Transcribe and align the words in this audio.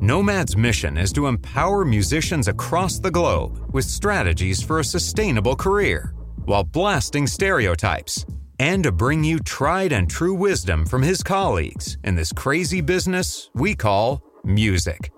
Nomad's 0.00 0.58
mission 0.58 0.98
is 0.98 1.10
to 1.14 1.26
empower 1.26 1.82
musicians 1.82 2.48
across 2.48 2.98
the 2.98 3.10
globe 3.10 3.72
with 3.72 3.86
strategies 3.86 4.62
for 4.62 4.80
a 4.80 4.84
sustainable 4.84 5.56
career 5.56 6.12
while 6.44 6.64
blasting 6.64 7.26
stereotypes 7.26 8.26
and 8.58 8.84
to 8.84 8.92
bring 8.92 9.24
you 9.24 9.38
tried 9.38 9.92
and 9.92 10.10
true 10.10 10.34
wisdom 10.34 10.84
from 10.84 11.00
his 11.02 11.22
colleagues 11.22 11.96
in 12.04 12.14
this 12.14 12.30
crazy 12.30 12.82
business 12.82 13.48
we 13.54 13.74
call 13.74 14.22
music. 14.44 15.10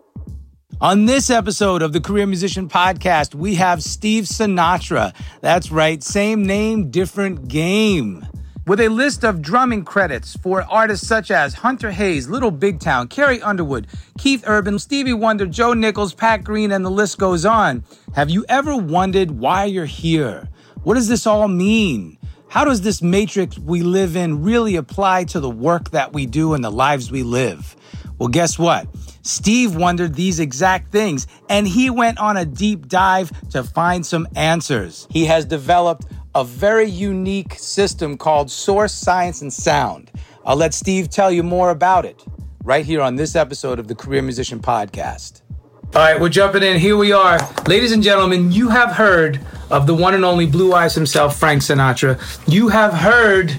On 0.80 1.06
this 1.06 1.28
episode 1.28 1.82
of 1.82 1.92
the 1.92 2.00
Career 2.00 2.26
Musician 2.26 2.68
Podcast, 2.68 3.34
we 3.34 3.56
have 3.56 3.82
Steve 3.82 4.24
Sinatra. 4.26 5.12
That's 5.40 5.72
right, 5.72 6.00
same 6.04 6.46
name, 6.46 6.92
different 6.92 7.48
game 7.48 8.24
with 8.68 8.80
a 8.80 8.88
list 8.88 9.24
of 9.24 9.40
drumming 9.40 9.82
credits 9.82 10.36
for 10.36 10.62
artists 10.64 11.08
such 11.08 11.30
as 11.30 11.54
Hunter 11.54 11.90
Hayes, 11.90 12.28
Little 12.28 12.50
Big 12.50 12.80
Town, 12.80 13.08
Carrie 13.08 13.40
Underwood, 13.40 13.86
Keith 14.18 14.44
Urban, 14.46 14.78
Stevie 14.78 15.14
Wonder, 15.14 15.46
Joe 15.46 15.72
Nichols, 15.72 16.12
Pat 16.12 16.44
Green, 16.44 16.70
and 16.70 16.84
the 16.84 16.90
list 16.90 17.16
goes 17.16 17.46
on. 17.46 17.82
Have 18.14 18.28
you 18.28 18.44
ever 18.46 18.76
wondered 18.76 19.30
why 19.30 19.64
you're 19.64 19.86
here? 19.86 20.50
What 20.82 20.94
does 20.94 21.08
this 21.08 21.26
all 21.26 21.48
mean? 21.48 22.18
How 22.48 22.66
does 22.66 22.82
this 22.82 23.00
matrix 23.00 23.58
we 23.58 23.80
live 23.80 24.16
in 24.16 24.42
really 24.42 24.76
apply 24.76 25.24
to 25.24 25.40
the 25.40 25.50
work 25.50 25.90
that 25.92 26.12
we 26.12 26.26
do 26.26 26.52
and 26.52 26.62
the 26.62 26.70
lives 26.70 27.10
we 27.10 27.22
live? 27.22 27.74
Well, 28.18 28.28
guess 28.28 28.58
what? 28.58 28.86
Steve 29.22 29.76
wondered 29.76 30.14
these 30.14 30.40
exact 30.40 30.90
things 30.90 31.26
and 31.48 31.68
he 31.68 31.88
went 31.88 32.18
on 32.18 32.36
a 32.36 32.44
deep 32.44 32.88
dive 32.88 33.30
to 33.50 33.62
find 33.62 34.04
some 34.04 34.26
answers. 34.34 35.06
He 35.10 35.26
has 35.26 35.44
developed 35.44 36.06
a 36.34 36.44
very 36.44 36.88
unique 36.88 37.54
system 37.54 38.16
called 38.16 38.50
Source 38.50 38.92
Science 38.92 39.42
and 39.42 39.52
Sound. 39.52 40.10
I'll 40.44 40.56
let 40.56 40.74
Steve 40.74 41.10
tell 41.10 41.30
you 41.30 41.42
more 41.42 41.70
about 41.70 42.04
it 42.04 42.24
right 42.64 42.84
here 42.84 43.00
on 43.00 43.16
this 43.16 43.34
episode 43.34 43.78
of 43.78 43.88
the 43.88 43.94
Career 43.94 44.22
Musician 44.22 44.60
Podcast. 44.60 45.42
All 45.94 46.02
right, 46.02 46.20
we're 46.20 46.28
jumping 46.28 46.62
in. 46.62 46.78
Here 46.78 46.96
we 46.96 47.12
are. 47.12 47.38
Ladies 47.66 47.92
and 47.92 48.02
gentlemen, 48.02 48.52
you 48.52 48.68
have 48.68 48.92
heard 48.92 49.40
of 49.70 49.86
the 49.86 49.94
one 49.94 50.14
and 50.14 50.24
only 50.24 50.44
Blue 50.44 50.74
Eyes 50.74 50.94
himself, 50.94 51.38
Frank 51.38 51.62
Sinatra. 51.62 52.20
You 52.46 52.68
have 52.68 52.92
heard 52.92 53.58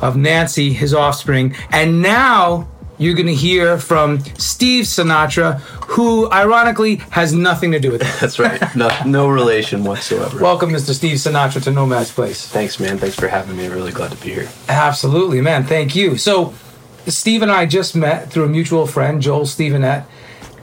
of 0.00 0.16
Nancy, 0.16 0.72
his 0.72 0.92
offspring. 0.92 1.54
And 1.70 2.02
now 2.02 2.68
you're 2.98 3.14
going 3.14 3.26
to 3.26 3.34
hear 3.34 3.78
from 3.78 4.20
Steve 4.36 4.84
Sinatra, 4.84 5.60
who 5.60 6.30
ironically 6.30 6.96
has 7.10 7.32
nothing 7.32 7.72
to 7.72 7.80
do 7.80 7.92
with 7.92 8.02
it. 8.02 8.14
That's 8.20 8.38
right. 8.38 8.60
No, 8.76 8.90
no 9.06 9.28
relation 9.28 9.84
whatsoever. 9.84 10.40
Welcome, 10.40 10.70
Mr. 10.70 10.92
Steve 10.92 11.16
Sinatra, 11.16 11.62
to 11.64 11.70
Nomad's 11.70 12.12
Place. 12.12 12.46
Thanks, 12.46 12.78
man. 12.78 12.98
Thanks 12.98 13.16
for 13.16 13.28
having 13.28 13.56
me. 13.56 13.68
Really 13.68 13.92
glad 13.92 14.10
to 14.10 14.16
be 14.22 14.32
here. 14.32 14.48
Absolutely, 14.68 15.40
man. 15.40 15.64
Thank 15.64 15.94
you. 15.94 16.16
So, 16.16 16.54
Steve 17.06 17.42
and 17.42 17.50
I 17.50 17.66
just 17.66 17.96
met 17.96 18.30
through 18.30 18.44
a 18.44 18.48
mutual 18.48 18.86
friend, 18.86 19.22
Joel 19.22 19.46
Stevenette. 19.46 20.04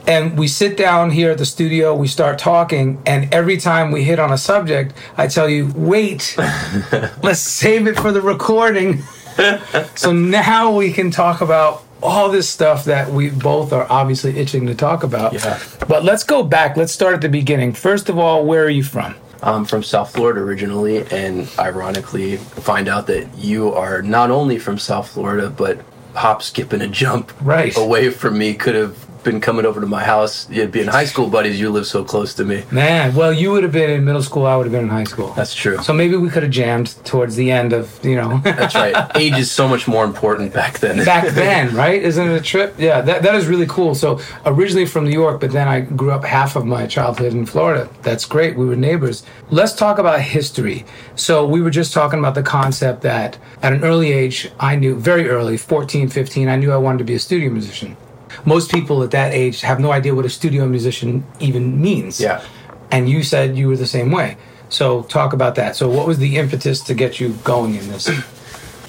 And 0.06 0.38
we 0.38 0.46
sit 0.46 0.76
down 0.76 1.10
here 1.10 1.32
at 1.32 1.38
the 1.38 1.44
studio, 1.44 1.92
we 1.92 2.06
start 2.06 2.38
talking, 2.38 3.02
and 3.06 3.32
every 3.34 3.56
time 3.56 3.90
we 3.90 4.04
hit 4.04 4.20
on 4.20 4.32
a 4.32 4.38
subject, 4.38 4.94
I 5.16 5.26
tell 5.26 5.48
you, 5.48 5.72
wait, 5.74 6.36
let's 7.24 7.40
save 7.40 7.88
it 7.88 7.96
for 7.96 8.12
the 8.12 8.22
recording. 8.22 9.02
so 9.96 10.12
now 10.12 10.70
we 10.70 10.92
can 10.92 11.10
talk 11.10 11.40
about 11.40 11.85
all 12.02 12.30
this 12.30 12.48
stuff 12.48 12.84
that 12.84 13.10
we 13.10 13.30
both 13.30 13.72
are 13.72 13.86
obviously 13.90 14.38
itching 14.38 14.66
to 14.66 14.74
talk 14.74 15.02
about. 15.02 15.32
Yeah. 15.32 15.58
But 15.88 16.04
let's 16.04 16.24
go 16.24 16.42
back. 16.42 16.76
Let's 16.76 16.92
start 16.92 17.14
at 17.14 17.20
the 17.20 17.28
beginning. 17.28 17.72
First 17.72 18.08
of 18.08 18.18
all, 18.18 18.44
where 18.44 18.64
are 18.64 18.70
you 18.70 18.82
from? 18.82 19.14
I'm 19.42 19.64
from 19.64 19.82
South 19.82 20.12
Florida 20.12 20.40
originally, 20.40 21.06
and 21.10 21.48
ironically, 21.58 22.36
find 22.36 22.88
out 22.88 23.06
that 23.08 23.36
you 23.36 23.72
are 23.72 24.02
not 24.02 24.30
only 24.30 24.58
from 24.58 24.78
South 24.78 25.08
Florida, 25.08 25.50
but 25.50 25.78
hop, 26.14 26.42
skip, 26.42 26.72
and 26.72 26.82
a 26.82 26.88
jump 26.88 27.32
right. 27.42 27.76
away 27.76 28.10
from 28.10 28.38
me 28.38 28.54
could 28.54 28.74
have 28.74 28.96
been 29.26 29.40
coming 29.40 29.66
over 29.66 29.80
to 29.80 29.86
my 29.86 30.02
house, 30.02 30.48
you'd 30.48 30.72
be 30.72 30.80
in 30.80 30.86
high 30.86 31.04
school 31.04 31.28
buddies. 31.28 31.60
You 31.60 31.70
live 31.70 31.86
so 31.86 32.04
close 32.04 32.32
to 32.34 32.44
me. 32.44 32.64
Man, 32.70 33.14
well, 33.14 33.32
you 33.32 33.50
would 33.50 33.64
have 33.64 33.72
been 33.72 33.90
in 33.90 34.04
middle 34.04 34.22
school. 34.22 34.46
I 34.46 34.56
would 34.56 34.64
have 34.64 34.72
been 34.72 34.84
in 34.84 34.88
high 34.88 35.04
school. 35.04 35.32
That's 35.34 35.54
true. 35.54 35.76
So 35.82 35.92
maybe 35.92 36.16
we 36.16 36.30
could 36.30 36.44
have 36.44 36.52
jammed 36.52 36.94
towards 37.04 37.36
the 37.36 37.50
end 37.50 37.74
of 37.74 38.02
you 38.04 38.16
know. 38.16 38.38
That's 38.44 38.74
right. 38.74 38.94
Age 39.16 39.34
is 39.34 39.50
so 39.50 39.68
much 39.68 39.86
more 39.86 40.04
important 40.04 40.54
back 40.54 40.78
then. 40.78 41.04
back 41.04 41.34
then, 41.34 41.74
right? 41.74 42.00
Isn't 42.00 42.30
it 42.30 42.36
a 42.36 42.40
trip? 42.40 42.76
Yeah, 42.78 43.00
that, 43.02 43.22
that 43.22 43.34
is 43.34 43.46
really 43.46 43.66
cool. 43.66 43.94
So 43.94 44.20
originally 44.46 44.86
from 44.86 45.04
New 45.04 45.10
York, 45.10 45.40
but 45.40 45.50
then 45.50 45.68
I 45.68 45.80
grew 45.80 46.12
up 46.12 46.24
half 46.24 46.56
of 46.56 46.64
my 46.64 46.86
childhood 46.86 47.32
in 47.32 47.44
Florida. 47.44 47.90
That's 48.02 48.24
great. 48.24 48.56
We 48.56 48.64
were 48.64 48.76
neighbors. 48.76 49.24
Let's 49.50 49.74
talk 49.74 49.98
about 49.98 50.20
history. 50.20 50.86
So 51.16 51.44
we 51.44 51.60
were 51.60 51.70
just 51.70 51.92
talking 51.92 52.20
about 52.20 52.34
the 52.34 52.42
concept 52.42 53.02
that 53.02 53.38
at 53.62 53.72
an 53.72 53.84
early 53.84 54.12
age, 54.12 54.50
I 54.60 54.76
knew 54.76 54.94
very 54.94 55.28
early, 55.28 55.56
14, 55.56 56.08
15, 56.08 56.48
I 56.48 56.56
knew 56.56 56.72
I 56.72 56.76
wanted 56.76 56.98
to 56.98 57.04
be 57.04 57.14
a 57.14 57.18
studio 57.18 57.50
musician 57.50 57.96
most 58.44 58.70
people 58.70 59.02
at 59.02 59.10
that 59.12 59.32
age 59.32 59.60
have 59.60 59.80
no 59.80 59.92
idea 59.92 60.14
what 60.14 60.24
a 60.24 60.30
studio 60.30 60.66
musician 60.66 61.24
even 61.40 61.80
means. 61.80 62.20
Yeah. 62.20 62.44
And 62.90 63.08
you 63.08 63.22
said 63.22 63.56
you 63.56 63.68
were 63.68 63.76
the 63.76 63.86
same 63.86 64.10
way. 64.10 64.36
So 64.68 65.02
talk 65.04 65.32
about 65.32 65.54
that. 65.56 65.76
So 65.76 65.88
what 65.88 66.06
was 66.06 66.18
the 66.18 66.36
impetus 66.36 66.80
to 66.82 66.94
get 66.94 67.20
you 67.20 67.34
going 67.44 67.74
in 67.74 67.88
this? 67.88 68.10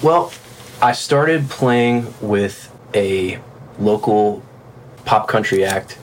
Well, 0.02 0.32
I 0.82 0.92
started 0.92 1.50
playing 1.50 2.14
with 2.22 2.72
a 2.94 3.40
local 3.80 4.44
pop 5.06 5.28
country 5.28 5.64
act 5.64 5.98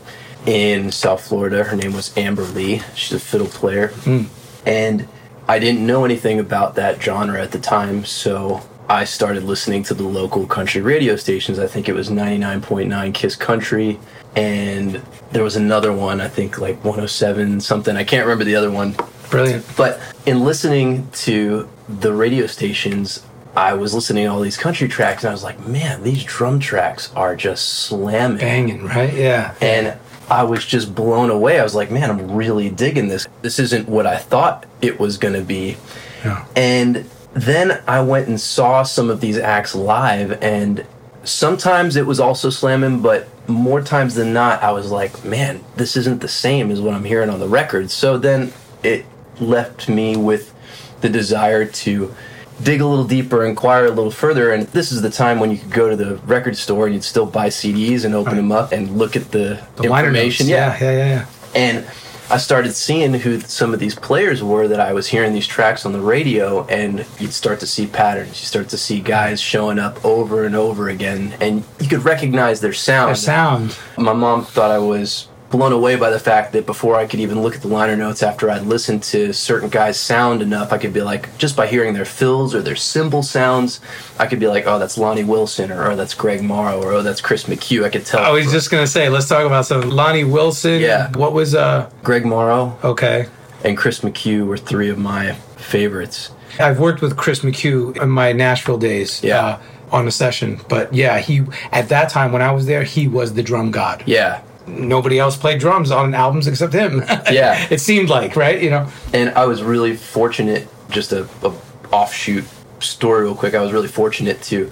in 0.46 0.90
South 0.92 1.26
Florida. 1.26 1.64
Her 1.64 1.76
name 1.76 1.92
was 1.92 2.16
Amber 2.16 2.42
Lee. 2.42 2.82
She's 2.94 3.12
a 3.12 3.20
fiddle 3.20 3.46
player. 3.46 3.88
Mm. 3.88 4.26
And 4.66 5.08
I 5.46 5.58
didn't 5.58 5.86
know 5.86 6.04
anything 6.04 6.38
about 6.38 6.74
that 6.76 7.02
genre 7.02 7.40
at 7.40 7.52
the 7.52 7.58
time, 7.58 8.04
so 8.04 8.62
I 8.88 9.04
started 9.04 9.44
listening 9.44 9.82
to 9.84 9.94
the 9.94 10.02
local 10.02 10.46
country 10.46 10.82
radio 10.82 11.16
stations. 11.16 11.58
I 11.58 11.66
think 11.66 11.88
it 11.88 11.94
was 11.94 12.10
99.9 12.10 13.14
Kiss 13.14 13.34
Country, 13.34 13.98
and 14.36 15.02
there 15.32 15.42
was 15.42 15.56
another 15.56 15.92
one, 15.92 16.20
I 16.20 16.28
think 16.28 16.58
like 16.58 16.76
107 16.84 17.60
something. 17.60 17.96
I 17.96 18.04
can't 18.04 18.26
remember 18.26 18.44
the 18.44 18.56
other 18.56 18.70
one. 18.70 18.94
Brilliant. 19.31 19.64
But 19.76 20.00
in 20.26 20.44
listening 20.44 21.08
to 21.12 21.69
the 21.88 22.12
radio 22.12 22.46
stations, 22.46 23.25
I 23.56 23.72
was 23.72 23.94
listening 23.94 24.25
to 24.26 24.31
all 24.31 24.40
these 24.40 24.56
country 24.56 24.88
tracks, 24.88 25.25
and 25.25 25.30
I 25.30 25.32
was 25.32 25.44
like, 25.44 25.66
man, 25.66 26.02
these 26.02 26.22
drum 26.22 26.60
tracks 26.60 27.12
are 27.14 27.34
just 27.34 27.66
slamming. 27.87 28.38
Banging, 28.38 28.84
right? 28.84 29.14
Yeah. 29.14 29.54
And 29.60 29.96
I 30.28 30.42
was 30.42 30.64
just 30.64 30.94
blown 30.94 31.30
away. 31.30 31.58
I 31.58 31.62
was 31.62 31.75
like, 31.75 31.90
man, 31.90 32.10
I'm 32.10 32.32
really 32.32 32.69
digging 32.69 33.08
this. 33.08 33.26
This 33.42 33.58
isn't 33.58 33.88
what 33.88 34.06
I 34.06 34.19
thought 34.19 34.66
it 34.82 34.98
was 34.98 35.19
going 35.19 35.34
to 35.34 35.42
be. 35.42 35.76
Yeah. 36.25 36.46
And 36.56 37.08
then 37.34 37.82
I 37.86 38.00
went 38.00 38.28
and 38.28 38.40
saw 38.40 38.82
some 38.82 39.10
of 39.10 39.20
these 39.20 39.38
acts 39.38 39.75
live, 39.75 40.42
and 40.42 40.86
sometimes 41.25 41.96
it 41.96 42.06
was 42.06 42.20
also 42.20 42.50
slamming, 42.50 43.02
but 43.02 43.28
more 43.48 43.82
times 43.82 44.14
than 44.14 44.32
not, 44.32 44.62
I 44.62 44.72
was 44.72 44.90
like, 44.90 45.25
man, 45.25 45.62
this 45.76 45.96
isn't 45.96 46.20
the 46.20 46.28
same 46.28 46.70
as 46.70 46.81
what 46.81 46.94
I'm 46.94 47.04
hearing 47.04 47.31
on 47.31 47.40
the 47.40 47.48
record. 47.48 47.90
So 47.90 48.19
then 48.19 48.52
it 48.82 49.04
left 49.40 49.88
me 49.88 50.16
with 50.16 50.54
the 51.00 51.08
desire 51.08 51.66
to 51.66 52.14
dig 52.62 52.81
a 52.81 52.86
little 52.86 53.04
deeper, 53.04 53.44
inquire 53.44 53.87
a 53.87 53.90
little 53.90 54.12
further, 54.12 54.52
and 54.52 54.66
this 54.69 54.92
is 54.92 55.02
the 55.02 55.10
time 55.10 55.40
when 55.40 55.50
you 55.50 55.58
could 55.58 55.72
go 55.72 55.90
to 55.90 55.96
the 55.96 56.16
record 56.19 56.56
store 56.56 56.87
and 56.87 56.94
you'd 56.94 57.04
still 57.04 57.26
buy 57.26 57.48
CDs 57.48 58.04
and 58.04 58.14
open 58.14 58.32
right. 58.32 58.37
them 58.37 58.52
up 58.52 58.72
and 58.72 58.96
look 58.96 59.16
at 59.16 59.32
the, 59.32 59.60
the 59.76 59.84
information. 59.84 60.46
Yeah. 60.46 60.78
yeah, 60.80 60.90
yeah, 60.90 61.06
yeah. 61.06 61.26
And 61.54 61.87
I 62.31 62.38
started 62.38 62.75
seeing 62.75 63.12
who 63.15 63.41
some 63.41 63.75
of 63.75 63.81
these 63.81 63.94
players 63.94 64.43
were 64.43 64.67
that 64.69 64.81
I 64.81 64.93
was 64.93 65.06
hearing 65.06 65.32
these 65.35 65.47
tracks 65.47 65.85
on 65.85 65.93
the 65.93 66.00
radio, 66.00 66.65
and 66.67 67.05
you'd 67.19 67.35
start 67.35 67.61
to 67.61 67.67
see 67.67 67.87
patterns. 67.87 68.41
You 68.41 68.47
start 68.47 68.71
to 68.71 68.79
see 68.79 69.00
guys 69.00 69.41
showing 69.41 69.79
up 69.79 70.03
over 70.05 70.44
and 70.44 70.56
over 70.56 70.88
again, 70.88 71.35
and 71.41 71.65
you 71.81 71.88
could 71.88 72.05
recognize 72.05 72.61
their 72.61 72.73
sound. 72.73 73.09
Their 73.11 73.17
sound. 73.17 73.76
My 73.99 74.15
mom 74.15 74.44
thought 74.44 74.71
I 74.71 74.79
was 74.79 75.29
blown 75.54 75.72
away 75.72 75.94
by 75.94 76.10
the 76.10 76.18
fact 76.18 76.52
that 76.52 76.66
before 76.66 76.96
I 76.96 77.06
could 77.06 77.20
even 77.20 77.40
look 77.40 77.54
at 77.54 77.62
the 77.62 77.68
liner 77.68 77.96
notes 77.96 78.24
after 78.24 78.50
I'd 78.50 78.62
listened 78.62 79.04
to 79.04 79.32
certain 79.32 79.68
guys 79.68 80.00
sound 80.00 80.42
enough, 80.42 80.72
I 80.72 80.78
could 80.78 80.92
be 80.92 81.00
like, 81.00 81.38
just 81.38 81.56
by 81.56 81.68
hearing 81.68 81.94
their 81.94 82.04
fills 82.04 82.56
or 82.56 82.60
their 82.60 82.74
cymbal 82.74 83.22
sounds, 83.22 83.80
I 84.18 84.26
could 84.26 84.40
be 84.40 84.48
like, 84.48 84.66
oh, 84.66 84.80
that's 84.80 84.98
Lonnie 84.98 85.22
Wilson, 85.22 85.70
or 85.70 85.92
oh, 85.92 85.96
that's 85.96 86.12
Greg 86.12 86.42
Morrow, 86.42 86.82
or 86.82 86.94
oh, 86.94 87.02
that's 87.02 87.20
Chris 87.20 87.44
McHugh. 87.44 87.84
I 87.84 87.88
could 87.88 88.04
tell. 88.04 88.18
I 88.18 88.30
was 88.30 88.50
just 88.50 88.68
gonna 88.68 88.88
say, 88.88 89.08
let's 89.08 89.28
talk 89.28 89.46
about 89.46 89.64
some 89.66 89.90
Lonnie 89.90 90.24
Wilson. 90.24 90.80
Yeah. 90.80 91.12
What 91.16 91.32
was 91.32 91.54
uh? 91.54 91.88
Greg 92.02 92.26
Morrow. 92.26 92.76
Okay. 92.82 93.28
And 93.64 93.78
Chris 93.78 94.00
McHugh 94.00 94.44
were 94.46 94.58
three 94.58 94.90
of 94.90 94.98
my 94.98 95.34
favorites. 95.56 96.32
I've 96.58 96.80
worked 96.80 97.00
with 97.00 97.16
Chris 97.16 97.40
McHugh 97.40 98.02
in 98.02 98.10
my 98.10 98.32
Nashville 98.32 98.78
days. 98.78 99.22
Yeah. 99.22 99.44
Uh, 99.44 99.60
on 99.92 100.08
a 100.08 100.10
session, 100.10 100.60
but 100.68 100.92
yeah, 100.92 101.20
he 101.20 101.42
at 101.70 101.88
that 101.90 102.08
time 102.08 102.32
when 102.32 102.42
I 102.42 102.50
was 102.50 102.66
there, 102.66 102.82
he 102.82 103.06
was 103.06 103.34
the 103.34 103.44
drum 103.44 103.70
god. 103.70 104.02
Yeah, 104.06 104.42
nobody 104.66 105.19
else 105.19 105.37
played 105.37 105.61
drums 105.61 105.90
on 105.90 106.14
albums 106.14 106.46
except 106.46 106.72
him. 106.72 107.02
Yeah. 107.31 107.66
it 107.70 107.81
seemed 107.81 108.08
like 108.08 108.37
right, 108.37 108.62
you 108.62 108.70
know. 108.70 108.88
and 109.12 109.31
I 109.31 109.46
was 109.46 109.62
really 109.62 109.96
fortunate. 109.96 110.69
Just 110.90 111.12
a, 111.12 111.28
a 111.43 111.52
offshoot 111.90 112.44
story, 112.81 113.25
real 113.25 113.34
quick. 113.34 113.55
I 113.55 113.62
was 113.62 113.72
really 113.72 113.88
fortunate 113.88 114.43
to 114.43 114.70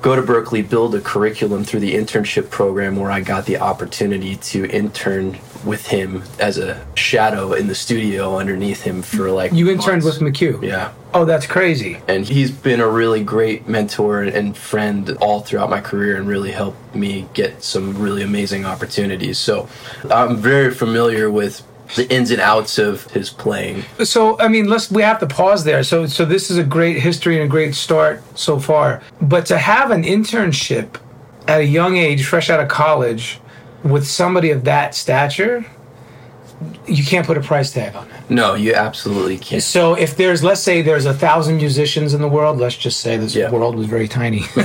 go 0.00 0.16
to 0.16 0.22
Berklee, 0.22 0.68
build 0.68 0.94
a 0.94 1.00
curriculum 1.00 1.64
through 1.64 1.80
the 1.80 1.94
internship 1.94 2.50
program, 2.50 2.96
where 2.96 3.10
I 3.10 3.20
got 3.20 3.44
the 3.46 3.58
opportunity 3.58 4.36
to 4.36 4.66
intern 4.70 5.38
with 5.64 5.86
him 5.86 6.22
as 6.38 6.58
a 6.58 6.84
shadow 6.94 7.52
in 7.52 7.66
the 7.66 7.74
studio 7.74 8.36
underneath 8.38 8.82
him 8.82 9.02
for 9.02 9.30
like 9.30 9.52
You 9.52 9.70
interned 9.70 10.02
months. 10.04 10.18
with 10.20 10.34
McHugh. 10.34 10.62
yeah. 10.62 10.92
Oh, 11.12 11.24
that's 11.24 11.46
crazy. 11.46 11.98
And 12.06 12.24
he's 12.26 12.50
been 12.52 12.80
a 12.80 12.88
really 12.88 13.24
great 13.24 13.66
mentor 13.68 14.22
and 14.22 14.56
friend 14.56 15.10
all 15.20 15.40
throughout 15.40 15.68
my 15.68 15.80
career 15.80 16.16
and 16.16 16.28
really 16.28 16.52
helped 16.52 16.94
me 16.94 17.28
get 17.34 17.62
some 17.64 17.98
really 18.00 18.22
amazing 18.22 18.64
opportunities. 18.64 19.36
So 19.38 19.68
I'm 20.10 20.36
very 20.36 20.72
familiar 20.72 21.28
with 21.30 21.62
the 21.96 22.08
ins 22.14 22.30
and 22.30 22.40
outs 22.40 22.78
of 22.78 23.10
his 23.10 23.30
playing. 23.30 23.82
So 24.04 24.38
I 24.38 24.46
mean, 24.46 24.68
let's 24.68 24.88
we 24.92 25.02
have 25.02 25.18
to 25.18 25.26
pause 25.26 25.64
there. 25.64 25.82
So 25.82 26.06
so 26.06 26.24
this 26.24 26.48
is 26.48 26.56
a 26.58 26.62
great 26.62 27.00
history 27.00 27.34
and 27.34 27.44
a 27.44 27.48
great 27.48 27.74
start 27.74 28.22
so 28.38 28.60
far. 28.60 29.02
But 29.20 29.46
to 29.46 29.58
have 29.58 29.90
an 29.90 30.04
internship 30.04 31.00
at 31.48 31.58
a 31.62 31.64
young 31.66 31.96
age, 31.96 32.24
fresh 32.24 32.48
out 32.50 32.60
of 32.60 32.68
college, 32.68 33.39
with 33.82 34.06
somebody 34.06 34.50
of 34.50 34.64
that 34.64 34.94
stature, 34.94 35.64
you 36.86 37.02
can't 37.04 37.26
put 37.26 37.38
a 37.38 37.40
price 37.40 37.72
tag 37.72 37.94
on 37.96 38.06
that. 38.10 38.28
No, 38.30 38.54
you 38.54 38.74
absolutely 38.74 39.38
can't. 39.38 39.62
So 39.62 39.94
if 39.94 40.16
there's, 40.16 40.44
let's 40.44 40.60
say 40.60 40.82
there's 40.82 41.06
a 41.06 41.14
thousand 41.14 41.56
musicians 41.56 42.12
in 42.12 42.20
the 42.20 42.28
world, 42.28 42.58
let's 42.58 42.76
just 42.76 43.00
say 43.00 43.16
this 43.16 43.34
Yeah. 43.34 43.50
world 43.50 43.74
was 43.76 43.86
very 43.86 44.06
tiny. 44.08 44.40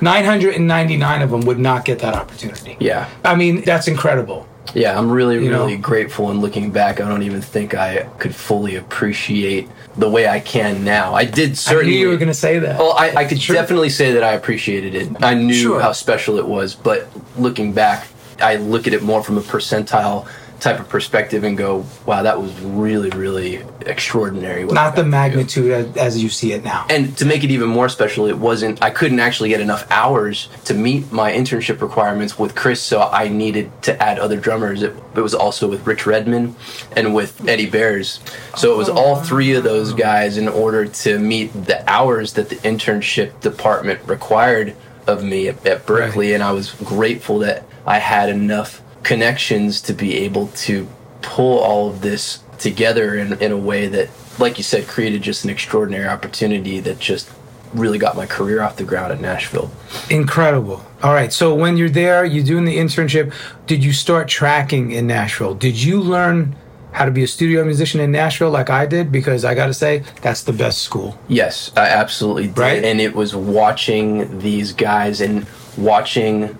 999 0.00 1.22
of 1.22 1.30
them 1.30 1.40
would 1.42 1.58
not 1.58 1.84
get 1.84 1.98
that 2.00 2.14
opportunity. 2.14 2.76
Yeah. 2.80 3.08
I 3.24 3.34
mean, 3.34 3.62
that's 3.62 3.88
incredible. 3.88 4.46
Yeah, 4.74 4.98
I'm 4.98 5.10
really, 5.10 5.42
You 5.44 5.50
know? 5.50 5.64
really 5.64 5.76
grateful. 5.76 6.30
And 6.30 6.40
looking 6.40 6.70
back, 6.70 7.00
I 7.00 7.08
don't 7.08 7.22
even 7.24 7.42
think 7.42 7.74
I 7.74 8.04
could 8.18 8.34
fully 8.34 8.76
appreciate 8.76 9.68
the 9.96 10.08
way 10.08 10.28
I 10.28 10.40
can 10.40 10.84
now. 10.84 11.14
I 11.14 11.24
did 11.24 11.50
I 11.50 11.54
certainly. 11.54 11.92
knew 11.94 11.98
you 12.00 12.08
were 12.08 12.16
going 12.16 12.28
to 12.28 12.34
say 12.34 12.58
that. 12.60 12.78
Well, 12.78 12.94
I, 12.96 13.10
I 13.16 13.24
could 13.24 13.40
Sure. 13.40 13.54
definitely 13.54 13.90
say 13.90 14.12
that 14.12 14.22
I 14.22 14.32
appreciated 14.32 14.94
it. 14.94 15.22
I 15.22 15.34
knew 15.34 15.52
Sure. 15.52 15.80
how 15.80 15.92
special 15.92 16.38
it 16.38 16.46
was, 16.46 16.74
but 16.74 17.08
looking 17.36 17.72
back, 17.72 18.06
I 18.40 18.56
look 18.56 18.86
at 18.86 18.94
it 18.94 19.02
more 19.02 19.22
from 19.22 19.36
a 19.36 19.42
percentile 19.42 20.26
type 20.62 20.78
of 20.78 20.88
perspective 20.88 21.42
and 21.42 21.58
go, 21.58 21.84
"Wow, 22.06 22.22
that 22.22 22.40
was 22.40 22.58
really, 22.60 23.10
really 23.10 23.62
extraordinary." 23.84 24.64
what 24.64 24.74
not 24.74 24.94
the 24.94 25.02
got 25.02 25.06
do." 25.06 25.10
magnitude 25.10 25.72
as, 25.72 25.96
as 25.96 26.22
you 26.22 26.28
see 26.28 26.52
it 26.52 26.64
now. 26.64 26.86
And 26.88 27.16
to 27.18 27.24
make 27.24 27.42
it 27.42 27.50
even 27.50 27.68
more 27.68 27.88
special, 27.88 28.26
it 28.26 28.38
wasn't. 28.38 28.82
I 28.82 28.90
couldn't 28.90 29.20
actually 29.20 29.48
get 29.48 29.60
enough 29.60 29.86
hours 29.90 30.48
to 30.64 30.74
meet 30.74 31.10
my 31.12 31.32
internship 31.32 31.80
requirements 31.80 32.38
with 32.38 32.54
Chris, 32.54 32.80
so 32.80 33.02
I 33.02 33.28
needed 33.28 33.70
to 33.82 34.00
add 34.00 34.18
other 34.18 34.38
drummers. 34.38 34.82
It, 34.82 34.94
it 35.16 35.20
was 35.20 35.34
also 35.34 35.68
with 35.68 35.86
Rich 35.86 36.06
Redmond 36.06 36.54
and 36.96 37.14
with 37.14 37.46
Eddie 37.48 37.68
Bayers. 37.68 38.20
So 38.56 38.72
it 38.72 38.76
was 38.76 38.88
oh, 38.88 38.96
all 38.96 39.16
three 39.16 39.52
of 39.54 39.64
those 39.64 39.92
guys 39.92 40.38
in 40.38 40.48
order 40.48 40.86
to 40.86 41.18
meet 41.18 41.52
the 41.52 41.88
hours 41.90 42.34
that 42.34 42.48
the 42.48 42.56
internship 42.56 43.40
department 43.40 44.00
required 44.06 44.76
of 45.06 45.24
me 45.24 45.48
at, 45.48 45.66
at 45.66 45.86
Berklee. 45.86 46.16
Right. 46.16 46.34
And 46.34 46.42
I 46.42 46.52
was 46.52 46.70
grateful 46.84 47.40
that 47.40 47.66
I 47.84 47.98
had 47.98 48.28
enough 48.28 48.80
connections 49.02 49.80
to 49.82 49.92
be 49.92 50.16
able 50.16 50.48
to 50.48 50.88
pull 51.22 51.58
all 51.58 51.88
of 51.88 52.00
this 52.02 52.42
together 52.58 53.14
in, 53.16 53.40
in 53.40 53.52
a 53.52 53.56
way 53.56 53.86
that, 53.88 54.08
like 54.38 54.58
you 54.58 54.64
said, 54.64 54.86
created 54.86 55.22
just 55.22 55.44
an 55.44 55.50
extraordinary 55.50 56.06
opportunity 56.06 56.80
that 56.80 56.98
just 56.98 57.30
really 57.74 57.98
got 57.98 58.16
my 58.16 58.26
career 58.26 58.62
off 58.62 58.76
the 58.76 58.84
ground 58.84 59.12
at 59.12 59.20
Nashville. 59.20 59.70
Incredible. 60.10 60.84
All 61.02 61.14
right. 61.14 61.32
So 61.32 61.54
when 61.54 61.76
you're 61.76 61.88
there, 61.88 62.24
you're 62.24 62.44
doing 62.44 62.64
the 62.64 62.76
internship. 62.76 63.32
Did 63.66 63.82
you 63.82 63.92
start 63.92 64.28
tracking 64.28 64.90
in 64.90 65.06
Nashville? 65.06 65.54
Did 65.54 65.82
you 65.82 66.00
learn 66.00 66.54
how 66.92 67.06
to 67.06 67.10
be 67.10 67.22
a 67.22 67.26
studio 67.26 67.64
musician 67.64 68.00
in 68.00 68.12
Nashville 68.12 68.50
like 68.50 68.68
I 68.68 68.84
did? 68.84 69.10
Because 69.10 69.44
I 69.44 69.54
got 69.54 69.66
to 69.68 69.74
say, 69.74 70.04
that's 70.20 70.42
the 70.42 70.52
best 70.52 70.82
school. 70.82 71.18
Yes, 71.28 71.72
I 71.74 71.88
absolutely 71.88 72.48
did. 72.48 72.58
Right? 72.58 72.84
And 72.84 73.00
it 73.00 73.14
was 73.14 73.34
watching 73.34 74.38
these 74.40 74.72
guys 74.72 75.22
and 75.22 75.46
watching, 75.78 76.58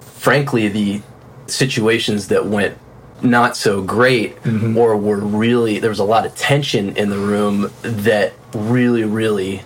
frankly, 0.00 0.68
the 0.68 1.02
situations 1.46 2.28
that 2.28 2.46
went 2.46 2.76
not 3.22 3.56
so 3.56 3.82
great 3.82 4.36
Mm-hmm. 4.42 4.76
or 4.76 4.96
were 4.96 5.18
really, 5.20 5.78
there 5.78 5.90
was 5.90 5.98
a 5.98 6.04
lot 6.04 6.26
of 6.26 6.34
tension 6.34 6.96
in 6.96 7.08
the 7.10 7.18
room 7.18 7.70
that 7.82 8.32
really, 8.54 9.04
really 9.04 9.62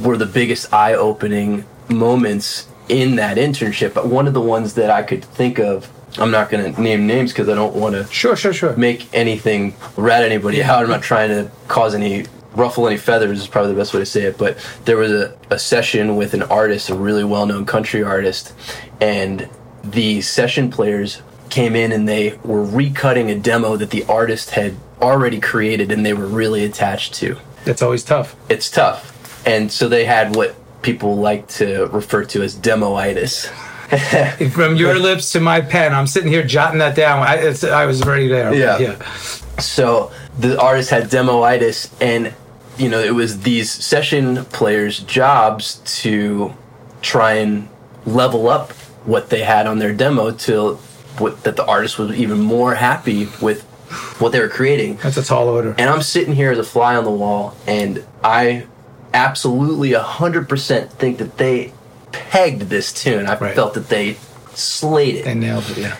were 0.00 0.16
the 0.16 0.26
biggest 0.26 0.72
eye 0.72 0.94
opening 0.94 1.64
moments 1.88 2.68
in 2.88 3.16
that 3.16 3.36
internship. 3.36 3.92
But 3.94 4.06
one 4.08 4.26
of 4.26 4.34
the 4.34 4.40
ones 4.40 4.74
that 4.74 4.90
I 4.90 5.02
could 5.02 5.24
think 5.24 5.58
of, 5.58 5.90
I'm 6.18 6.30
not 6.30 6.50
going 6.50 6.74
to 6.74 6.80
name 6.80 7.06
names 7.06 7.32
because 7.32 7.48
I 7.48 7.54
don't 7.54 7.74
want 7.74 7.94
to 7.94 8.06
Sure, 8.12 8.36
sure, 8.36 8.52
sure. 8.52 8.76
make 8.76 9.12
anything 9.14 9.74
rat 9.96 10.22
anybody 10.22 10.62
out. 10.62 10.82
I'm 10.84 10.90
not 10.90 11.02
trying 11.02 11.30
to 11.30 11.50
cause 11.68 11.94
any 11.94 12.24
ruffle 12.54 12.86
any 12.86 12.98
feathers 12.98 13.40
is 13.40 13.46
probably 13.48 13.72
the 13.72 13.78
best 13.78 13.94
way 13.94 14.00
to 14.00 14.06
say 14.06 14.22
it. 14.24 14.36
But 14.38 14.58
there 14.84 14.98
was 14.98 15.10
a, 15.10 15.36
a 15.50 15.58
session 15.58 16.16
with 16.16 16.34
an 16.34 16.42
artist, 16.42 16.90
a 16.90 16.94
really 16.94 17.24
well 17.24 17.46
known 17.46 17.64
country 17.64 18.02
artist, 18.02 18.52
and 19.00 19.48
the 19.82 20.20
session 20.20 20.70
players 20.70 21.22
came 21.50 21.76
in 21.76 21.92
and 21.92 22.08
they 22.08 22.38
were 22.44 22.64
recutting 22.64 23.30
a 23.30 23.38
demo 23.38 23.76
that 23.76 23.90
the 23.90 24.04
artist 24.04 24.50
had 24.50 24.74
already 25.00 25.40
created 25.40 25.92
and 25.92 26.04
they 26.06 26.14
were 26.14 26.26
really 26.26 26.64
attached 26.64 27.14
to. 27.14 27.36
That's 27.64 27.82
always 27.82 28.04
tough. 28.04 28.34
It's 28.48 28.70
tough. 28.70 29.10
And 29.46 29.70
so 29.70 29.88
they 29.88 30.04
had 30.04 30.34
what 30.34 30.54
people 30.82 31.16
like 31.16 31.48
to 31.48 31.86
refer 31.86 32.24
to 32.24 32.42
as 32.42 32.56
demoitis. 32.56 33.48
From 34.52 34.76
your 34.76 34.98
lips 34.98 35.32
to 35.32 35.40
my 35.40 35.60
pen, 35.60 35.92
I'm 35.92 36.06
sitting 36.06 36.30
here 36.30 36.42
jotting 36.42 36.78
that 36.78 36.96
down. 36.96 37.26
I, 37.26 37.36
it's, 37.36 37.62
I 37.62 37.84
was 37.84 38.02
already 38.02 38.28
there. 38.28 38.54
Yeah. 38.54 38.78
Yeah. 38.78 39.12
So 39.58 40.10
the 40.38 40.58
artist 40.58 40.88
had 40.88 41.04
demoitis, 41.04 41.92
and 42.00 42.32
you 42.78 42.88
know 42.88 43.00
it 43.00 43.14
was 43.14 43.42
these 43.42 43.70
session 43.70 44.46
players' 44.46 45.00
jobs 45.00 45.82
to 46.00 46.54
try 47.02 47.34
and 47.34 47.68
level 48.06 48.48
up 48.48 48.72
what 49.04 49.30
they 49.30 49.42
had 49.42 49.66
on 49.66 49.78
their 49.78 49.92
demo 49.92 50.30
to 50.30 50.74
what, 51.18 51.42
that 51.44 51.56
the 51.56 51.64
artist 51.66 51.98
was 51.98 52.12
even 52.16 52.40
more 52.40 52.74
happy 52.74 53.28
with 53.40 53.62
what 54.18 54.32
they 54.32 54.40
were 54.40 54.48
creating. 54.48 54.96
That's 54.96 55.16
a 55.16 55.22
tall 55.24 55.48
order. 55.48 55.74
And 55.78 55.90
I'm 55.90 56.02
sitting 56.02 56.34
here 56.34 56.50
as 56.50 56.58
a 56.58 56.64
fly 56.64 56.96
on 56.96 57.04
the 57.04 57.10
wall, 57.10 57.54
and 57.66 58.04
I 58.24 58.66
absolutely 59.12 59.90
100% 59.92 60.90
think 60.92 61.18
that 61.18 61.36
they 61.38 61.72
pegged 62.12 62.62
this 62.62 62.92
tune. 62.92 63.26
I 63.26 63.36
Right. 63.36 63.54
felt 63.54 63.74
that 63.74 63.88
they 63.88 64.16
slayed 64.54 65.16
it 65.16 65.24
They 65.24 65.34
nailed 65.34 65.68
it, 65.70 65.78
yeah. 65.78 65.96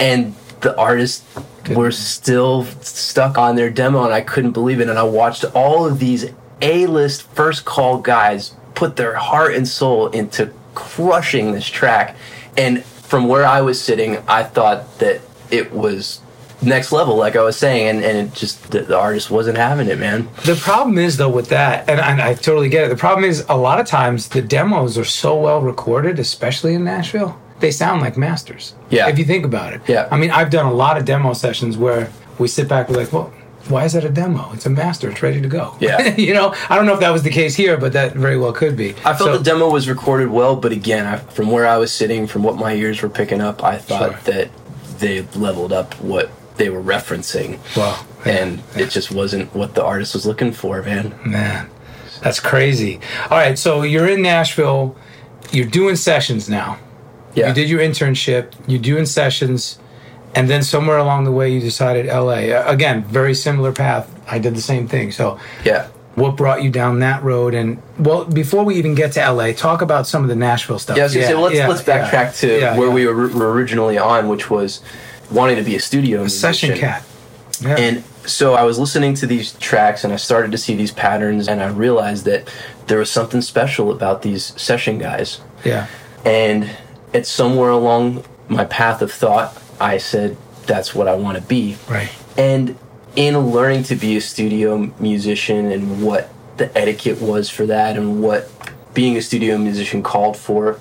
and 0.00 0.34
the 0.60 0.76
artists 0.76 1.24
were 1.70 1.90
still 1.90 2.64
stuck 2.80 3.36
on 3.38 3.56
their 3.56 3.68
demo 3.70 4.04
and 4.04 4.14
i 4.14 4.20
couldn't 4.20 4.52
believe 4.52 4.80
it 4.80 4.88
and 4.88 4.96
i 4.98 5.02
watched 5.02 5.44
all 5.54 5.84
of 5.84 5.98
these 5.98 6.26
a-list 6.62 7.22
first 7.34 7.64
call 7.64 7.98
guys 7.98 8.54
put 8.76 8.94
their 8.94 9.14
heart 9.16 9.54
and 9.56 9.66
soul 9.66 10.06
into 10.08 10.50
crushing 10.76 11.50
this 11.52 11.66
track 11.66 12.14
and 12.56 12.84
from 12.84 13.28
where 13.28 13.44
i 13.44 13.60
was 13.60 13.80
sitting 13.80 14.18
i 14.28 14.42
thought 14.42 14.98
that 14.98 15.20
it 15.50 15.72
was 15.72 16.20
next 16.62 16.90
level 16.92 17.16
like 17.16 17.36
i 17.36 17.42
was 17.42 17.56
saying 17.56 17.86
and, 17.88 18.04
and 18.04 18.28
it 18.28 18.34
just 18.34 18.70
the, 18.70 18.80
the 18.80 18.98
artist 18.98 19.30
wasn't 19.30 19.56
having 19.56 19.88
it 19.88 19.98
man 19.98 20.28
The 20.44 20.54
problem 20.56 20.98
is 20.98 21.16
though 21.16 21.28
with 21.28 21.48
that, 21.50 21.88
and, 21.88 22.00
and 22.00 22.20
I 22.20 22.34
totally 22.34 22.68
get 22.68 22.84
it. 22.84 22.88
The 22.88 22.96
problem 22.96 23.24
is 23.24 23.44
a 23.48 23.56
lot 23.56 23.78
of 23.80 23.86
times 23.86 24.28
the 24.28 24.42
demos 24.42 24.96
are 24.96 25.04
so 25.04 25.36
well 25.38 25.60
recorded, 25.60 26.18
especially 26.18 26.74
in 26.74 26.84
Nashville, 26.84 27.38
they 27.60 27.70
sound 27.70 28.00
like 28.00 28.16
masters. 28.16 28.74
Yeah. 28.90 29.08
If 29.08 29.18
you 29.18 29.24
think 29.24 29.44
about 29.44 29.72
it. 29.72 29.80
Yeah. 29.86 30.08
I 30.10 30.16
mean, 30.16 30.30
I've 30.30 30.50
done 30.50 30.66
a 30.66 30.72
lot 30.72 30.96
of 30.96 31.04
demo 31.04 31.32
sessions 31.32 31.76
where 31.76 32.10
we 32.38 32.48
sit 32.48 32.68
back, 32.68 32.88
we're 32.88 32.96
like, 32.96 33.12
well, 33.12 33.32
why 33.68 33.84
is 33.84 33.92
that 33.94 34.04
a 34.04 34.08
demo? 34.08 34.50
It's 34.52 34.66
a 34.66 34.70
master. 34.70 35.10
It's 35.10 35.22
ready 35.22 35.40
to 35.40 35.48
go. 35.48 35.76
Yeah. 35.80 36.14
you 36.16 36.34
know, 36.34 36.54
I 36.68 36.76
don't 36.76 36.86
know 36.86 36.94
if 36.94 37.00
that 37.00 37.10
was 37.10 37.22
the 37.22 37.30
case 37.30 37.54
here, 37.54 37.76
but 37.76 37.92
that 37.94 38.14
very 38.14 38.38
well 38.38 38.52
could 38.52 38.76
be. 38.76 38.90
I 39.04 39.14
felt 39.14 39.18
So- 39.18 39.38
the 39.38 39.44
demo 39.44 39.70
was 39.70 39.88
recorded 39.88 40.28
well, 40.30 40.56
but 40.56 40.72
again, 40.72 41.06
I, 41.06 41.16
from 41.16 41.50
where 41.50 41.66
I 41.66 41.76
was 41.76 41.92
sitting, 41.92 42.26
from 42.26 42.42
what 42.42 42.56
my 42.56 42.74
ears 42.74 43.02
were 43.02 43.08
picking 43.08 43.40
up, 43.40 43.62
I 43.64 43.76
thought 43.78 44.12
Sure. 44.24 44.34
that 44.34 44.50
they 44.98 45.22
leveled 45.34 45.72
up 45.72 45.94
what 46.00 46.30
they 46.56 46.70
were 46.70 46.82
referencing. 46.82 47.58
Wow. 47.76 48.04
And 48.24 48.62
it 48.76 48.90
just 48.90 49.10
wasn't 49.12 49.54
what 49.54 49.74
the 49.74 49.84
artist 49.84 50.14
was 50.14 50.26
looking 50.26 50.52
for, 50.52 50.82
man. 50.82 51.14
Man, 51.24 51.68
that's 52.22 52.40
crazy. 52.40 52.98
All 53.30 53.36
right, 53.38 53.58
so 53.58 53.82
you're 53.82 54.08
in 54.08 54.22
Nashville. 54.22 54.96
You're 55.52 55.66
doing 55.66 55.96
sessions 55.96 56.48
now. 56.48 56.78
Yeah. 57.34 57.48
You 57.48 57.54
did 57.54 57.68
your 57.68 57.80
internship. 57.80 58.52
You're 58.66 58.80
doing 58.80 59.04
sessions, 59.06 59.78
and 60.36 60.48
then 60.48 60.62
somewhere 60.62 60.98
along 60.98 61.24
the 61.24 61.32
way, 61.32 61.50
you 61.52 61.60
decided 61.60 62.06
L.A. 62.06 62.52
Uh, 62.52 62.70
Again, 62.70 63.02
very 63.04 63.34
similar 63.34 63.72
path. 63.72 64.08
I 64.30 64.38
did 64.38 64.54
the 64.54 64.60
same 64.62 64.86
thing. 64.86 65.10
So, 65.12 65.38
Yeah. 65.64 65.86
what 66.14 66.36
brought 66.36 66.62
you 66.62 66.70
down 66.70 67.00
that 67.00 67.22
road? 67.24 67.54
And 67.54 67.80
well, 67.98 68.24
before 68.24 68.64
we 68.64 68.74
even 68.76 68.94
get 68.94 69.12
to 69.12 69.22
L.A., 69.22 69.52
talk 69.54 69.82
about 69.82 70.06
some 70.06 70.22
of 70.22 70.28
the 70.28 70.36
Nashville 70.36 70.78
stuff. 70.78 70.96
Yeah, 70.96 71.08
gonna 71.08 71.26
say, 71.26 71.34
let's, 71.34 71.54
yeah, 71.56 71.68
let's 71.68 71.86
yeah. 71.86 72.10
backtrack 72.10 72.38
to 72.40 72.60
Yeah, 72.60 72.76
where 72.78 72.88
yeah. 72.88 72.94
we 72.94 73.06
were, 73.06 73.52
originally 73.52 73.98
on, 73.98 74.28
which 74.28 74.50
was 74.50 74.80
wanting 75.30 75.56
to 75.56 75.62
be 75.62 75.74
a 75.76 75.80
studio 75.80 76.26
Session 76.28 76.70
musician. 76.70 76.88
cat. 76.88 77.04
Yeah. 77.60 77.76
And 77.78 78.04
so 78.26 78.54
I 78.54 78.64
was 78.64 78.78
listening 78.78 79.14
to 79.14 79.26
these 79.26 79.52
tracks 79.54 80.04
and 80.04 80.12
I 80.12 80.16
started 80.16 80.52
to 80.52 80.58
see 80.58 80.74
these 80.76 80.92
patterns 80.92 81.48
and 81.48 81.62
I 81.62 81.68
realized 81.68 82.24
that 82.26 82.48
there 82.86 82.98
was 82.98 83.10
something 83.10 83.40
special 83.40 83.90
about 83.90 84.22
these 84.22 84.52
session 84.60 84.98
guys. 84.98 85.40
yeah. 85.64 85.86
And 86.24 86.68
it's 87.12 87.30
somewhere 87.30 87.70
along 87.70 88.24
my 88.48 88.64
path 88.64 89.00
of 89.00 89.10
thought, 89.12 89.56
I 89.80 89.98
said 89.98 90.36
that's 90.66 90.94
what 90.94 91.08
I 91.08 91.14
want 91.14 91.38
to 91.38 91.42
be. 91.42 91.76
Right. 91.88 92.10
And 92.36 92.78
in 93.14 93.38
learning 93.38 93.84
to 93.84 93.96
be 93.96 94.16
a 94.16 94.20
studio 94.20 94.92
musician 94.98 95.70
and 95.72 96.02
what 96.02 96.30
the 96.56 96.76
etiquette 96.76 97.20
was 97.20 97.48
for 97.50 97.66
that 97.66 97.96
and 97.96 98.22
what 98.22 98.50
being 98.94 99.16
a 99.16 99.22
studio 99.22 99.58
musician 99.58 100.02
called 100.02 100.36
for, 100.36 100.78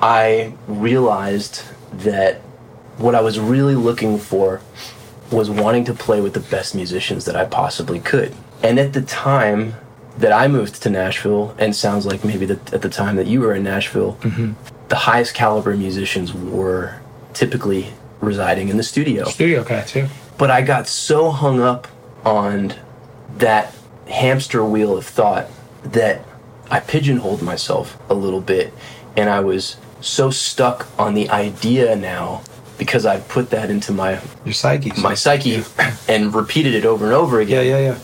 I 0.00 0.54
realized 0.66 1.62
that 1.92 2.36
what 2.96 3.14
I 3.14 3.20
was 3.20 3.38
really 3.38 3.74
looking 3.74 4.18
for 4.18 4.60
was 5.30 5.48
wanting 5.48 5.84
to 5.84 5.94
play 5.94 6.20
with 6.20 6.34
the 6.34 6.40
best 6.40 6.74
musicians 6.74 7.24
that 7.24 7.36
I 7.36 7.44
possibly 7.44 8.00
could. 8.00 8.34
And 8.62 8.78
at 8.78 8.92
the 8.92 9.02
time 9.02 9.74
that 10.18 10.32
I 10.32 10.48
moved 10.48 10.82
to 10.82 10.90
Nashville, 10.90 11.54
and 11.58 11.74
sounds 11.74 12.04
like 12.04 12.24
maybe 12.24 12.44
that 12.46 12.74
at 12.74 12.82
the 12.82 12.88
time 12.88 13.16
that 13.16 13.26
you 13.26 13.40
were 13.40 13.54
in 13.54 13.62
Nashville, 13.62 14.18
mm-hmm. 14.20 14.52
the 14.88 14.96
highest 14.96 15.34
caliber 15.34 15.74
musicians 15.76 16.34
were 16.34 17.00
typically 17.32 17.92
residing 18.20 18.68
in 18.68 18.76
the 18.76 18.82
studio. 18.82 19.24
Studio 19.24 19.64
cats, 19.64 19.94
yeah. 19.94 20.08
But 20.38 20.50
I 20.50 20.62
got 20.62 20.86
so 20.86 21.30
hung 21.30 21.60
up 21.60 21.88
on 22.24 22.74
that 23.38 23.74
hamster 24.08 24.64
wheel 24.64 24.96
of 24.96 25.06
thought 25.06 25.48
that 25.84 26.24
I 26.70 26.80
pigeonholed 26.80 27.42
myself 27.42 27.98
a 28.08 28.14
little 28.14 28.40
bit. 28.40 28.72
And 29.16 29.28
I 29.28 29.40
was 29.40 29.76
so 30.00 30.30
stuck 30.30 30.86
on 30.98 31.14
the 31.14 31.28
idea 31.30 31.96
now 31.96 32.42
because 32.78 33.04
I'd 33.04 33.28
put 33.28 33.50
that 33.50 33.70
into 33.70 33.92
my 33.92 34.20
Your 34.44 34.54
psyche. 34.54 34.92
my 35.00 35.14
psyche 35.14 35.62
and 36.08 36.34
repeated 36.34 36.74
it 36.74 36.86
over 36.86 37.04
and 37.04 37.14
over 37.14 37.40
again. 37.40 37.66
yeah, 37.66 37.78
yeah. 37.78 37.92
Yeah. 37.92 37.98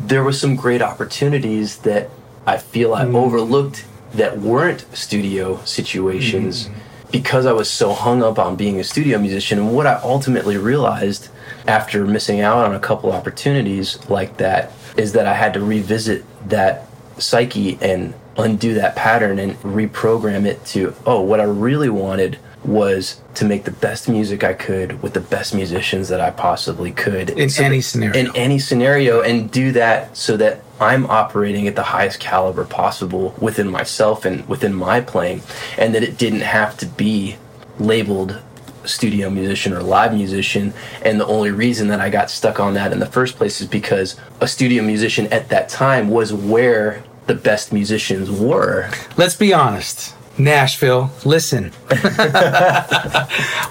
There 0.00 0.22
were 0.22 0.32
some 0.32 0.54
great 0.54 0.82
opportunities 0.82 1.78
that 1.78 2.10
I 2.46 2.58
feel 2.58 2.94
I 2.94 3.04
mm. 3.04 3.14
overlooked 3.14 3.84
that 4.14 4.38
weren't 4.38 4.84
studio 4.96 5.62
situations 5.64 6.66
mm-hmm. 6.66 6.87
Because 7.10 7.46
I 7.46 7.52
was 7.52 7.70
so 7.70 7.92
hung 7.92 8.22
up 8.22 8.38
on 8.38 8.56
being 8.56 8.78
a 8.80 8.84
studio 8.84 9.18
musician. 9.18 9.58
And 9.58 9.74
what 9.74 9.86
I 9.86 9.94
ultimately 10.02 10.56
realized 10.56 11.28
after 11.66 12.06
missing 12.06 12.40
out 12.40 12.64
on 12.64 12.74
a 12.74 12.80
couple 12.80 13.12
opportunities 13.12 13.98
like 14.08 14.36
that 14.38 14.72
is 14.96 15.12
that 15.12 15.26
I 15.26 15.34
had 15.34 15.54
to 15.54 15.60
revisit 15.60 16.24
that 16.48 16.86
psyche 17.18 17.78
and 17.80 18.14
undo 18.38 18.74
that 18.74 18.96
pattern 18.96 19.38
and 19.38 19.54
reprogram 19.62 20.46
it 20.46 20.64
to, 20.66 20.94
oh, 21.04 21.20
what 21.20 21.40
I 21.40 21.44
really 21.44 21.90
wanted 21.90 22.38
was 22.64 23.20
to 23.34 23.44
make 23.44 23.64
the 23.64 23.70
best 23.70 24.08
music 24.08 24.42
I 24.42 24.52
could 24.52 25.02
with 25.02 25.14
the 25.14 25.20
best 25.20 25.54
musicians 25.54 26.08
that 26.08 26.20
I 26.20 26.30
possibly 26.30 26.90
could 26.92 27.30
In 27.30 27.50
So 27.50 27.64
any 27.64 27.80
scenario. 27.80 28.18
In 28.18 28.36
any 28.36 28.58
scenario, 28.58 29.20
and 29.20 29.50
do 29.50 29.72
that 29.72 30.16
so 30.16 30.36
that 30.36 30.62
I'm 30.80 31.06
operating 31.06 31.66
at 31.68 31.76
the 31.76 31.82
highest 31.82 32.20
caliber 32.20 32.64
possible 32.64 33.34
within 33.40 33.68
myself 33.68 34.24
and 34.24 34.46
within 34.48 34.74
my 34.74 35.00
playing, 35.00 35.42
and 35.76 35.94
that 35.94 36.02
it 36.02 36.18
didn't 36.18 36.40
have 36.40 36.76
to 36.78 36.86
be 36.86 37.36
labeled 37.78 38.40
studio 38.84 39.28
musician 39.30 39.72
or 39.72 39.82
live 39.82 40.14
musician. 40.14 40.72
And 41.02 41.20
the 41.20 41.26
only 41.26 41.50
reason 41.50 41.88
that 41.88 42.00
I 42.00 42.10
got 42.10 42.30
stuck 42.30 42.58
on 42.58 42.74
that 42.74 42.92
in 42.92 43.00
the 43.00 43.06
first 43.06 43.36
place 43.36 43.60
is 43.60 43.66
because 43.66 44.16
a 44.40 44.48
studio 44.48 44.82
musician 44.82 45.26
at 45.32 45.48
that 45.50 45.68
time 45.68 46.08
was 46.08 46.32
where 46.32 47.04
the 47.28 47.34
best 47.34 47.72
musicians 47.72 48.30
were. 48.30 48.90
Let's 49.16 49.36
be 49.36 49.54
honest. 49.54 50.14
Nashville, 50.38 51.10
listen. 51.24 51.72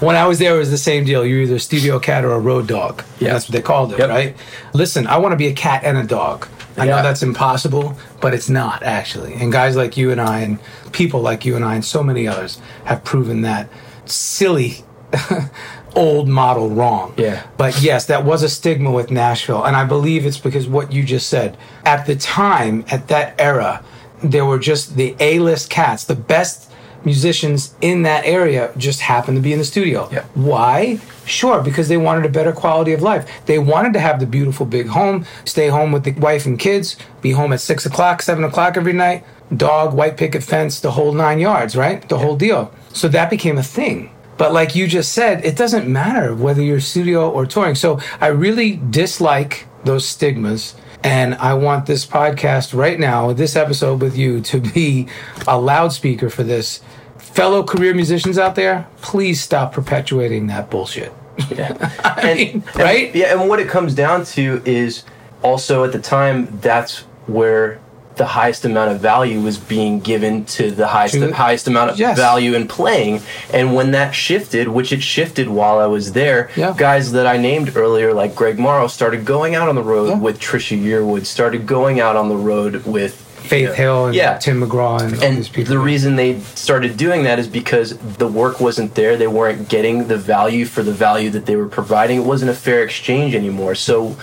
when 0.00 0.16
I 0.16 0.26
was 0.26 0.38
there, 0.38 0.54
it 0.54 0.58
was 0.58 0.70
the 0.70 0.78
same 0.78 1.04
deal. 1.04 1.24
You're 1.24 1.40
either 1.42 1.56
a 1.56 1.60
studio 1.60 1.98
cat 1.98 2.24
or 2.24 2.32
a 2.32 2.38
road 2.38 2.66
dog. 2.68 3.02
Yeah. 3.20 3.32
That's 3.32 3.46
what 3.48 3.52
they 3.52 3.62
called 3.62 3.92
it, 3.92 3.98
Yep. 3.98 4.08
right? 4.10 4.36
Listen, 4.74 5.06
I 5.06 5.16
want 5.18 5.32
to 5.32 5.36
be 5.36 5.46
a 5.48 5.54
cat 5.54 5.82
and 5.84 5.96
a 5.98 6.04
dog. 6.04 6.46
I 6.76 6.86
know 6.86 7.02
that's 7.02 7.22
impossible, 7.24 7.96
but 8.20 8.34
it's 8.34 8.48
not 8.48 8.84
actually. 8.84 9.34
And 9.34 9.50
guys 9.50 9.74
like 9.76 9.96
you 9.96 10.12
and 10.12 10.20
I, 10.20 10.40
and 10.40 10.58
people 10.92 11.20
like 11.20 11.44
you 11.44 11.56
and 11.56 11.64
I, 11.64 11.74
and 11.74 11.84
so 11.84 12.04
many 12.04 12.28
others 12.28 12.60
have 12.84 13.02
proven 13.02 13.40
that 13.42 13.68
silly 14.04 14.84
old 15.98 16.28
model 16.28 16.70
wrong. 16.70 17.12
Yeah. 17.16 17.44
But 17.56 17.82
yes, 17.82 18.06
that 18.06 18.24
was 18.24 18.42
a 18.42 18.48
stigma 18.48 18.90
with 18.90 19.10
Nashville. 19.10 19.64
And 19.64 19.76
I 19.76 19.84
believe 19.84 20.24
it's 20.24 20.38
because 20.38 20.68
what 20.68 20.92
you 20.92 21.02
just 21.02 21.28
said. 21.28 21.56
At 21.84 22.06
the 22.06 22.16
time, 22.16 22.84
at 22.90 23.08
that 23.08 23.34
era, 23.38 23.84
there 24.22 24.46
were 24.46 24.58
just 24.58 24.96
the 24.96 25.16
A 25.20 25.38
list 25.40 25.70
cats, 25.70 26.04
the 26.04 26.14
best 26.14 26.70
musicians 27.04 27.74
in 27.80 28.02
that 28.02 28.24
area 28.24 28.72
just 28.76 29.00
happened 29.00 29.36
to 29.36 29.42
be 29.42 29.52
in 29.52 29.58
the 29.58 29.64
studio. 29.64 30.08
Yeah. 30.10 30.24
Why? 30.34 31.00
Sure, 31.24 31.62
because 31.62 31.88
they 31.88 31.96
wanted 31.96 32.26
a 32.26 32.28
better 32.28 32.52
quality 32.52 32.92
of 32.92 33.02
life. 33.02 33.28
They 33.46 33.58
wanted 33.58 33.92
to 33.94 34.00
have 34.00 34.20
the 34.20 34.26
beautiful 34.26 34.66
big 34.66 34.88
home, 34.88 35.24
stay 35.44 35.68
home 35.68 35.92
with 35.92 36.04
the 36.04 36.12
wife 36.12 36.46
and 36.46 36.58
kids, 36.58 36.96
be 37.20 37.32
home 37.32 37.52
at 37.52 37.60
six 37.60 37.86
o'clock, 37.86 38.22
seven 38.22 38.44
o'clock 38.44 38.76
every 38.76 38.92
night, 38.92 39.24
dog, 39.56 39.94
white 39.94 40.16
picket 40.16 40.42
fence, 40.42 40.80
the 40.80 40.92
whole 40.92 41.12
nine 41.12 41.38
yards, 41.38 41.76
right? 41.76 42.08
The 42.08 42.18
whole 42.18 42.36
deal. 42.36 42.72
So 42.92 43.08
that 43.08 43.30
became 43.30 43.58
a 43.58 43.62
thing. 43.62 44.10
But 44.38 44.52
like 44.52 44.74
you 44.74 44.86
just 44.86 45.12
said, 45.12 45.44
it 45.44 45.56
doesn't 45.56 45.88
matter 45.88 46.34
whether 46.34 46.62
you're 46.62 46.80
studio 46.80 47.28
or 47.28 47.44
touring. 47.44 47.74
So 47.74 48.00
I 48.20 48.28
really 48.28 48.80
dislike 48.90 49.66
those 49.84 50.06
stigmas. 50.06 50.74
And 51.04 51.34
I 51.36 51.54
want 51.54 51.86
this 51.86 52.06
podcast 52.06 52.76
right 52.76 52.98
now, 52.98 53.32
this 53.32 53.54
episode 53.56 54.00
with 54.00 54.16
you, 54.16 54.40
to 54.42 54.60
be 54.60 55.08
a 55.46 55.58
loudspeaker 55.58 56.30
for 56.30 56.42
this. 56.42 56.80
Fellow 57.18 57.62
career 57.62 57.94
musicians 57.94 58.38
out 58.38 58.54
there, 58.54 58.88
please 59.00 59.40
stop 59.40 59.72
perpetuating 59.72 60.48
that 60.48 60.70
bullshit. 60.70 61.12
and, 61.56 62.38
mean, 62.38 62.64
right? 62.74 63.14
yeah, 63.14 63.38
and 63.38 63.48
what 63.48 63.60
it 63.60 63.68
comes 63.68 63.94
down 63.94 64.24
to 64.24 64.60
is 64.64 65.04
also 65.42 65.84
at 65.84 65.92
the 65.92 66.00
time 66.00 66.58
that's 66.60 67.00
where 67.26 67.80
the 68.18 68.26
highest 68.26 68.64
amount 68.64 68.90
of 68.92 69.00
value 69.00 69.40
was 69.40 69.56
being 69.56 70.00
given 70.00 70.44
to 70.44 70.70
the 70.70 70.86
highest 70.88 71.14
To- 71.14 71.32
highest 71.32 71.66
amount 71.66 71.90
of 71.92 71.98
Yes. 71.98 72.16
value 72.18 72.54
in 72.54 72.68
playing. 72.68 73.22
And 73.52 73.74
when 73.74 73.92
that 73.92 74.14
shifted, 74.14 74.68
which 74.68 74.92
it 74.92 75.02
shifted 75.02 75.48
while 75.48 75.78
I 75.78 75.86
was 75.86 76.12
there, 76.12 76.50
Yeah. 76.56 76.74
guys 76.76 77.12
that 77.12 77.26
I 77.26 77.36
named 77.38 77.72
earlier, 77.76 78.12
like 78.12 78.34
Greg 78.34 78.58
Morrow, 78.58 78.86
started 78.88 79.24
going 79.24 79.54
out 79.54 79.68
on 79.68 79.74
the 79.74 79.82
road 79.82 80.08
Yeah. 80.10 80.18
with 80.18 80.38
Trisha 80.38 80.76
Yearwood, 80.80 81.24
started 81.26 81.66
going 81.66 82.00
out 82.00 82.16
on 82.16 82.28
the 82.28 82.36
road 82.36 82.82
with 82.84 83.14
Faith 83.14 83.74
Hill 83.76 84.06
and 84.06 84.14
Yeah. 84.14 84.36
Tim 84.36 84.60
McGraw 84.60 85.00
and, 85.00 85.22
and 85.22 85.44
the 85.66 85.78
reason 85.78 86.16
they 86.16 86.36
started 86.54 86.98
doing 86.98 87.22
that 87.22 87.38
is 87.38 87.46
because 87.46 87.94
the 88.18 88.26
work 88.26 88.60
wasn't 88.60 88.94
there. 88.94 89.16
They 89.16 89.26
weren't 89.26 89.70
getting 89.70 90.08
the 90.08 90.18
value 90.18 90.66
for 90.66 90.82
the 90.82 90.92
value 90.92 91.30
that 91.30 91.46
they 91.46 91.56
were 91.56 91.64
providing. 91.66 92.18
It 92.18 92.24
wasn't 92.24 92.50
a 92.50 92.54
fair 92.54 92.82
exchange 92.82 93.34
anymore. 93.34 93.74
So 93.74 94.16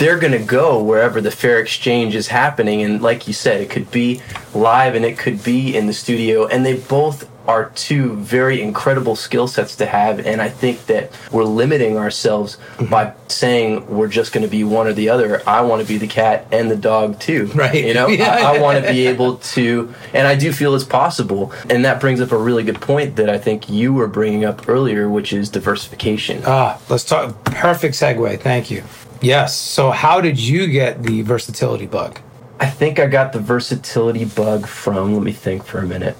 they're 0.00 0.18
going 0.18 0.32
to 0.32 0.38
go 0.44 0.82
wherever 0.82 1.20
the 1.20 1.30
fair 1.30 1.60
exchange 1.60 2.14
is 2.14 2.26
happening. 2.28 2.80
And 2.82 3.02
like 3.02 3.28
you 3.28 3.34
said, 3.34 3.60
it 3.60 3.68
could 3.68 3.90
be 3.90 4.22
live 4.54 4.94
and 4.94 5.04
it 5.04 5.18
could 5.18 5.44
be 5.44 5.76
in 5.76 5.86
the 5.86 5.92
studio. 5.92 6.46
And 6.46 6.64
they 6.64 6.78
both 6.78 7.28
are 7.46 7.70
two 7.74 8.14
very 8.16 8.62
incredible 8.62 9.14
skill 9.14 9.46
sets 9.46 9.76
to 9.76 9.84
have. 9.84 10.18
And 10.20 10.40
I 10.40 10.48
think 10.48 10.86
that 10.86 11.10
we're 11.30 11.44
limiting 11.44 11.98
ourselves 11.98 12.56
by 12.90 13.12
saying 13.28 13.86
we're 13.88 14.08
just 14.08 14.32
going 14.32 14.42
to 14.44 14.50
be 14.50 14.64
one 14.64 14.86
or 14.86 14.94
the 14.94 15.10
other. 15.10 15.42
I 15.46 15.60
want 15.60 15.82
to 15.82 15.88
be 15.88 15.98
the 15.98 16.06
cat 16.06 16.46
and 16.50 16.70
the 16.70 16.76
dog 16.76 17.20
too. 17.20 17.46
Right. 17.54 17.84
You 17.84 17.92
know, 17.92 18.08
Yeah. 18.20 18.36
I, 18.36 18.56
I 18.56 18.60
want 18.60 18.82
to 18.82 18.90
be 18.90 19.06
able 19.06 19.36
to, 19.36 19.94
and 20.14 20.26
I 20.26 20.34
do 20.34 20.50
feel 20.50 20.74
it's 20.74 20.84
possible. 20.84 21.52
And 21.68 21.84
that 21.84 22.00
brings 22.00 22.22
up 22.22 22.32
a 22.32 22.38
really 22.38 22.62
good 22.62 22.80
point 22.80 23.16
that 23.16 23.28
I 23.28 23.36
think 23.36 23.68
you 23.68 23.92
were 23.92 24.08
bringing 24.08 24.46
up 24.46 24.66
earlier, 24.66 25.10
which 25.10 25.34
is 25.34 25.50
diversification. 25.50 26.42
Ah, 26.46 26.80
let's 26.88 27.04
talk. 27.04 27.44
Perfect 27.44 27.94
segue. 27.96 28.40
Thank 28.40 28.70
you. 28.70 28.82
Yes. 29.20 29.56
So, 29.56 29.90
how 29.90 30.20
did 30.20 30.38
you 30.38 30.66
get 30.66 31.02
the 31.02 31.22
versatility 31.22 31.86
bug? 31.86 32.20
I 32.58 32.66
think 32.66 32.98
I 32.98 33.06
got 33.06 33.32
the 33.32 33.40
versatility 33.40 34.24
bug 34.24 34.66
from, 34.66 35.14
let 35.14 35.22
me 35.22 35.32
think 35.32 35.64
for 35.64 35.78
a 35.78 35.86
minute. 35.86 36.16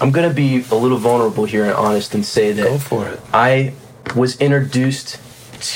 I'm 0.00 0.10
going 0.10 0.28
to 0.28 0.34
be 0.34 0.64
a 0.70 0.74
little 0.74 0.98
vulnerable 0.98 1.44
here 1.44 1.64
and 1.64 1.72
honest 1.72 2.14
and 2.14 2.24
say 2.24 2.52
that 2.52 2.64
Go 2.64 2.78
for 2.78 3.08
it. 3.08 3.20
I 3.32 3.74
was 4.16 4.40
introduced 4.40 5.18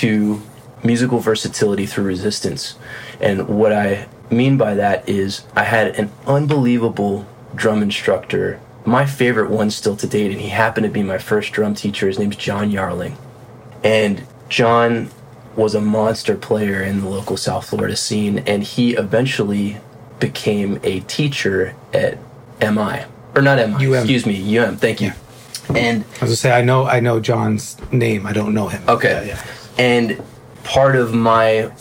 to 0.00 0.42
musical 0.82 1.18
versatility 1.18 1.86
through 1.86 2.04
resistance. 2.04 2.76
And 3.20 3.48
what 3.48 3.72
I 3.72 4.08
mean 4.30 4.56
by 4.56 4.74
that 4.74 5.08
is 5.08 5.44
I 5.54 5.64
had 5.64 5.96
an 5.96 6.10
unbelievable 6.26 7.26
drum 7.54 7.82
instructor, 7.82 8.60
my 8.84 9.06
favorite 9.06 9.50
one 9.50 9.70
still 9.70 9.96
to 9.96 10.06
date, 10.06 10.30
and 10.30 10.40
he 10.40 10.48
happened 10.48 10.84
to 10.84 10.90
be 10.90 11.02
my 11.02 11.18
first 11.18 11.52
drum 11.52 11.74
teacher. 11.74 12.06
His 12.06 12.18
name's 12.18 12.36
John 12.36 12.70
Yarling. 12.70 13.16
And 13.82 14.26
John 14.48 15.10
was 15.56 15.74
a 15.74 15.80
monster 15.80 16.36
player 16.36 16.82
in 16.82 17.00
the 17.00 17.08
local 17.08 17.36
South 17.36 17.68
Florida 17.68 17.96
scene, 17.96 18.38
and 18.40 18.62
he 18.62 18.94
eventually 18.94 19.78
became 20.20 20.78
a 20.82 21.00
teacher 21.00 21.74
at 21.92 22.18
MI. 22.60 23.04
Or 23.34 23.42
not 23.42 23.58
MI, 23.58 23.86
UM. 23.86 23.94
excuse 23.94 24.26
me, 24.26 24.58
UM, 24.58 24.76
thank 24.76 25.00
you. 25.00 25.12
And 25.74 26.04
I 26.04 26.08
was 26.08 26.18
gonna 26.20 26.36
say 26.36 26.52
I 26.52 26.62
know 26.62 26.84
I 26.84 27.00
know 27.00 27.18
John's 27.18 27.76
name. 27.90 28.26
I 28.26 28.32
don't 28.32 28.54
know 28.54 28.68
him. 28.68 28.82
Okay. 28.88 29.26
Yeah, 29.26 29.34
yeah. 29.34 29.44
And 29.78 30.22
part 30.62 30.94
of 30.94 31.12
my 31.12 31.72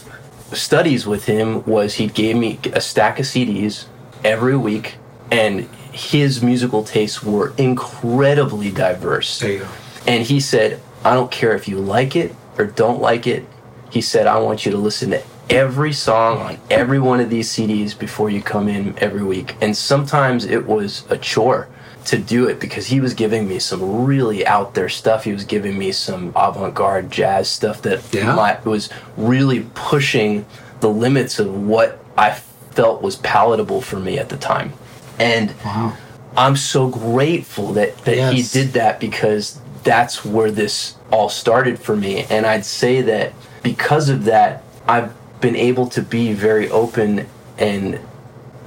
studies 0.54 1.06
with 1.06 1.26
him 1.26 1.64
was 1.66 1.96
he 1.96 2.08
gave 2.08 2.36
me 2.36 2.60
a 2.74 2.82
stack 2.82 3.20
of 3.20 3.26
CDs 3.26 3.86
every 4.24 4.58
week, 4.58 4.96
and 5.32 5.70
his 5.92 6.42
musical 6.42 6.84
tastes 6.84 7.24
were 7.24 7.54
incredibly 7.58 8.72
diverse. 8.72 9.40
There 9.40 9.52
you 9.52 9.60
go. 9.60 9.68
And 10.08 10.24
he 10.24 10.40
said, 10.40 10.82
I 11.04 11.14
don't 11.14 11.32
care 11.32 11.56
if 11.56 11.68
you 11.68 11.78
like 11.80 12.16
it 12.16 12.36
or 12.58 12.66
don't 12.66 13.02
like 13.02 13.28
it. 13.28 13.46
He 13.96 14.02
said, 14.02 14.28
I 14.28 14.40
want 14.40 14.66
you 14.66 14.74
to 14.74 14.78
listen 14.78 15.12
to 15.12 15.24
every 15.50 15.94
song 15.94 16.40
on 16.40 16.58
every 16.70 17.00
one 17.00 17.22
of 17.22 17.30
these 17.30 17.50
CDs 17.50 17.98
before 17.98 18.30
you 18.30 18.42
come 18.42 18.68
in 18.68 18.94
every 19.00 19.24
week. 19.24 19.56
And 19.62 19.76
sometimes 19.76 20.44
it 20.44 20.66
was 20.66 21.06
a 21.10 21.18
chore 21.18 21.70
to 22.08 22.18
do 22.18 22.46
it 22.50 22.60
because 22.60 22.88
he 22.88 23.00
was 23.00 23.14
giving 23.14 23.48
me 23.48 23.58
some 23.58 24.04
really 24.04 24.46
out 24.46 24.74
there 24.74 24.90
stuff. 24.90 25.24
He 25.24 25.32
was 25.32 25.46
giving 25.46 25.78
me 25.78 25.94
some 25.94 26.34
avant 26.36 26.74
garde 26.76 27.10
jazz 27.10 27.50
stuff 27.50 27.82
that 27.84 28.02
Yeah. 28.14 28.36
my, 28.36 28.60
was 28.66 28.90
really 29.16 29.66
pushing 29.76 30.46
the 30.82 30.90
limits 30.90 31.40
of 31.40 31.66
what 31.66 32.04
I 32.18 32.32
felt 32.72 33.02
was 33.02 33.16
palatable 33.16 33.80
for 33.80 33.98
me 34.02 34.20
at 34.20 34.28
the 34.28 34.36
time. 34.36 34.74
And 35.20 35.54
Wow. 35.64 35.94
I'm 36.36 36.58
so 36.58 36.90
grateful 36.90 37.72
that, 37.72 37.98
that 38.00 38.34
he 38.34 38.44
did 38.44 38.74
that 38.74 39.00
because 39.00 39.58
that's 39.86 40.26
where 40.26 40.52
this 40.52 40.96
all 41.14 41.30
started 41.30 41.80
for 41.80 41.96
me. 41.96 42.26
And 42.30 42.46
I'd 42.46 42.66
say 42.66 43.02
that 43.04 43.32
because 43.66 44.10
of 44.10 44.26
that, 44.26 44.64
I've 44.88 45.12
been 45.42 45.56
able 45.56 45.88
to 45.90 46.04
be 46.04 46.34
very 46.34 46.70
open 46.70 47.26
and 47.58 48.00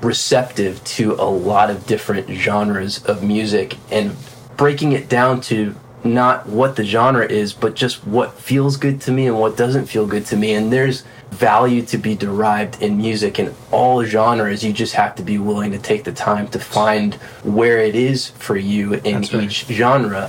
receptive 0.02 0.82
to 0.82 1.14
a 1.14 1.30
lot 1.30 1.70
of 1.70 1.86
different 1.86 2.28
genres 2.30 3.04
of 3.04 3.22
music 3.22 3.76
and 3.92 4.16
breaking 4.56 4.90
it 4.92 5.08
down 5.08 5.40
to 5.42 5.76
not 6.02 6.48
what 6.48 6.74
the 6.74 6.84
genre 6.84 7.24
is, 7.24 7.52
but 7.52 7.76
just 7.76 8.04
what 8.08 8.34
feels 8.34 8.76
good 8.76 9.00
to 9.02 9.12
me 9.12 9.28
and 9.28 9.38
what 9.38 9.56
doesn't 9.56 9.86
feel 9.86 10.04
good 10.04 10.26
to 10.26 10.36
me. 10.36 10.54
And 10.54 10.72
there's 10.72 11.04
value 11.30 11.82
to 11.82 11.96
be 11.96 12.16
derived 12.16 12.82
in 12.82 12.96
music 12.96 13.38
in 13.38 13.54
all 13.70 14.02
genres. 14.02 14.64
You 14.64 14.72
just 14.72 14.94
have 14.94 15.14
to 15.14 15.22
be 15.22 15.38
willing 15.38 15.70
to 15.70 15.78
take 15.78 16.02
the 16.02 16.12
time 16.12 16.48
to 16.48 16.58
find 16.58 17.14
where 17.44 17.78
it 17.78 17.94
is 17.94 18.30
for 18.30 18.56
you 18.56 18.94
in 18.94 19.20
right. 19.20 19.34
each 19.34 19.64
genre. 19.66 20.28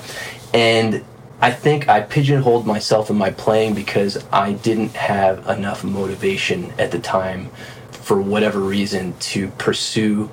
And 0.53 1.03
I 1.41 1.51
think 1.51 1.87
I 1.87 2.01
pigeonholed 2.01 2.65
myself 2.65 3.09
in 3.09 3.17
my 3.17 3.31
playing 3.31 3.73
because 3.73 4.23
I 4.31 4.53
didn't 4.53 4.95
have 4.95 5.47
enough 5.47 5.83
motivation 5.83 6.73
at 6.77 6.91
the 6.91 6.99
time 6.99 7.49
for 7.91 8.21
whatever 8.21 8.59
reason 8.59 9.13
to 9.19 9.49
pursue 9.51 10.29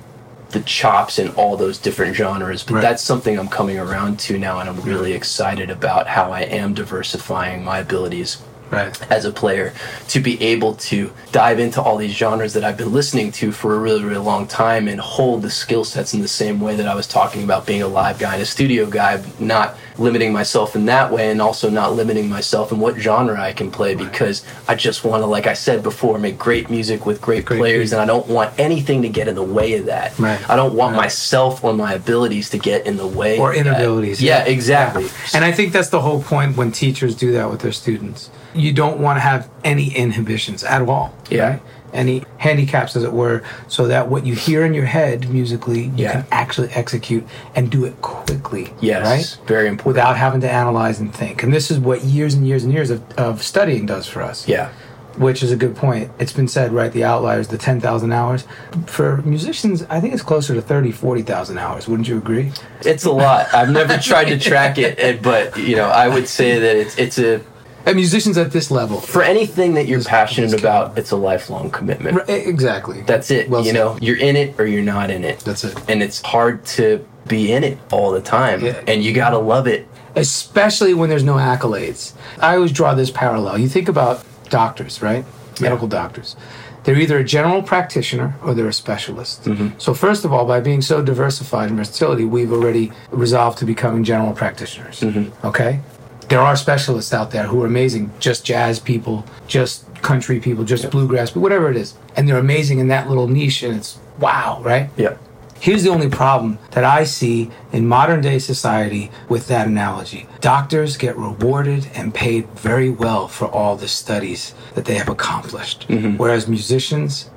the 0.49 0.59
chops 0.61 1.19
in 1.19 1.29
all 1.31 1.57
those 1.57 1.77
different 1.77 2.15
genres. 2.15 2.63
But 2.63 2.75
Right. 2.75 2.81
that's 2.81 3.03
something 3.03 3.37
I'm 3.37 3.49
coming 3.49 3.77
around 3.77 4.19
to 4.19 4.37
now, 4.37 4.59
and 4.59 4.69
I'm 4.69 4.81
really 4.81 5.13
excited 5.13 5.69
about 5.69 6.07
how 6.07 6.31
I 6.31 6.41
am 6.41 6.73
diversifying 6.73 7.63
my 7.63 7.79
abilities 7.79 8.37
Right. 8.69 9.11
as 9.11 9.25
a 9.25 9.31
player 9.31 9.73
to 10.09 10.19
be 10.19 10.41
able 10.41 10.75
to 10.75 11.11
dive 11.31 11.59
into 11.59 11.81
all 11.81 11.97
these 11.97 12.11
genres 12.11 12.53
that 12.53 12.63
I've 12.63 12.77
been 12.77 12.91
listening 12.93 13.31
to 13.33 13.51
for 13.51 13.75
a 13.75 13.79
really, 13.79 14.03
really 14.03 14.17
long 14.17 14.45
time 14.47 14.87
and 14.87 14.99
hold 14.99 15.41
the 15.41 15.49
skill 15.49 15.83
sets 15.85 16.13
in 16.13 16.21
the 16.21 16.27
same 16.27 16.59
way 16.59 16.75
that 16.75 16.87
I 16.87 16.95
was 16.95 17.07
talking 17.07 17.43
about 17.43 17.65
being 17.65 17.81
a 17.81 17.87
live 17.87 18.19
guy 18.19 18.33
and 18.33 18.41
a 18.43 18.45
studio 18.45 18.85
guy, 18.87 19.23
not 19.39 19.77
limiting 19.97 20.31
myself 20.31 20.75
in 20.75 20.85
that 20.85 21.11
way 21.11 21.31
and 21.31 21.41
also 21.41 21.69
not 21.69 21.93
limiting 21.93 22.29
myself 22.29 22.71
in 22.71 22.79
what 22.79 22.95
genre 22.97 23.39
I 23.39 23.51
can 23.51 23.71
play 23.71 23.95
because 23.95 24.43
I 24.67 24.75
just 24.75 25.03
want 25.03 25.23
to, 25.23 25.27
like 25.27 25.47
I 25.47 25.53
said 25.53 25.81
before, 25.81 26.19
make 26.19 26.37
great 26.37 26.69
music 26.69 27.05
with 27.05 27.19
great, 27.21 27.45
Great 27.45 27.57
players 27.59 27.89
people. 27.89 28.01
and 28.01 28.11
I 28.11 28.13
don't 28.13 28.27
want 28.27 28.53
anything 28.59 29.01
to 29.01 29.09
get 29.09 29.27
in 29.27 29.33
the 29.35 29.41
way 29.43 29.73
of 29.73 29.85
that. 29.87 30.17
Right. 30.19 30.39
I 30.49 30.55
don't 30.55 30.75
want 30.75 30.93
Right. 30.95 31.03
myself 31.03 31.63
or 31.63 31.73
my 31.73 31.93
abilities 31.93 32.49
to 32.51 32.57
get 32.59 32.85
in 32.85 32.97
the 32.97 33.07
way 33.07 33.39
Or 33.39 33.53
inabilities. 33.55 34.21
Yeah, 34.21 34.43
exactly. 34.45 35.07
And 35.33 35.43
I 35.43 35.51
think 35.51 35.73
that's 35.73 35.89
the 35.89 36.01
whole 36.01 36.21
point 36.21 36.57
when 36.57 36.71
teachers 36.71 37.15
do 37.15 37.31
that 37.33 37.49
with 37.49 37.61
their 37.61 37.71
students. 37.71 38.29
You 38.57 38.73
don't 38.73 38.99
want 38.99 39.17
to 39.17 39.21
have 39.21 39.49
any 39.63 39.93
inhibitions 39.95 40.63
at 40.63 40.81
all. 40.81 41.13
Yeah. 41.29 41.49
Right? 41.49 41.61
Any 41.93 42.23
handicaps, 42.37 42.95
as 42.97 43.03
it 43.03 43.13
were, 43.13 43.43
so 43.69 43.87
that 43.87 44.09
what 44.09 44.25
you 44.25 44.35
hear 44.35 44.65
in 44.65 44.73
your 44.73 44.85
head 44.85 45.29
musically, 45.29 45.83
you 45.83 46.03
Yeah. 46.03 46.11
can 46.11 46.25
actually 46.31 46.69
execute 46.73 47.25
and 47.55 47.69
do 47.69 47.85
it 47.85 48.01
quickly. 48.01 48.73
Yes, 48.81 49.05
Right? 49.05 49.47
very 49.47 49.67
important. 49.69 49.87
Without 49.95 50.17
having 50.17 50.41
to 50.41 50.51
analyze 50.51 50.99
and 50.99 51.13
think. 51.13 51.43
And 51.43 51.53
this 51.53 51.71
is 51.71 51.79
what 51.79 52.03
years 52.03 52.33
and 52.33 52.45
years 52.47 52.63
and 52.65 52.73
years 52.73 52.89
of, 52.89 53.01
of 53.17 53.41
studying 53.41 53.85
does 53.85 54.05
for 54.07 54.21
us. 54.21 54.47
yeah. 54.47 54.69
Which 55.17 55.41
is 55.41 55.51
a 55.51 55.55
good 55.55 55.75
point. 55.75 56.11
It's 56.19 56.31
been 56.33 56.47
said, 56.47 56.71
right? 56.73 56.91
The 56.91 57.03
outliers, 57.03 57.47
the 57.47 57.57
10,000 57.57 58.11
hours. 58.11 58.45
For 58.85 59.17
musicians, 59.25 59.83
I 59.89 59.99
think 59.99 60.13
it's 60.13 60.21
closer 60.21 60.53
to 60.53 60.61
30, 60.61 60.91
40,000 60.91 61.57
hours. 61.57 61.87
Wouldn't 61.87 62.07
you 62.07 62.17
agree? 62.19 62.51
It's 62.81 63.03
a 63.05 63.11
lot. 63.11 63.47
I've 63.51 63.71
never 63.71 63.97
tried 63.97 64.25
to 64.25 64.37
track 64.37 64.77
it, 64.77 65.23
but 65.23 65.57
you 65.57 65.75
know, 65.75 65.87
I 65.87 66.07
would 66.07 66.27
say 66.27 66.59
that 66.59 66.75
it's 66.75 66.95
it's 66.99 67.17
a 67.17 67.41
And 67.87 67.95
musicians 67.95 68.37
at 68.37 68.51
this 68.51 68.69
level. 68.69 68.99
for 68.99 69.23
anything 69.23 69.73
that 69.75 69.87
you're 69.87 70.03
passionate 70.03 70.53
about, 70.53 70.97
it's 70.97 71.11
a 71.11 71.15
lifelong 71.15 71.69
commitment. 71.71 72.17
Right, 72.17 72.29
Exactly. 72.29 73.01
That's 73.01 73.31
it. 73.31 73.49
Well 73.49 73.61
you 73.61 73.67
said. 73.71 73.75
know, 73.75 73.97
you're 74.01 74.17
in 74.17 74.35
it 74.35 74.59
or 74.59 74.67
you're 74.67 74.83
not 74.83 75.09
in 75.09 75.23
it. 75.23 75.39
That's 75.39 75.63
it. 75.63 75.77
And 75.89 76.03
it's 76.03 76.21
hard 76.21 76.65
to 76.77 77.05
be 77.27 77.51
in 77.51 77.63
it 77.63 77.77
all 77.91 78.11
the 78.11 78.21
time, 78.21 78.63
Yeah. 78.63 78.81
and 78.87 79.03
you 79.03 79.13
gotta 79.13 79.37
love 79.37 79.67
it. 79.67 79.87
Especially 80.15 80.93
when 80.93 81.09
there's 81.09 81.23
no 81.23 81.35
accolades. 81.35 82.13
I 82.41 82.55
always 82.55 82.71
draw 82.71 82.93
this 82.93 83.11
parallel. 83.11 83.57
You 83.57 83.69
think 83.69 83.87
about 83.87 84.23
doctors, 84.49 85.01
right? 85.01 85.25
Medical 85.61 85.87
doctors. 85.87 86.35
They're 86.83 86.97
either 86.99 87.17
a 87.17 87.23
general 87.23 87.61
practitioner 87.63 88.35
or 88.41 88.53
they're 88.53 88.67
a 88.67 88.73
specialist. 88.73 89.43
Mm-hmm. 89.43 89.77
So, 89.77 89.93
first 89.93 90.23
of 90.23 90.31
all, 90.31 90.45
by 90.45 90.61
being 90.61 90.81
so 90.81 91.01
diversified 91.01 91.69
in 91.69 91.75
versatility, 91.75 92.23
we've 92.23 92.51
already 92.53 92.93
resolved 93.11 93.57
to 93.59 93.65
becoming 93.65 94.05
general 94.05 94.31
practitioners. 94.33 95.01
Mm-hmm. 95.01 95.45
Okay? 95.45 95.81
There 96.29 96.41
are 96.41 96.55
specialists 96.55 97.13
out 97.13 97.31
there 97.31 97.43
who 97.43 97.63
are 97.63 97.65
amazing, 97.65 98.11
just 98.19 98.45
jazz 98.45 98.79
people, 98.79 99.25
just 99.47 99.85
country 100.01 100.39
people, 100.39 100.63
just 100.63 100.89
bluegrass, 100.91 101.31
but 101.31 101.39
whatever 101.39 101.69
it 101.69 101.77
is. 101.77 101.95
And 102.15 102.27
they're 102.27 102.37
amazing 102.37 102.79
in 102.79 102.89
that 102.89 103.07
little 103.07 103.27
niche, 103.27 103.63
and 103.63 103.77
it's 103.77 103.97
wow, 104.19 104.61
right? 104.61 104.89
Yeah. 104.97 105.17
Here's 105.59 105.83
the 105.83 105.89
only 105.89 106.09
problem 106.09 106.59
that 106.71 106.83
I 106.83 107.03
see 107.03 107.49
in 107.71 107.87
modern 107.87 108.21
day 108.21 108.39
society 108.39 109.09
with 109.27 109.47
that 109.47 109.67
analogy. 109.67 110.27
Doctors 110.39 110.97
get 110.97 111.17
rewarded 111.17 111.89
and 111.95 112.13
paid 112.13 112.47
very 112.49 112.89
well 112.89 113.27
for 113.27 113.45
all 113.45 113.75
the 113.75 113.87
studies 113.87 114.53
that 114.75 114.85
they 114.85 114.95
have 114.95 115.09
accomplished. 115.09 115.87
Mm-hmm. 115.87 116.17
Whereas 116.17 116.47
musicians, 116.47 117.29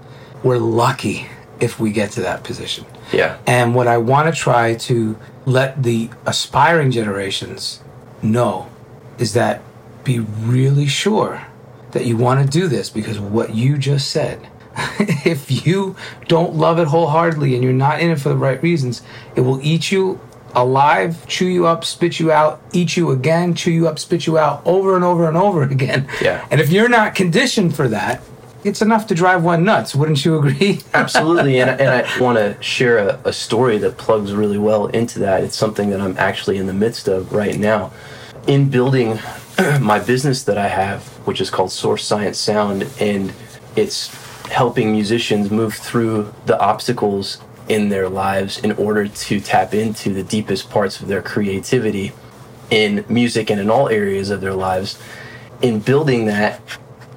we're 0.43 0.59
lucky 0.59 1.29
if 1.61 1.81
we 1.81 1.93
get 1.93 2.11
to 2.13 2.21
that 2.23 2.45
position. 2.45 2.85
Yeah. 3.13 3.39
And 3.47 3.75
what 3.75 3.87
I 3.87 3.99
want 3.99 4.35
to 4.35 4.39
try 4.39 4.75
to 4.75 5.19
let 5.47 5.83
the 5.83 6.11
aspiring 6.27 6.91
generations 6.91 7.83
know 8.23 8.70
is 9.21 9.35
that 9.35 9.63
be 10.03 10.19
really 10.19 10.87
sure 10.87 11.47
that 11.93 12.07
you 12.07 12.17
want 12.17 12.45
to 12.45 12.51
do 12.51 12.67
this 12.67 12.91
because 12.91 13.19
what 13.19 13.55
you 13.55 13.79
just 13.79 14.11
said. 14.11 14.49
if 15.27 15.67
you 15.67 15.97
don't 16.29 16.55
love 16.55 16.79
it 16.79 16.87
wholeheartedly 16.87 17.55
and 17.55 17.63
you're 17.63 17.73
not 17.73 18.01
in 18.01 18.11
it 18.11 18.21
for 18.21 18.29
the 18.29 18.37
right 18.37 18.63
reasons, 18.63 19.03
it 19.35 19.41
will 19.41 19.61
eat 19.63 19.91
you 19.91 20.21
alive, 20.55 21.27
chew 21.27 21.47
you 21.47 21.67
up, 21.67 21.85
spit 21.85 22.19
you 22.19 22.33
out, 22.33 22.63
eat 22.73 22.97
you 22.97 23.11
again, 23.11 23.55
chew 23.55 23.71
you 23.71 23.89
up, 23.89 23.99
spit 23.99 24.27
you 24.27 24.39
out 24.39 24.63
over 24.65 24.95
and 24.95 25.05
over 25.05 25.29
and 25.29 25.37
over 25.37 25.63
again. 25.63 26.09
Yeah. 26.21 26.47
And 26.51 26.61
if 26.61 26.71
you're 26.71 26.89
not 26.89 27.15
conditioned 27.15 27.75
for 27.75 27.89
that, 27.89 28.23
it's 28.63 28.83
enough 28.83 29.07
to 29.09 29.15
drive 29.15 29.43
one 29.43 29.65
nuts. 29.65 29.95
Wouldn't 29.95 30.25
you 30.25 30.39
agree? 30.39 30.81
Absolutely, 30.95 31.61
and, 31.61 31.71
and 31.71 31.89
I 31.89 32.21
want 32.21 32.37
to 32.39 32.63
share 32.63 32.99
a, 32.99 33.21
a 33.25 33.33
story 33.33 33.79
that 33.79 33.97
plugs 33.97 34.33
really 34.33 34.59
well 34.59 34.87
into 34.89 35.19
that. 35.21 35.43
It's 35.43 35.57
something 35.57 35.91
that 35.91 36.01
I'm 36.01 36.17
actually 36.19 36.59
in 36.59 36.67
the 36.67 36.75
midst 36.75 37.09
of 37.09 37.33
right 37.33 37.59
now. 37.59 37.93
In 38.47 38.69
building 38.71 39.19
my 39.81 39.99
business 39.99 40.43
that 40.45 40.59
I 40.59 40.69
have, 40.69 41.05
which 41.27 41.41
is 41.41 41.51
called 41.51 41.71
Source 41.73 42.05
Science 42.05 42.39
Sound, 42.39 42.89
and 43.01 43.33
it's 43.77 44.09
helping 44.47 44.93
musicians 44.93 45.51
move 45.51 45.75
through 45.75 46.33
the 46.47 46.59
obstacles 46.61 47.39
in 47.69 47.89
their 47.89 48.09
lives 48.09 48.59
in 48.59 48.73
order 48.73 49.07
to 49.07 49.41
tap 49.41 49.73
into 49.75 50.13
the 50.13 50.25
deepest 50.25 50.71
parts 50.71 51.01
of 51.01 51.07
their 51.07 51.23
creativity 51.23 52.13
in 52.71 53.05
music 53.09 53.51
and 53.51 53.61
in 53.61 53.71
all 53.71 53.89
areas 53.89 54.31
of 54.31 54.41
their 54.41 54.55
lives. 54.55 54.99
In 55.63 55.79
building 55.79 56.25
that, 56.27 56.61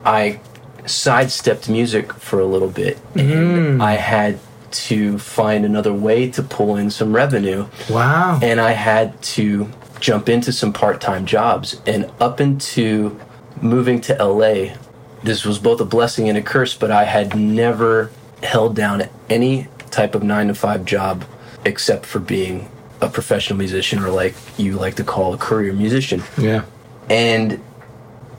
I 0.06 0.42
sidestepped 0.86 1.70
music 1.70 2.14
for 2.14 2.40
a 2.40 2.46
little 2.46 2.70
bit 2.70 3.00
and 3.16 3.82
I 3.82 3.94
had 3.94 4.38
to 4.72 5.18
find 5.18 5.64
another 5.66 5.94
way 5.94 6.30
to 6.32 6.44
pull 6.44 6.76
in 6.76 6.90
some 6.92 7.16
revenue 7.16 7.68
Wow. 7.90 8.38
and 8.44 8.60
I 8.60 8.72
had 8.72 9.20
to 9.36 9.70
jump 10.04 10.28
into 10.28 10.52
some 10.52 10.74
part-time 10.74 11.26
jobs 11.26 11.82
and 11.88 12.12
up 12.20 12.42
into 12.42 13.18
moving 13.62 14.02
to 14.02 14.14
LA 14.22 14.76
this 15.24 15.46
was 15.46 15.58
both 15.60 15.80
a 15.80 15.86
blessing 15.86 16.28
and 16.28 16.38
a 16.38 16.42
curse 16.42 16.76
but 16.76 16.92
I 16.92 17.06
had 17.06 17.38
never 17.38 18.12
held 18.42 18.76
down 18.76 19.04
any 19.30 19.70
type 19.92 20.14
of 20.14 20.22
9 20.22 20.48
to 20.50 20.54
5 20.54 20.84
job 20.84 21.24
except 21.64 22.06
for 22.06 22.20
being 22.20 22.70
a 23.00 23.08
professional 23.08 23.58
musician 23.58 24.00
or 24.00 24.10
like 24.10 24.36
you 24.58 24.74
like 24.74 24.96
to 24.96 25.06
call 25.06 25.34
a 25.34 25.38
career 25.38 25.72
musician 25.72 26.22
yeah. 26.38 26.66
and 27.10 27.64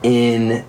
in 0.03 0.63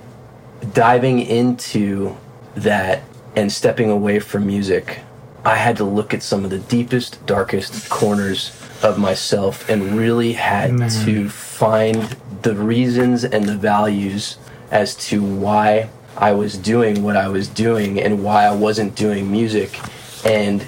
diving 0.73 1.21
into 1.21 2.17
that 2.55 3.03
and 3.35 3.53
stepping 3.53 3.91
away 3.91 4.19
from 4.19 4.47
music, 4.47 5.01
I 5.45 5.57
had 5.57 5.77
to 5.77 5.85
look 5.85 6.15
at 6.15 6.23
some 6.23 6.43
of 6.43 6.51
the 6.51 6.59
deepest, 6.59 7.25
darkest 7.27 7.91
corners 7.91 8.49
of 8.83 8.99
myself 8.99 9.69
and 9.69 9.97
really 9.97 10.35
had 10.35 10.91
to 10.91 11.29
find 11.29 12.17
the 12.43 12.55
reasons 12.55 13.25
and 13.25 13.45
the 13.45 13.57
values 13.57 14.39
as 14.71 14.95
to 14.95 15.23
why 15.23 15.89
I 16.17 16.33
was 16.33 16.57
doing 16.57 17.03
what 17.03 17.17
I 17.17 17.29
was 17.29 17.49
doing 17.49 18.01
and 18.01 18.23
why 18.23 18.45
I 18.45 18.55
wasn't 18.55 18.95
doing 18.95 19.31
music. 19.31 19.79
And 20.25 20.62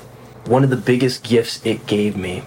one 0.46 0.64
of 0.64 0.70
the 0.70 0.76
biggest 0.76 1.24
gifts 1.24 1.64
it 1.64 1.86
gave 1.86 2.16
me 2.16 2.42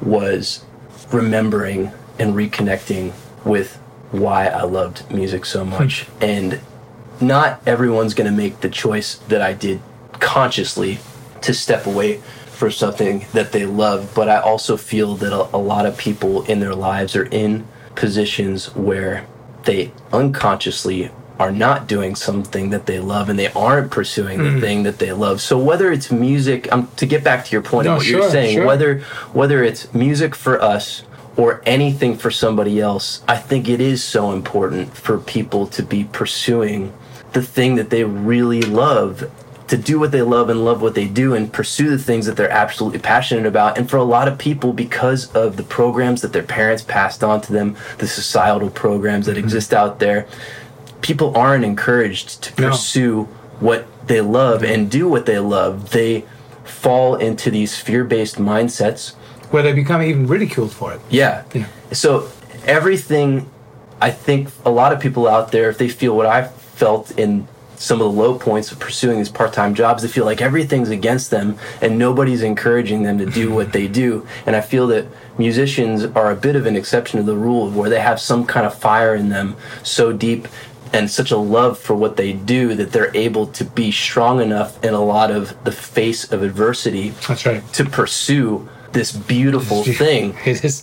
was 0.00 0.64
remembering 1.12 1.92
and 2.18 2.34
reconnecting 2.34 3.12
with 3.44 3.76
why 4.10 4.46
I 4.46 4.62
loved 4.62 5.10
music 5.10 5.44
so 5.44 5.64
hmm. 5.64 5.70
much. 5.70 6.06
and 6.20 6.60
not 7.20 7.60
everyone's 7.66 8.14
going 8.14 8.30
to 8.30 8.36
make 8.36 8.60
the 8.60 8.70
choice 8.70 9.16
that 9.28 9.42
I 9.42 9.52
did 9.52 9.80
consciously 10.12 10.98
to 11.42 11.52
step 11.54 11.86
away 11.86 12.22
for 12.60 12.70
something 12.70 13.24
that 13.32 13.52
they 13.52 13.64
love, 13.64 14.12
but 14.14 14.28
I 14.28 14.38
also 14.38 14.76
feel 14.76 15.16
that 15.16 15.32
a, 15.32 15.56
a 15.56 15.62
lot 15.72 15.86
of 15.86 15.96
people 15.96 16.42
in 16.42 16.60
their 16.60 16.74
lives 16.74 17.16
are 17.16 17.24
in 17.24 17.66
positions 17.94 18.66
where 18.76 19.26
they 19.64 19.90
unconsciously 20.12 21.10
are 21.38 21.50
not 21.50 21.86
doing 21.88 22.14
something 22.14 22.68
that 22.68 22.84
they 22.84 23.00
love 23.00 23.30
and 23.30 23.38
they 23.38 23.48
aren't 23.52 23.90
pursuing 23.90 24.36
the 24.44 24.50
Mm. 24.50 24.60
thing 24.60 24.82
that 24.82 24.98
they 24.98 25.10
love. 25.10 25.40
So 25.40 25.56
whether 25.58 25.90
it's 25.90 26.10
music, 26.10 26.70
um, 26.70 26.86
to 26.96 27.06
get 27.06 27.24
back 27.24 27.46
to 27.46 27.52
your 27.52 27.62
point 27.62 27.86
No, 27.86 27.92
of 27.92 27.96
what 28.00 28.06
sure, 28.06 28.20
you're 28.20 28.30
saying, 28.30 28.56
sure. 28.58 28.66
whether 28.66 28.98
whether 29.32 29.64
it's 29.64 29.82
music 29.94 30.34
for 30.34 30.60
us 30.60 31.02
or 31.38 31.62
anything 31.64 32.14
for 32.18 32.30
somebody 32.30 32.78
else, 32.78 33.22
I 33.26 33.38
think 33.38 33.70
it 33.70 33.80
is 33.80 34.04
so 34.04 34.32
important 34.32 34.94
for 34.94 35.16
people 35.16 35.66
to 35.68 35.82
be 35.82 36.04
pursuing 36.04 36.92
the 37.32 37.40
thing 37.40 37.76
that 37.76 37.88
they 37.88 38.04
really 38.04 38.60
love 38.60 39.30
to 39.70 39.76
do 39.76 39.98
what 39.98 40.10
they 40.12 40.22
love 40.22 40.50
and 40.50 40.64
love 40.64 40.82
what 40.82 40.94
they 40.94 41.06
do 41.06 41.34
and 41.34 41.52
pursue 41.52 41.90
the 41.90 41.98
things 41.98 42.26
that 42.26 42.36
they're 42.36 42.50
absolutely 42.50 42.98
passionate 42.98 43.46
about 43.46 43.78
and 43.78 43.88
for 43.88 43.96
a 43.96 44.02
lot 44.02 44.26
of 44.28 44.36
people 44.36 44.72
because 44.72 45.32
of 45.32 45.56
the 45.56 45.62
programs 45.62 46.20
that 46.22 46.32
their 46.32 46.42
parents 46.42 46.82
passed 46.82 47.22
on 47.24 47.40
to 47.40 47.52
them 47.52 47.76
the 47.98 48.06
societal 48.06 48.68
programs 48.70 49.26
that 49.26 49.36
mm-hmm. 49.36 49.44
exist 49.44 49.72
out 49.72 49.98
there 50.00 50.26
people 51.02 51.36
aren't 51.36 51.64
encouraged 51.64 52.42
to 52.42 52.60
No. 52.60 52.68
pursue 52.70 53.24
what 53.60 53.86
they 54.06 54.20
love 54.20 54.62
and 54.64 54.90
do 54.90 55.08
what 55.08 55.24
they 55.26 55.38
love 55.38 55.90
they 55.90 56.24
fall 56.64 57.14
into 57.16 57.50
these 57.50 57.76
fear-based 57.76 58.36
mindsets 58.36 59.14
Where 59.50 59.62
they 59.62 59.72
become 59.72 60.02
even 60.02 60.26
ridiculed 60.26 60.72
for 60.72 60.92
it. 60.94 61.00
yeah. 61.10 61.44
Yeah. 61.54 61.66
So 61.92 62.28
everything, 62.64 63.48
I 64.00 64.10
think 64.10 64.48
a 64.64 64.70
lot 64.70 64.92
of 64.92 65.00
people 65.00 65.26
out 65.26 65.50
there, 65.52 65.68
if 65.70 65.78
they 65.78 65.88
feel 65.88 66.16
what 66.16 66.26
I 66.26 66.48
felt 66.48 67.10
in 67.18 67.46
some 67.80 67.98
of 67.98 68.04
the 68.04 68.20
low 68.20 68.38
points 68.38 68.70
of 68.70 68.78
pursuing 68.78 69.16
these 69.16 69.30
part-time 69.30 69.74
jobs, 69.74 70.02
they 70.02 70.08
feel 70.08 70.26
like 70.26 70.42
everything's 70.42 70.90
against 70.90 71.30
them 71.30 71.58
and 71.80 71.98
nobody's 71.98 72.42
encouraging 72.42 73.02
them 73.04 73.16
to 73.16 73.24
do 73.24 73.50
what 73.50 73.72
they 73.72 73.88
do. 73.88 74.26
And 74.44 74.54
I 74.54 74.60
feel 74.60 74.86
that 74.88 75.06
musicians 75.38 76.04
are 76.04 76.30
a 76.30 76.36
bit 76.36 76.56
of 76.56 76.66
an 76.66 76.76
exception 76.76 77.18
to 77.18 77.24
the 77.24 77.34
rule 77.34 77.70
where 77.70 77.88
they 77.88 78.00
have 78.00 78.20
some 78.20 78.44
kind 78.44 78.66
of 78.66 78.74
fire 78.78 79.14
in 79.14 79.30
them 79.30 79.56
so 79.82 80.12
deep 80.12 80.46
and 80.92 81.10
such 81.10 81.30
a 81.30 81.38
love 81.38 81.78
for 81.78 81.94
what 81.94 82.18
they 82.18 82.34
do 82.34 82.74
that 82.74 82.92
they're 82.92 83.16
able 83.16 83.46
to 83.46 83.64
be 83.64 83.90
strong 83.90 84.42
enough 84.42 84.82
in 84.84 84.92
a 84.92 85.00
lot 85.02 85.30
of 85.30 85.56
the 85.64 85.72
face 85.72 86.30
of 86.30 86.42
adversity 86.42 87.10
That's 87.26 87.46
right. 87.46 87.66
to 87.72 87.84
pursue 87.86 88.68
this 88.92 89.10
beautiful 89.10 89.84
thing. 89.84 90.36
It 90.44 90.62
is. 90.64 90.82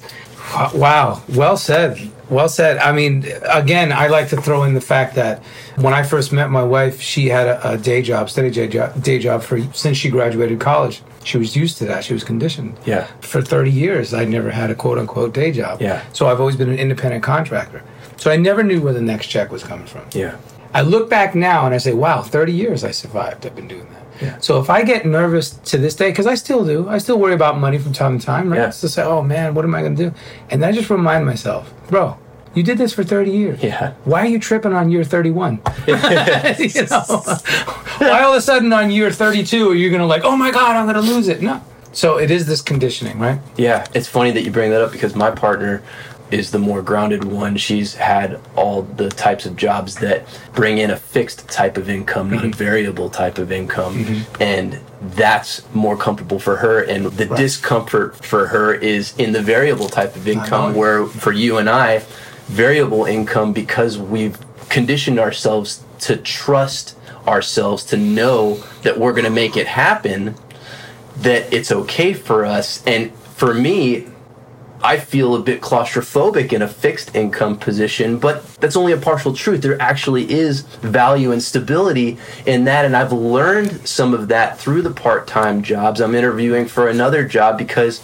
Wow. 0.73 1.21
Well 1.29 1.57
said. 1.57 2.09
Well 2.29 2.49
said. 2.49 2.77
I 2.77 2.91
mean, 2.91 3.25
again, 3.49 3.91
I 3.91 4.07
like 4.07 4.29
to 4.29 4.41
throw 4.41 4.63
in 4.63 4.73
the 4.73 4.81
fact 4.81 5.15
that 5.15 5.43
when 5.77 5.93
I 5.93 6.03
first 6.03 6.33
met 6.33 6.49
my 6.49 6.63
wife, 6.63 6.99
she 6.99 7.27
had 7.27 7.47
a, 7.47 7.71
a 7.73 7.77
day 7.77 8.01
job, 8.01 8.29
steady 8.29 8.51
day 8.51 8.67
job, 8.67 9.01
day 9.01 9.19
job 9.19 9.43
for 9.43 9.61
since 9.73 9.97
she 9.97 10.09
graduated 10.09 10.59
college. 10.59 11.01
She 11.23 11.37
was 11.37 11.55
used 11.55 11.77
to 11.79 11.85
that. 11.85 12.03
She 12.03 12.13
was 12.13 12.23
conditioned. 12.23 12.77
Yeah. 12.85 13.05
For 13.21 13.41
30 13.41 13.71
years, 13.71 14.13
I 14.13 14.25
never 14.25 14.49
had 14.49 14.69
a 14.69 14.75
quote 14.75 14.97
unquote 14.97 15.33
day 15.33 15.51
job. 15.51 15.81
Yeah. 15.81 16.05
So 16.13 16.27
I've 16.27 16.39
always 16.39 16.55
been 16.55 16.69
an 16.69 16.79
independent 16.79 17.23
contractor. 17.23 17.83
So 18.17 18.31
I 18.31 18.37
never 18.37 18.63
knew 18.63 18.81
where 18.81 18.93
the 18.93 19.01
next 19.01 19.27
check 19.27 19.51
was 19.51 19.63
coming 19.63 19.87
from. 19.87 20.05
Yeah. 20.13 20.37
I 20.73 20.81
look 20.81 21.09
back 21.09 21.33
now 21.35 21.65
and 21.65 21.73
I 21.73 21.77
say, 21.77 21.93
wow, 21.93 22.21
30 22.21 22.51
years 22.51 22.83
I 22.83 22.91
survived. 22.91 23.45
I've 23.45 23.55
been 23.55 23.67
doing 23.67 23.87
that. 23.91 24.07
Yeah. 24.21 24.37
So 24.39 24.59
if 24.59 24.69
I 24.69 24.83
get 24.83 25.05
nervous 25.05 25.51
to 25.51 25.77
this 25.77 25.95
day, 25.95 26.09
because 26.09 26.27
I 26.27 26.35
still 26.35 26.65
do, 26.65 26.89
I 26.89 26.97
still 26.97 27.19
worry 27.19 27.33
about 27.33 27.59
money 27.59 27.77
from 27.77 27.93
time 27.93 28.17
to 28.19 28.25
time, 28.25 28.49
right? 28.49 28.57
Yeah. 28.57 28.71
To 28.71 28.89
say, 28.89 29.03
oh 29.03 29.21
man, 29.21 29.53
what 29.53 29.63
am 29.63 29.75
I 29.75 29.81
going 29.81 29.95
to 29.95 30.09
do? 30.09 30.15
And 30.49 30.61
then 30.61 30.69
I 30.69 30.71
just 30.71 30.89
remind 30.89 31.25
myself, 31.25 31.71
bro, 31.89 32.17
you 32.53 32.63
did 32.63 32.77
this 32.77 32.93
for 32.93 33.03
30 33.03 33.31
years. 33.31 33.63
Yeah. 33.63 33.93
Why 34.03 34.21
are 34.21 34.27
you 34.27 34.39
tripping 34.39 34.73
on 34.73 34.91
year 34.91 35.03
31? 35.03 35.61
you 35.87 35.93
know? 35.93 35.99
Why 37.99 38.23
all 38.23 38.33
of 38.33 38.37
a 38.37 38.41
sudden 38.41 38.73
on 38.73 38.91
year 38.91 39.11
32 39.11 39.69
are 39.69 39.75
you 39.75 39.89
going 39.89 40.01
to 40.01 40.07
like, 40.07 40.23
oh 40.23 40.35
my 40.35 40.51
God, 40.51 40.75
I'm 40.75 40.85
going 40.85 40.95
to 40.95 41.13
lose 41.13 41.27
it? 41.27 41.41
No. 41.41 41.61
So 41.93 42.17
it 42.19 42.29
is 42.29 42.45
this 42.45 42.61
conditioning, 42.61 43.17
right? 43.19 43.39
Yeah, 43.55 43.87
it's 43.93 44.07
funny 44.07 44.31
that 44.31 44.43
you 44.43 44.51
bring 44.51 44.71
that 44.71 44.81
up 44.81 44.91
because 44.91 45.15
my 45.15 45.31
partner 45.31 45.81
is 46.31 46.51
the 46.51 46.59
more 46.59 46.81
grounded 46.81 47.23
one. 47.23 47.55
She's 47.57 47.95
had 47.95 48.41
all 48.55 48.81
the 48.81 49.09
types 49.09 49.45
of 49.45 49.55
jobs 49.55 49.95
that 49.95 50.25
bring 50.53 50.77
in 50.77 50.91
a 50.91 50.97
fixed 50.97 51.47
type 51.47 51.77
of 51.77 51.89
income, 51.89 52.29
not 52.29 52.43
a 52.43 52.47
mm-hmm. 52.47 52.57
variable 52.57 53.09
type 53.09 53.37
of 53.37 53.51
income. 53.51 54.03
Mm-hmm. 54.03 54.43
And 54.43 54.79
that's 55.15 55.65
more 55.73 55.95
comfortable 55.95 56.39
for 56.39 56.57
her. 56.57 56.83
And 56.83 57.05
the 57.05 57.25
discomfort 57.25 58.15
for 58.25 58.47
her 58.47 58.73
is 58.73 59.17
in 59.17 59.31
the 59.31 59.41
variable 59.41 59.87
type 59.87 60.15
of 60.15 60.27
income, 60.27 60.75
where 60.75 61.05
for 61.05 61.31
you 61.31 61.57
and 61.57 61.69
I, 61.69 61.99
variable 62.47 63.05
income, 63.05 63.53
because 63.53 63.97
we've 63.97 64.37
conditioned 64.69 65.19
ourselves 65.19 65.83
to 65.99 66.17
trust 66.17 66.95
ourselves 67.27 67.83
to 67.85 67.97
know 67.97 68.63
that 68.83 68.97
we're 68.97 69.11
going 69.11 69.25
to 69.25 69.29
make 69.29 69.57
it 69.57 69.67
happen 69.67 70.35
that 71.17 71.51
it's 71.53 71.71
okay 71.71 72.13
for 72.13 72.45
us. 72.45 72.85
And 72.85 73.13
for 73.15 73.53
me, 73.53 74.07
I 74.83 74.99
feel 74.99 75.35
a 75.35 75.41
bit 75.41 75.61
claustrophobic 75.61 76.53
in 76.53 76.61
a 76.61 76.67
fixed 76.67 77.15
income 77.15 77.57
position, 77.57 78.19
but 78.19 78.45
that's 78.55 78.75
only 78.75 78.93
a 78.93 78.97
partial 78.97 79.33
truth. 79.33 79.61
There 79.61 79.81
actually 79.81 80.29
is 80.29 80.61
value 80.61 81.31
and 81.31 81.41
stability 81.41 82.17
in 82.45 82.65
that, 82.65 82.85
and 82.85 82.95
I've 82.95 83.11
learned 83.11 83.87
some 83.87 84.13
of 84.13 84.27
that 84.27 84.59
through 84.59 84.83
the 84.83 84.91
part 84.91 85.27
time 85.27 85.63
jobs. 85.63 85.99
I'm 85.99 86.13
interviewing 86.13 86.67
for 86.67 86.87
another 86.87 87.27
job 87.27 87.57
because 87.57 88.03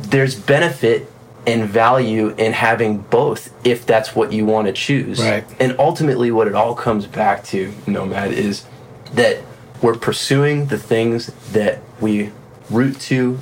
there's 0.00 0.34
benefit 0.34 1.08
and 1.46 1.68
value 1.68 2.28
in 2.38 2.52
having 2.52 2.98
both 2.98 3.52
if 3.66 3.84
that's 3.86 4.14
what 4.14 4.32
you 4.32 4.44
want 4.44 4.66
to 4.66 4.72
choose. 4.72 5.20
Right. 5.20 5.44
And 5.60 5.76
ultimately, 5.78 6.30
what 6.30 6.48
it 6.48 6.54
all 6.54 6.74
comes 6.74 7.06
back 7.06 7.44
to, 7.46 7.72
Nomad, 7.86 8.32
is 8.32 8.64
that 9.14 9.38
we're 9.80 9.96
pursuing 9.96 10.66
the 10.66 10.78
things 10.78 11.26
that 11.52 11.80
we 12.00 12.30
root 12.70 13.00
to 13.00 13.38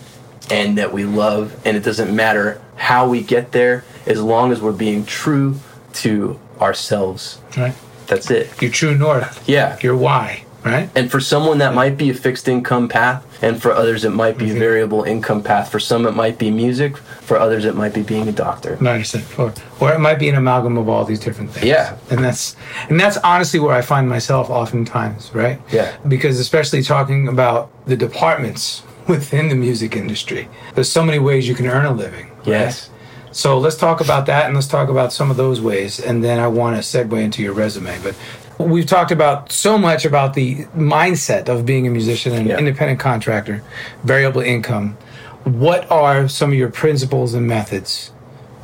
and 0.50 0.78
that 0.78 0.92
we 0.92 1.04
love, 1.04 1.58
and 1.64 1.76
it 1.76 1.84
doesn't 1.84 2.14
matter 2.14 2.60
how 2.76 3.08
we 3.08 3.22
get 3.22 3.52
there 3.52 3.84
as 4.06 4.22
long 4.22 4.52
as 4.52 4.60
we're 4.60 4.72
being 4.72 5.04
true 5.04 5.56
to 5.92 6.38
ourselves. 6.60 7.40
Right. 7.56 7.74
That's 8.06 8.30
it. 8.30 8.60
Your 8.60 8.70
true 8.70 8.96
north. 8.96 9.48
Yeah. 9.48 9.78
Your 9.82 9.96
why, 9.96 10.44
right? 10.64 10.90
And 10.96 11.10
for 11.10 11.20
someone 11.20 11.58
that 11.58 11.74
might 11.74 11.96
be 11.96 12.10
a 12.10 12.14
fixed 12.14 12.48
income 12.48 12.88
path, 12.88 13.24
and 13.42 13.60
for 13.62 13.72
others 13.72 14.04
it 14.04 14.10
might 14.10 14.36
be 14.36 14.46
a 14.46 14.48
mm-hmm. 14.48 14.58
variable 14.58 15.04
income 15.04 15.42
path. 15.42 15.70
For 15.70 15.78
some 15.78 16.06
it 16.06 16.12
might 16.12 16.38
be 16.38 16.50
music, 16.50 16.96
for 16.96 17.36
others 17.38 17.64
it 17.64 17.76
might 17.76 17.94
be 17.94 18.02
being 18.02 18.28
a 18.28 18.32
doctor. 18.32 18.76
Understand. 18.84 19.24
Or, 19.38 19.54
or 19.80 19.92
it 19.92 20.00
might 20.00 20.18
be 20.18 20.28
an 20.28 20.34
amalgam 20.34 20.76
of 20.76 20.88
all 20.88 21.04
these 21.04 21.20
different 21.20 21.52
things. 21.52 21.66
Yeah. 21.66 21.96
And 22.10 22.24
that's 22.24 22.56
and 22.88 22.98
that's 22.98 23.16
honestly 23.18 23.60
where 23.60 23.74
I 23.74 23.82
find 23.82 24.08
myself 24.08 24.50
oftentimes, 24.50 25.32
right? 25.32 25.60
Yeah. 25.70 25.96
Because 26.08 26.40
especially 26.40 26.82
talking 26.82 27.28
about 27.28 27.70
the 27.86 27.96
departments 27.96 28.82
within 29.06 29.48
the 29.48 29.54
music 29.54 29.96
industry, 29.96 30.48
there's 30.74 30.90
so 30.90 31.02
many 31.02 31.18
ways 31.18 31.48
you 31.48 31.54
can 31.54 31.66
earn 31.66 31.86
a 31.86 31.92
living. 31.92 32.28
right? 32.38 32.46
Yes. 32.46 32.90
So 33.32 33.58
let's 33.58 33.76
talk 33.76 34.00
about 34.00 34.26
that 34.26 34.46
and 34.46 34.54
let's 34.54 34.66
talk 34.66 34.88
about 34.88 35.12
some 35.12 35.30
of 35.30 35.36
those 35.36 35.60
ways. 35.60 36.00
And 36.00 36.22
then 36.24 36.38
I 36.40 36.48
want 36.48 36.76
to 36.76 36.82
segue 36.82 37.20
into 37.22 37.42
your 37.42 37.52
resume. 37.52 37.96
But 38.02 38.16
we've 38.58 38.86
talked 38.86 39.12
about 39.12 39.52
so 39.52 39.78
much 39.78 40.04
about 40.04 40.34
the 40.34 40.64
mindset 40.76 41.48
of 41.48 41.64
being 41.64 41.86
a 41.86 41.90
musician 41.90 42.32
and 42.32 42.48
Yeah. 42.48 42.58
independent 42.58 42.98
contractor, 42.98 43.62
variable 44.04 44.40
income. 44.40 44.96
What 45.44 45.90
are 45.90 46.28
some 46.28 46.50
of 46.50 46.56
your 46.58 46.70
principles 46.70 47.32
and 47.34 47.46
methods 47.46 48.10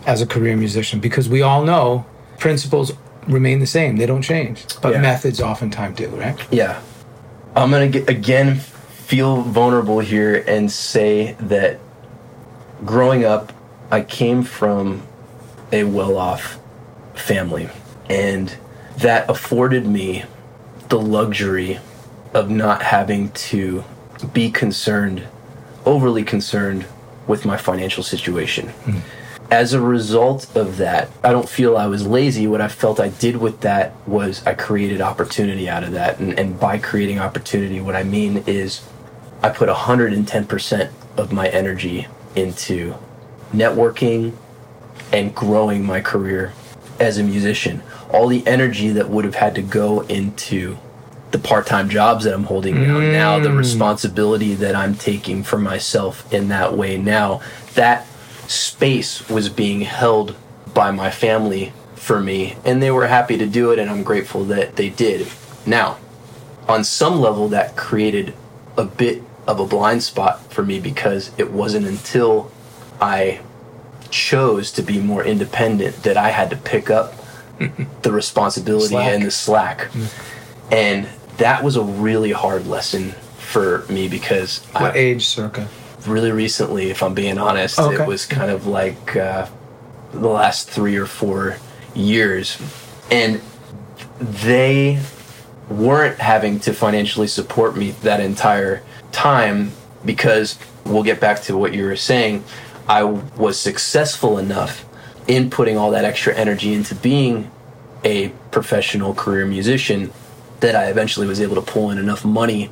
as 0.05 0.20
a 0.20 0.27
career 0.27 0.57
musician? 0.57 0.99
Because 1.01 1.29
we 1.29 1.42
all 1.42 1.62
know 1.64 2.05
principles 2.38 2.92
remain 3.29 3.61
the 3.61 3.66
same, 3.66 3.96
they 3.96 4.07
don't 4.07 4.22
change. 4.22 4.64
But 4.83 4.94
Yeah. 4.94 5.01
methods 5.01 5.40
oftentimes 5.40 5.96
do, 5.96 6.09
right? 6.09 6.37
Yeah. 6.51 6.77
I'm 7.55 7.70
going 7.70 7.90
to 7.90 7.99
get 8.01 8.09
again 8.11 8.61
feel 9.07 9.42
vulnerable 9.42 10.01
here 10.01 10.42
and 10.49 10.71
say 10.71 11.37
that 11.38 11.79
growing 12.85 13.25
up, 13.25 13.53
I 13.88 14.01
came 14.01 14.42
from 14.42 15.07
a 15.71 15.85
well 15.85 16.19
off 16.19 16.59
family, 17.14 17.69
and 18.11 18.57
that 18.99 19.31
afforded 19.31 19.87
me 19.87 20.25
the 20.88 20.99
luxury 20.99 21.79
of 22.35 22.51
not 22.51 22.83
having 22.83 23.31
to 23.31 23.85
be 24.33 24.51
concerned, 24.51 25.29
overly 25.85 26.25
concerned 26.25 26.85
with 27.29 27.45
my 27.45 27.57
financial 27.57 28.03
situation. 28.03 28.71
Hmm. 28.71 28.99
As 29.53 29.73
a 29.73 29.81
result 29.81 30.57
of 30.57 30.79
that, 30.79 31.09
I 31.23 31.31
don't 31.31 31.49
feel 31.49 31.77
I 31.77 31.87
was 31.87 32.05
lazy. 32.05 32.49
What 32.49 32.61
I 32.61 32.66
felt 32.66 32.99
I 32.99 33.11
did 33.11 33.37
with 33.37 33.61
that 33.61 33.95
was 34.09 34.45
I 34.45 34.55
created 34.55 35.01
opportunity 35.01 35.69
out 35.69 35.85
of 35.85 35.92
that. 35.92 36.19
And, 36.19 36.37
and 36.37 36.59
by 36.59 36.79
creating 36.79 37.21
opportunity, 37.21 37.81
what 37.81 37.95
I 37.95 38.03
mean 38.03 38.42
is 38.49 38.83
I 39.42 39.51
put 39.51 39.68
110% 39.68 40.90
of 41.16 41.33
my 41.33 41.49
energy 41.49 42.07
into 42.35 42.94
networking 43.53 44.37
and 45.12 45.35
growing 45.35 45.85
my 45.85 46.01
career 46.01 46.53
as 46.99 47.18
a 47.18 47.22
musician. 47.22 47.83
All 48.11 48.29
the 48.29 48.46
energy 48.46 48.90
that 48.90 49.09
would 49.09 49.25
have 49.25 49.35
had 49.37 49.55
to 49.57 49.62
go 49.62 50.01
into 50.03 50.79
the 51.31 51.38
part-time 51.38 51.88
jobs 51.88 52.25
that 52.25 52.35
I'm 52.35 52.44
holding 52.44 52.75
down 52.83 53.12
now, 53.12 53.38
the 53.38 53.49
mm. 53.49 53.59
responsibility 53.59 54.55
that 54.55 54.75
I'm 54.75 54.94
taking 54.94 55.42
for 55.42 55.59
myself 55.59 56.33
in 56.33 56.49
that 56.49 56.75
way 56.75 56.96
now, 56.96 57.40
that 57.75 58.07
space 58.49 59.29
was 59.29 59.49
being 59.49 59.83
held 59.83 60.37
by 60.72 60.90
my 60.90 61.11
family 61.11 61.72
for 61.94 62.20
me 62.20 62.57
and 62.64 62.81
they 62.81 62.90
were 62.90 63.07
happy 63.07 63.37
to 63.37 63.46
do 63.46 63.72
it 63.72 63.79
and 63.79 63.90
I'm 63.90 64.03
grateful 64.03 64.44
that 64.44 64.77
they 64.77 64.88
did. 64.88 65.27
Now, 65.66 65.99
on 66.68 66.85
some 66.85 67.20
level 67.20 67.49
that 67.49 67.77
created 67.77 68.35
a 68.77 68.85
bit 68.85 69.23
of 69.47 69.61
a 69.61 69.67
blind 69.67 70.03
spot 70.03 70.53
for 70.53 70.62
me 70.65 70.81
because 70.81 71.31
it 71.39 71.51
wasn't 71.53 71.87
until 71.87 72.51
I 73.01 73.41
chose 74.11 74.71
to 74.73 74.83
be 74.83 74.99
more 75.01 75.25
independent 75.25 76.03
that 76.05 76.17
I 76.17 76.31
had 76.31 76.51
to 76.51 76.57
pick 76.57 76.91
up 76.91 77.15
the 78.03 78.12
responsibility 78.12 78.89
Slack. 78.89 79.12
and 79.15 79.25
the 79.25 79.31
slack. 79.31 79.89
And 80.71 81.09
that 81.39 81.62
was 81.62 81.77
a 81.77 81.83
really 81.83 82.33
hard 82.33 82.67
lesson 82.67 83.12
for 83.39 83.85
me 83.89 84.09
because 84.09 84.59
What 84.73 84.95
I, 84.95 84.99
age, 84.99 85.27
circa? 85.27 85.69
really 86.07 86.33
recently, 86.33 86.91
if 86.91 87.03
I'm 87.03 87.15
being 87.15 87.39
honest, 87.39 87.79
Okay. 87.79 88.03
it 88.03 88.07
was 88.07 88.27
kind 88.27 88.51
of 88.51 88.67
like 88.67 89.17
uh, 89.17 89.47
the 90.12 90.29
last 90.29 90.69
three 90.71 90.97
or 90.97 91.07
four 91.07 91.57
years. 91.95 92.59
And 93.11 93.41
they 94.21 95.01
weren't 95.68 96.18
having 96.18 96.61
to 96.61 96.72
financially 96.72 97.26
support 97.26 97.76
me 97.76 97.90
that 98.02 98.20
entire 98.20 98.83
time 99.12 99.72
because 100.05 100.59
we'll 100.85 101.02
get 101.02 101.20
back 101.20 101.42
to 101.42 101.57
what 101.57 101.74
you 101.74 101.85
were 101.85 101.96
saying. 101.96 102.44
I 102.88 103.02
was 103.05 103.59
successful 103.59 104.38
enough 104.38 104.85
in 105.26 105.50
putting 105.50 105.76
all 105.76 105.90
that 105.90 106.05
extra 106.05 106.33
energy 106.35 106.72
into 106.72 106.94
being 106.94 107.50
a 108.05 108.29
professional 108.52 109.12
career 109.12 109.44
musician 109.44 110.12
that 110.61 110.76
I 110.76 110.87
eventually 110.87 111.26
was 111.26 111.40
able 111.40 111.57
to 111.57 111.62
pull 111.62 111.90
in 111.90 111.98
enough 111.98 112.24
money 112.24 112.70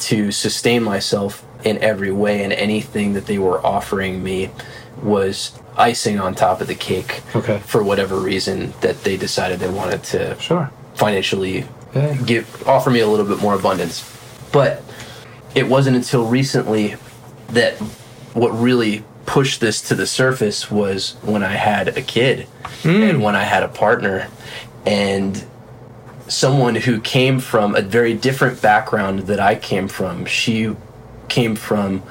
to 0.00 0.30
sustain 0.30 0.82
myself 0.82 1.44
in 1.64 1.78
every 1.78 2.12
way 2.12 2.44
and 2.44 2.52
anything 2.52 3.14
that 3.14 3.24
they 3.26 3.38
were 3.38 3.64
offering 3.64 4.22
me 4.22 4.50
was 5.02 5.58
icing 5.78 6.20
on 6.20 6.34
top 6.34 6.60
of 6.60 6.66
the 6.66 6.74
cake 6.74 7.22
Okay. 7.34 7.58
for 7.60 7.82
whatever 7.82 8.16
reason 8.16 8.74
that 8.82 9.02
they 9.02 9.16
decided 9.16 9.58
they 9.60 9.70
wanted 9.70 10.02
to 10.04 10.38
Sure. 10.38 10.70
financially. 10.94 11.64
Give 12.26 12.66
offer 12.66 12.90
me 12.90 13.00
a 13.00 13.06
little 13.06 13.26
bit 13.26 13.40
more 13.40 13.54
abundance. 13.54 14.10
But 14.52 14.82
it 15.54 15.68
wasn't 15.68 15.96
until 15.96 16.26
recently 16.26 16.96
that 17.48 17.74
what 18.34 18.50
really 18.50 19.04
pushed 19.26 19.60
this 19.60 19.80
to 19.88 19.94
the 19.94 20.06
surface 20.06 20.70
was 20.70 21.12
when 21.22 21.42
I 21.42 21.52
had 21.54 21.88
a 21.96 22.02
kid 22.02 22.46
and 22.84 23.22
when 23.22 23.34
I 23.34 23.44
had 23.44 23.62
a 23.62 23.68
partner 23.68 24.28
and 24.84 25.44
someone 26.28 26.74
who 26.74 27.00
came 27.00 27.38
from 27.40 27.74
a 27.74 27.80
very 27.80 28.14
different 28.14 28.60
background 28.60 29.20
that 29.20 29.40
I 29.40 29.54
came 29.54 29.88
from. 29.88 30.24
She 30.26 30.74
came 31.28 31.54
from 31.56 32.02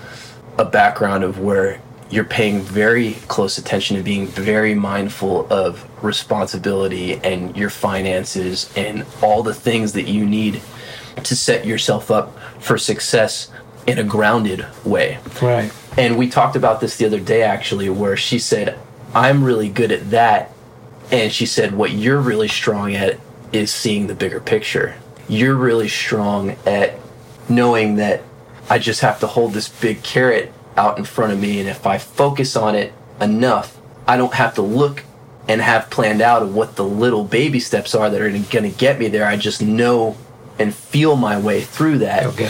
a 0.57 0.65
background 0.65 1.23
of 1.23 1.39
where 1.39 1.81
you're 2.09 2.23
paying 2.23 2.61
very 2.61 3.13
close 3.27 3.57
attention 3.57 3.95
and 3.95 4.05
being 4.05 4.27
very 4.27 4.75
mindful 4.75 5.51
of 5.51 5.87
responsibility 6.03 7.15
and 7.15 7.55
your 7.57 7.69
finances 7.69 8.71
and 8.75 9.05
all 9.21 9.43
the 9.43 9.53
things 9.53 9.93
that 9.93 10.07
you 10.07 10.25
need 10.25 10.61
to 11.23 11.35
set 11.35 11.65
yourself 11.65 12.11
up 12.11 12.37
for 12.59 12.77
success 12.77 13.51
in 13.87 13.99
a 13.99 14.03
grounded 14.03 14.65
way. 14.83 15.19
Right. 15.41 15.71
And 15.97 16.17
we 16.17 16.29
talked 16.29 16.55
about 16.55 16.81
this 16.81 16.97
the 16.97 17.05
other 17.05 17.19
day 17.19 17.43
actually, 17.43 17.89
where 17.89 18.17
she 18.17 18.39
said, 18.39 18.79
I'm 19.13 19.43
really 19.43 19.69
good 19.69 19.91
at 19.91 20.09
that. 20.11 20.51
And 21.11 21.31
she 21.31 21.45
said, 21.45 21.75
What 21.75 21.91
you're 21.91 22.19
really 22.19 22.47
strong 22.47 22.95
at 22.95 23.19
is 23.51 23.71
seeing 23.71 24.07
the 24.07 24.15
bigger 24.15 24.39
picture. 24.39 24.95
You're 25.27 25.55
really 25.55 25.89
strong 25.89 26.57
at 26.65 26.95
knowing 27.49 27.95
that 27.97 28.23
I 28.69 28.79
just 28.79 29.01
have 29.01 29.19
to 29.19 29.27
hold 29.27 29.53
this 29.53 29.69
big 29.69 30.01
carrot 30.03 30.51
out 30.77 30.97
in 30.97 31.05
front 31.05 31.33
of 31.33 31.39
me. 31.39 31.59
And 31.59 31.69
if 31.69 31.85
I 31.85 31.97
focus 31.97 32.55
on 32.55 32.75
it 32.75 32.93
enough, 33.21 33.79
I 34.07 34.17
don't 34.17 34.33
have 34.33 34.55
to 34.55 34.61
look 34.61 35.03
and 35.47 35.61
have 35.61 35.89
planned 35.89 36.21
out 36.21 36.41
of 36.41 36.55
what 36.55 36.75
the 36.75 36.83
little 36.83 37.23
baby 37.23 37.59
steps 37.59 37.93
are 37.93 38.09
that 38.09 38.21
are 38.21 38.29
going 38.29 38.71
to 38.71 38.77
get 38.77 38.99
me 38.99 39.07
there. 39.07 39.25
I 39.25 39.35
just 39.35 39.61
know 39.61 40.17
and 40.59 40.73
feel 40.73 41.15
my 41.15 41.39
way 41.39 41.61
through 41.61 41.99
that. 41.99 42.25
Okay. 42.27 42.49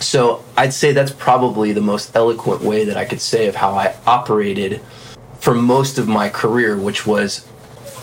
So 0.00 0.44
I'd 0.56 0.72
say 0.72 0.92
that's 0.92 1.12
probably 1.12 1.72
the 1.72 1.80
most 1.80 2.14
eloquent 2.16 2.62
way 2.62 2.84
that 2.84 2.96
I 2.96 3.04
could 3.04 3.20
say 3.20 3.48
of 3.48 3.56
how 3.56 3.74
I 3.74 3.94
operated 4.06 4.80
for 5.40 5.54
most 5.54 5.98
of 5.98 6.08
my 6.08 6.28
career, 6.28 6.76
which 6.78 7.06
was 7.06 7.46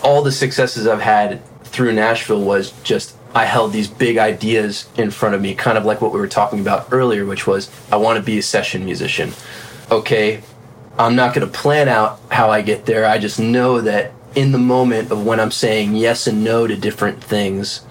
all 0.02 0.22
the 0.22 0.32
successes 0.32 0.86
I've 0.86 1.00
had 1.00 1.42
through 1.64 1.92
Nashville 1.92 2.42
was 2.42 2.72
just 2.82 3.16
I 3.38 3.44
held 3.44 3.72
these 3.72 3.86
big 3.86 4.18
ideas 4.18 4.88
in 4.96 5.12
front 5.12 5.36
of 5.36 5.40
me, 5.40 5.54
kind 5.54 5.78
of 5.78 5.84
like 5.84 6.00
what 6.00 6.12
we 6.12 6.18
were 6.18 6.26
talking 6.26 6.58
about 6.58 6.88
earlier, 6.90 7.24
which 7.24 7.46
was 7.46 7.70
I 7.88 7.94
want 7.94 8.18
to 8.18 8.22
be 8.22 8.38
a 8.38 8.42
session 8.42 8.84
musician. 8.84 9.32
Okay, 9.92 10.42
I'm 10.98 11.14
not 11.14 11.36
going 11.36 11.46
to 11.46 11.52
plan 11.52 11.88
out 11.88 12.18
how 12.32 12.50
I 12.50 12.62
get 12.62 12.84
there. 12.84 13.06
I 13.06 13.18
just 13.18 13.38
know 13.38 13.80
that 13.80 14.12
in 14.34 14.50
the 14.50 14.58
moment 14.58 15.12
of 15.12 15.24
when 15.24 15.38
I'm 15.38 15.52
saying 15.52 15.94
yes 15.94 16.26
and 16.26 16.42
no 16.42 16.66
to 16.66 16.76
different 16.76 17.22
things 17.22 17.82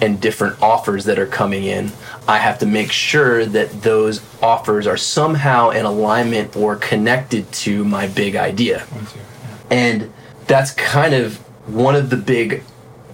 and 0.00 0.18
different 0.18 0.62
offers 0.62 1.04
that 1.04 1.18
are 1.18 1.26
coming 1.26 1.64
in, 1.64 1.92
I 2.26 2.38
have 2.38 2.58
to 2.60 2.66
make 2.66 2.90
sure 2.90 3.44
that 3.44 3.82
those 3.82 4.22
offers 4.42 4.86
are 4.86 4.96
somehow 4.96 5.68
in 5.68 5.84
alignment 5.84 6.56
or 6.56 6.74
connected 6.74 7.52
to 7.52 7.84
my 7.84 8.06
big 8.06 8.34
idea. 8.34 8.86
And 9.70 10.10
that's 10.46 10.70
kind 10.70 11.12
of 11.12 11.36
one 11.68 11.94
of 11.94 12.08
the 12.08 12.16
big 12.16 12.62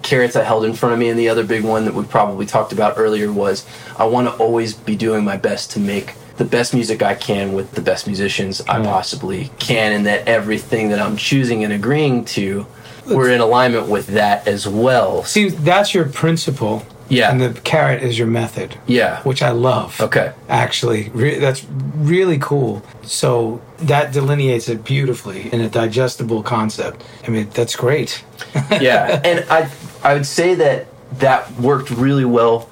carrots 0.03 0.35
I 0.35 0.43
held 0.43 0.65
in 0.65 0.73
front 0.73 0.93
of 0.93 0.99
me. 0.99 1.09
And 1.09 1.17
the 1.17 1.29
other 1.29 1.43
big 1.43 1.63
one 1.63 1.85
that 1.85 1.93
we 1.93 2.03
probably 2.03 2.45
talked 2.45 2.73
about 2.73 2.97
earlier 2.97 3.31
was 3.31 3.65
I 3.97 4.05
want 4.05 4.27
to 4.27 4.35
always 4.35 4.73
be 4.73 4.95
doing 4.95 5.23
my 5.23 5.37
best 5.37 5.71
to 5.71 5.79
make 5.79 6.13
the 6.37 6.45
best 6.45 6.73
music 6.73 7.01
I 7.01 7.15
can 7.15 7.53
with 7.53 7.71
the 7.71 7.81
best 7.81 8.07
musicians 8.07 8.61
I 8.61 8.79
mm. 8.79 8.85
possibly 8.85 9.51
can, 9.59 9.91
and 9.91 10.05
that 10.05 10.27
everything 10.27 10.89
that 10.89 10.99
I'm 10.99 11.15
choosing 11.15 11.63
and 11.63 11.71
agreeing 11.71 12.25
to, 12.25 12.65
we're 13.05 13.29
in 13.29 13.41
alignment 13.41 13.87
with 13.87 14.07
that 14.07 14.47
as 14.47 14.67
well. 14.67 15.23
See, 15.23 15.49
that's 15.49 15.93
your 15.93 16.05
principle. 16.05 16.85
Yeah. 17.09 17.31
And 17.31 17.41
the 17.41 17.59
carrot 17.61 18.01
is 18.01 18.17
your 18.17 18.27
method. 18.27 18.77
Yeah. 18.87 19.21
Which 19.23 19.43
I 19.43 19.51
love. 19.51 19.99
Okay. 20.01 20.33
Actually, 20.49 21.09
Re- 21.09 21.37
that's 21.37 21.63
really 21.95 22.39
cool. 22.39 22.81
So 23.03 23.61
that 23.79 24.13
delineates 24.13 24.69
it 24.69 24.83
beautifully 24.83 25.53
in 25.53 25.61
a 25.61 25.69
digestible 25.69 26.41
concept. 26.41 27.03
I 27.27 27.29
mean, 27.29 27.49
that's 27.53 27.75
great. 27.75 28.23
yeah, 28.71 29.21
and 29.23 29.45
I 29.49 29.69
I 30.03 30.13
would 30.13 30.25
say 30.25 30.53
that 30.55 30.87
that 31.19 31.51
worked 31.53 31.89
really 31.89 32.25
well 32.25 32.69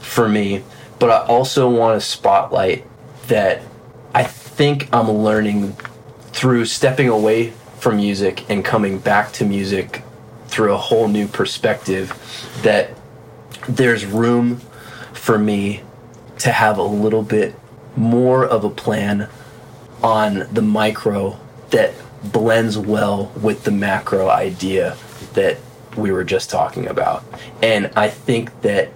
for 0.00 0.28
me, 0.28 0.62
but 0.98 1.10
I 1.10 1.24
also 1.26 1.68
want 1.68 1.98
to 1.98 2.06
spotlight 2.06 2.86
that 3.28 3.62
I 4.14 4.24
think 4.24 4.88
I'm 4.92 5.10
learning 5.10 5.76
through 6.32 6.66
stepping 6.66 7.08
away 7.08 7.54
from 7.78 7.96
music 7.96 8.48
and 8.50 8.64
coming 8.64 8.98
back 8.98 9.32
to 9.32 9.44
music 9.44 10.02
through 10.48 10.74
a 10.74 10.76
whole 10.76 11.08
new 11.08 11.26
perspective 11.26 12.12
that 12.62 12.90
there's 13.68 14.04
room 14.04 14.58
for 15.14 15.38
me 15.38 15.82
to 16.38 16.52
have 16.52 16.76
a 16.76 16.82
little 16.82 17.22
bit 17.22 17.54
more 17.96 18.44
of 18.44 18.62
a 18.62 18.70
plan 18.70 19.28
on 20.02 20.46
the 20.52 20.62
micro 20.62 21.38
that 21.70 21.94
blends 22.22 22.76
well 22.76 23.32
with 23.40 23.64
the 23.64 23.70
macro 23.70 24.28
idea 24.28 24.96
that 25.32 25.56
we 25.96 26.12
were 26.12 26.24
just 26.24 26.50
talking 26.50 26.86
about. 26.86 27.24
And 27.62 27.90
I 27.96 28.08
think 28.08 28.60
that 28.62 28.90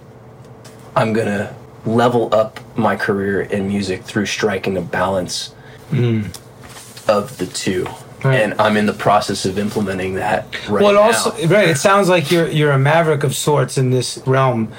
I'm 0.96 1.12
going 1.12 1.26
to 1.26 1.54
level 1.84 2.34
up 2.34 2.60
my 2.76 2.96
career 2.96 3.42
in 3.42 3.68
music 3.68 4.02
through 4.02 4.26
striking 4.26 4.76
a 4.76 4.82
balance 4.82 5.54
of 7.08 7.36
the 7.38 7.46
two. 7.46 7.86
Right. 8.24 8.40
And 8.40 8.60
I'm 8.60 8.76
in 8.76 8.86
the 8.86 8.92
process 8.92 9.46
of 9.46 9.58
implementing 9.58 10.14
that 10.14 10.44
right 10.68 10.82
well, 10.82 10.90
it 10.90 10.94
now. 10.94 11.02
also 11.02 11.30
right. 11.46 11.68
It 11.68 11.76
sounds 11.76 12.08
like 12.08 12.32
you're 12.32 12.48
you're 12.48 12.72
a 12.72 12.78
maverick 12.78 13.22
of 13.22 13.32
sorts 13.34 13.78
in 13.78 13.90
this 13.90 14.18
realm 14.26 14.72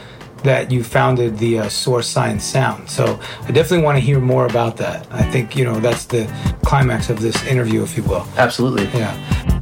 that 0.44 0.72
you 0.72 0.84
founded 0.84 1.38
the 1.38 1.60
uh, 1.60 1.70
Source 1.70 2.08
Science 2.08 2.44
Sound. 2.44 2.90
So 2.90 3.20
I 3.44 3.52
definitely 3.52 3.84
want 3.84 3.98
to 3.98 4.02
hear 4.02 4.20
more 4.20 4.46
about 4.46 4.76
that. 4.78 5.08
I 5.10 5.24
think 5.24 5.56
you 5.56 5.64
know 5.64 5.80
that's 5.80 6.06
the 6.06 6.26
climax 6.66 7.10
of 7.10 7.22
this 7.22 7.42
interview, 7.46 7.82
if 7.82 7.96
you 7.96 8.04
will. 8.04 8.28
Absolutely. 8.36 8.86
Yeah. 8.98 9.59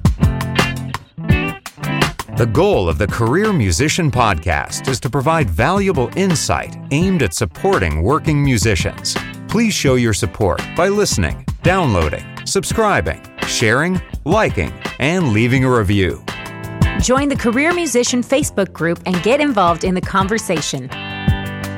The 2.37 2.45
goal 2.45 2.87
of 2.87 2.99
the 2.99 3.07
Career 3.07 3.51
Musician 3.51 4.11
Podcast 4.11 4.87
is 4.89 4.99
to 4.99 5.09
provide 5.09 5.49
valuable 5.49 6.11
insight 6.15 6.77
aimed 6.91 7.23
at 7.23 7.33
supporting 7.33 8.03
working 8.03 8.43
musicians. 8.43 9.17
Please 9.47 9.73
show 9.73 9.95
your 9.95 10.13
support 10.13 10.61
by 10.75 10.87
listening, 10.87 11.43
downloading, 11.63 12.23
subscribing, 12.45 13.19
sharing, 13.47 13.99
liking, 14.23 14.71
and 14.99 15.33
leaving 15.33 15.63
a 15.63 15.71
review. 15.79 16.23
Join 17.01 17.27
the 17.27 17.35
Career 17.35 17.73
Musician 17.73 18.21
Facebook 18.21 18.71
group 18.71 18.99
and 19.07 19.19
get 19.23 19.41
involved 19.41 19.83
in 19.83 19.95
the 19.95 20.01
conversation. 20.01 20.89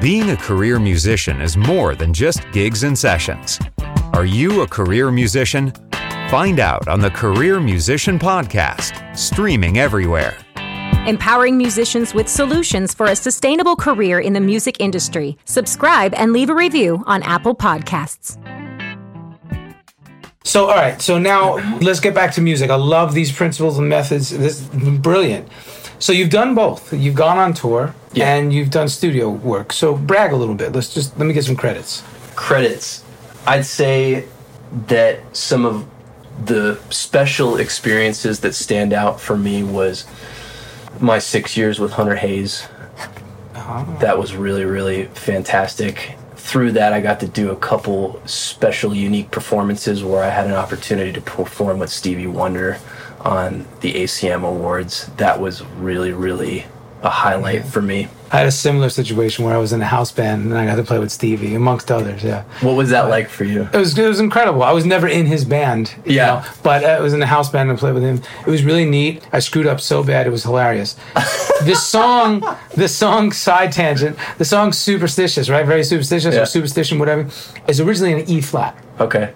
Being 0.02 0.32
a 0.32 0.36
career 0.36 0.78
musician 0.78 1.40
is 1.40 1.56
more 1.56 1.96
than 1.96 2.14
just 2.14 2.42
gigs 2.52 2.84
and 2.84 3.00
sessions. 3.00 3.60
Are 4.12 4.26
you 4.26 4.64
a 4.64 4.68
career 4.68 5.10
musician? 5.10 5.72
Find 6.30 6.60
out 6.60 6.90
on 6.90 7.00
the 7.00 7.12
Career 7.12 7.62
Musician 7.62 8.20
Podcast, 8.20 9.18
streaming 9.18 9.78
everywhere. 9.78 10.38
Empowering 11.08 11.58
musicians 11.58 12.14
with 12.14 12.28
solutions 12.28 12.94
for 12.94 13.08
a 13.08 13.16
sustainable 13.16 13.76
career 13.76 14.20
in 14.20 14.34
the 14.34 14.40
music 14.40 14.78
industry. 14.80 15.38
Subscribe 15.46 16.14
and 16.16 16.34
leave 16.34 16.50
a 16.50 16.54
review 16.56 17.04
on 17.08 17.24
Apple 17.24 17.56
Podcasts. 17.56 18.38
So 20.44 20.68
all 20.70 20.76
right. 20.76 21.02
So 21.02 21.18
now 21.18 21.56
let's 21.80 22.00
get 22.00 22.14
back 22.14 22.34
to 22.34 22.42
music. 22.42 22.70
I 22.70 22.76
love 22.76 23.14
these 23.14 23.32
principles 23.32 23.78
and 23.80 23.88
methods. 23.88 24.30
This 24.30 24.62
is 24.74 24.98
brilliant. 25.00 25.48
So 26.00 26.12
you've 26.14 26.30
done 26.30 26.54
both. 26.54 26.92
You've 26.94 27.16
gone 27.16 27.38
on 27.38 27.54
tour 27.54 27.94
Yeah. 28.14 28.36
and 28.36 28.52
you've 28.54 28.70
done 28.70 28.88
studio 28.90 29.30
work. 29.30 29.72
So 29.74 29.96
brag 29.96 30.32
a 30.32 30.36
little 30.36 30.56
bit. 30.56 30.74
Let's 30.74 30.94
just 30.94 31.18
let 31.18 31.26
me 31.26 31.34
get 31.34 31.46
some 31.46 31.56
credits. 31.56 32.04
credits, 32.36 33.04
I'd 33.46 33.66
say 33.66 34.26
that 34.88 35.20
some 35.36 35.66
of 35.66 35.86
the 36.46 36.80
special 36.90 37.58
experiences 37.58 38.40
that 38.42 38.56
stand 38.56 38.94
out 38.94 39.20
for 39.20 39.36
me 39.38 39.62
was 39.62 40.06
my 41.02 41.20
six 41.20 41.56
years 41.58 41.80
with 41.80 41.94
Hunter 41.94 42.16
Hayes. 42.16 42.68
Ah. 43.56 43.86
That 44.02 44.18
was 44.18 44.36
really, 44.36 44.66
really 44.66 45.06
fantastic. 45.06 46.16
Through 46.36 46.74
that, 46.74 46.94
I 46.94 47.02
got 47.02 47.20
to 47.20 47.28
do 47.28 47.52
a 47.52 47.56
couple 47.56 48.22
special, 48.26 48.96
unique 48.96 49.30
performances 49.32 50.04
where 50.04 50.24
I 50.24 50.30
had 50.30 50.48
an 50.48 50.54
opportunity 50.54 51.12
to 51.14 51.22
perform 51.22 51.80
with 51.80 51.90
Stevie 51.90 52.28
Wonder 52.28 52.80
on 53.22 53.68
the 53.82 53.94
ACM 53.94 54.48
Awards. 54.48 55.08
That 55.18 55.40
was 55.40 55.64
really, 55.64 56.12
really 56.12 56.66
a 57.02 57.10
highlight 57.10 57.66
for 57.66 57.82
me. 57.82 58.08
I 58.32 58.38
had 58.38 58.48
a 58.48 58.52
similar 58.52 58.90
situation 58.90 59.44
where 59.44 59.56
I 59.56 59.58
was 59.58 59.74
in 59.74 59.82
a 59.82 59.86
house 59.86 60.12
band 60.12 60.44
and 60.46 60.58
I 60.58 60.66
got 60.66 60.76
to 60.76 60.84
play 60.84 61.00
with 61.00 61.12
Stevie, 61.12 61.56
amongst 61.56 61.92
others. 61.92 62.24
Yeah, 62.24 62.44
What 62.62 62.76
was 62.76 62.90
that 62.92 63.10
like 63.10 63.28
for 63.30 63.44
you? 63.44 63.68
it 63.74 63.78
was 63.78 63.98
it 63.98 64.08
was 64.08 64.20
incredible. 64.20 64.62
I 64.64 64.72
was 64.72 64.86
never 64.86 65.08
in 65.08 65.26
his 65.26 65.44
band, 65.46 65.96
you 66.06 66.16
Yeah. 66.18 66.26
know, 66.28 66.44
but 66.62 66.84
I 66.86 67.00
was 67.00 67.14
in 67.14 67.22
a 67.22 67.26
house 67.26 67.50
band 67.50 67.70
and 67.70 67.80
played 67.80 67.96
with 67.96 68.04
him. 68.04 68.22
It 68.46 68.52
was 68.52 68.64
really 68.64 68.86
neat. 68.86 69.24
I 69.34 69.40
screwed 69.40 69.66
up 69.68 69.82
so 69.82 70.04
bad 70.04 70.28
it 70.28 70.30
was 70.30 70.44
hilarious. 70.44 70.96
this 71.64 71.84
song, 71.86 72.44
this 72.76 72.96
song, 72.96 73.32
side 73.32 73.72
tangent. 73.72 74.16
The 74.38 74.46
song 74.46 74.74
"Superstitious," 74.74 75.50
right? 75.50 75.66
Very 75.66 75.84
superstitious 75.84 76.36
Yeah. 76.36 76.42
or 76.42 76.46
superstition, 76.46 77.00
whatever, 77.00 77.28
is 77.68 77.80
originally 77.82 78.14
in 78.22 78.30
E 78.30 78.42
flat. 78.42 78.76
Okay. 79.00 79.34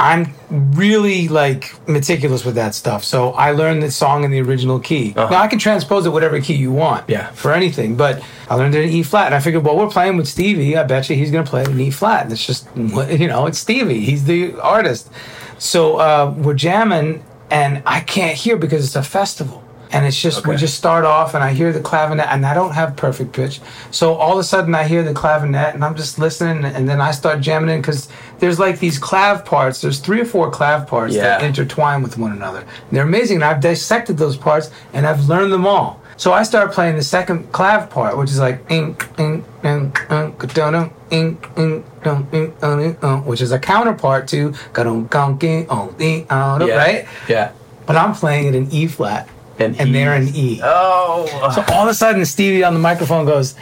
I'm 0.00 0.32
really 0.48 1.28
like 1.28 1.74
meticulous 1.86 2.42
with 2.42 2.54
that 2.54 2.74
stuff. 2.74 3.04
So 3.04 3.32
I 3.32 3.50
learned 3.50 3.82
the 3.82 3.90
song 3.90 4.24
in 4.24 4.30
the 4.30 4.40
original 4.40 4.80
key. 4.80 5.12
Now 5.14 5.28
I 5.34 5.46
can 5.46 5.58
transpose 5.58 6.06
it 6.06 6.10
whatever 6.10 6.40
key 6.40 6.54
you 6.54 6.72
want. 6.72 7.02
Uh-huh. 7.02 7.12
Yeah. 7.12 7.30
For 7.32 7.52
anything, 7.52 7.96
but 7.96 8.24
I 8.48 8.54
learned 8.54 8.74
it 8.74 8.84
in 8.84 8.90
E 8.90 9.02
flat, 9.02 9.26
and 9.26 9.34
I 9.34 9.40
figured, 9.40 9.62
well, 9.62 9.76
we're 9.76 9.90
playing 9.90 10.16
with 10.16 10.26
Stevie. 10.26 10.76
I 10.76 10.84
bet 10.84 11.10
you 11.10 11.16
he's 11.16 11.30
gonna 11.30 11.44
play 11.46 11.62
it 11.62 11.68
in 11.68 11.78
E 11.78 11.90
flat. 11.90 12.24
And 12.24 12.32
it's 12.32 12.46
just, 12.46 12.66
you 12.76 13.28
know, 13.28 13.46
it's 13.46 13.58
Stevie. 13.58 14.00
He's 14.00 14.24
the 14.24 14.58
artist. 14.60 15.10
So 15.58 15.96
uh, 15.96 16.34
we're 16.38 16.54
jamming, 16.54 17.22
and 17.50 17.82
I 17.84 18.00
can't 18.00 18.36
hear 18.36 18.56
because 18.56 18.84
it's 18.84 18.96
a 18.96 19.02
festival. 19.02 19.59
And 19.92 20.06
it's 20.06 20.20
just 20.20 20.46
we 20.46 20.54
just 20.56 20.76
start 20.76 21.04
off, 21.04 21.34
and 21.34 21.42
I 21.42 21.52
hear 21.52 21.72
the 21.72 21.80
clavinet, 21.80 22.26
and 22.28 22.46
I 22.46 22.54
don't 22.54 22.72
have 22.72 22.94
perfect 22.94 23.32
pitch. 23.32 23.60
So 23.90 24.14
all 24.14 24.34
of 24.34 24.38
a 24.38 24.44
sudden, 24.44 24.72
I 24.74 24.84
hear 24.84 25.02
the 25.02 25.12
clavinet, 25.12 25.74
and 25.74 25.84
I'm 25.84 25.96
just 25.96 26.16
listening, 26.18 26.64
and 26.64 26.88
then 26.88 27.00
I 27.00 27.10
start 27.10 27.40
jamming 27.40 27.70
in 27.70 27.80
because 27.80 28.08
there's 28.38 28.60
like 28.60 28.78
these 28.78 29.00
clav 29.00 29.44
parts. 29.44 29.80
There's 29.80 29.98
three 29.98 30.20
or 30.20 30.24
four 30.24 30.50
clav 30.52 30.86
parts 30.86 31.14
that 31.16 31.42
intertwine 31.42 32.02
with 32.02 32.18
one 32.18 32.30
another. 32.32 32.60
And 32.60 32.90
they're 32.92 33.02
amazing, 33.04 33.38
and 33.38 33.44
I've 33.44 33.60
dissected 33.60 34.16
those 34.16 34.36
parts, 34.36 34.70
and 34.92 35.06
I've 35.06 35.28
learned 35.28 35.52
them 35.52 35.66
all. 35.66 36.00
So 36.16 36.32
I 36.34 36.42
start 36.44 36.70
playing 36.72 36.96
the 36.96 37.02
second 37.02 37.50
clav 37.50 37.88
part, 37.90 38.16
which 38.16 38.30
is 38.30 38.38
like 38.38 38.60
ink, 38.70 39.08
ink, 39.18 39.44
ink, 39.64 40.06
ink, 40.10 40.44
ink, 40.44 40.94
ink, 41.10 41.84
dun, 42.04 42.28
ink, 42.32 42.60
dun, 42.60 42.80
ink, 42.80 43.26
which 43.26 43.40
is 43.40 43.52
a 43.52 43.58
counterpart 43.58 44.28
to 44.28 44.52
ga-dum, 44.74 45.06
gong, 45.06 45.38
ging, 45.38 45.66
ong, 45.70 45.94
uh, 45.98 46.58
Yeah. 46.66 46.76
right? 46.76 47.08
Yeah. 47.26 47.50
But 47.86 47.96
I'm 47.96 48.14
playing 48.14 48.46
it 48.48 48.54
in 48.54 48.70
E 48.70 48.86
flat, 48.86 49.28
And 49.60 49.78
and 49.78 49.94
they're 49.94 50.14
in 50.16 50.28
E. 50.28 50.54
E. 50.56 50.60
Oh. 50.62 51.26
So 51.54 51.62
all 51.74 51.82
of 51.82 51.88
a 51.88 51.94
sudden, 51.94 52.24
Stevie 52.24 52.64
on 52.64 52.72
the 52.74 52.80
microphone 52.80 53.26
goes, 53.26 53.54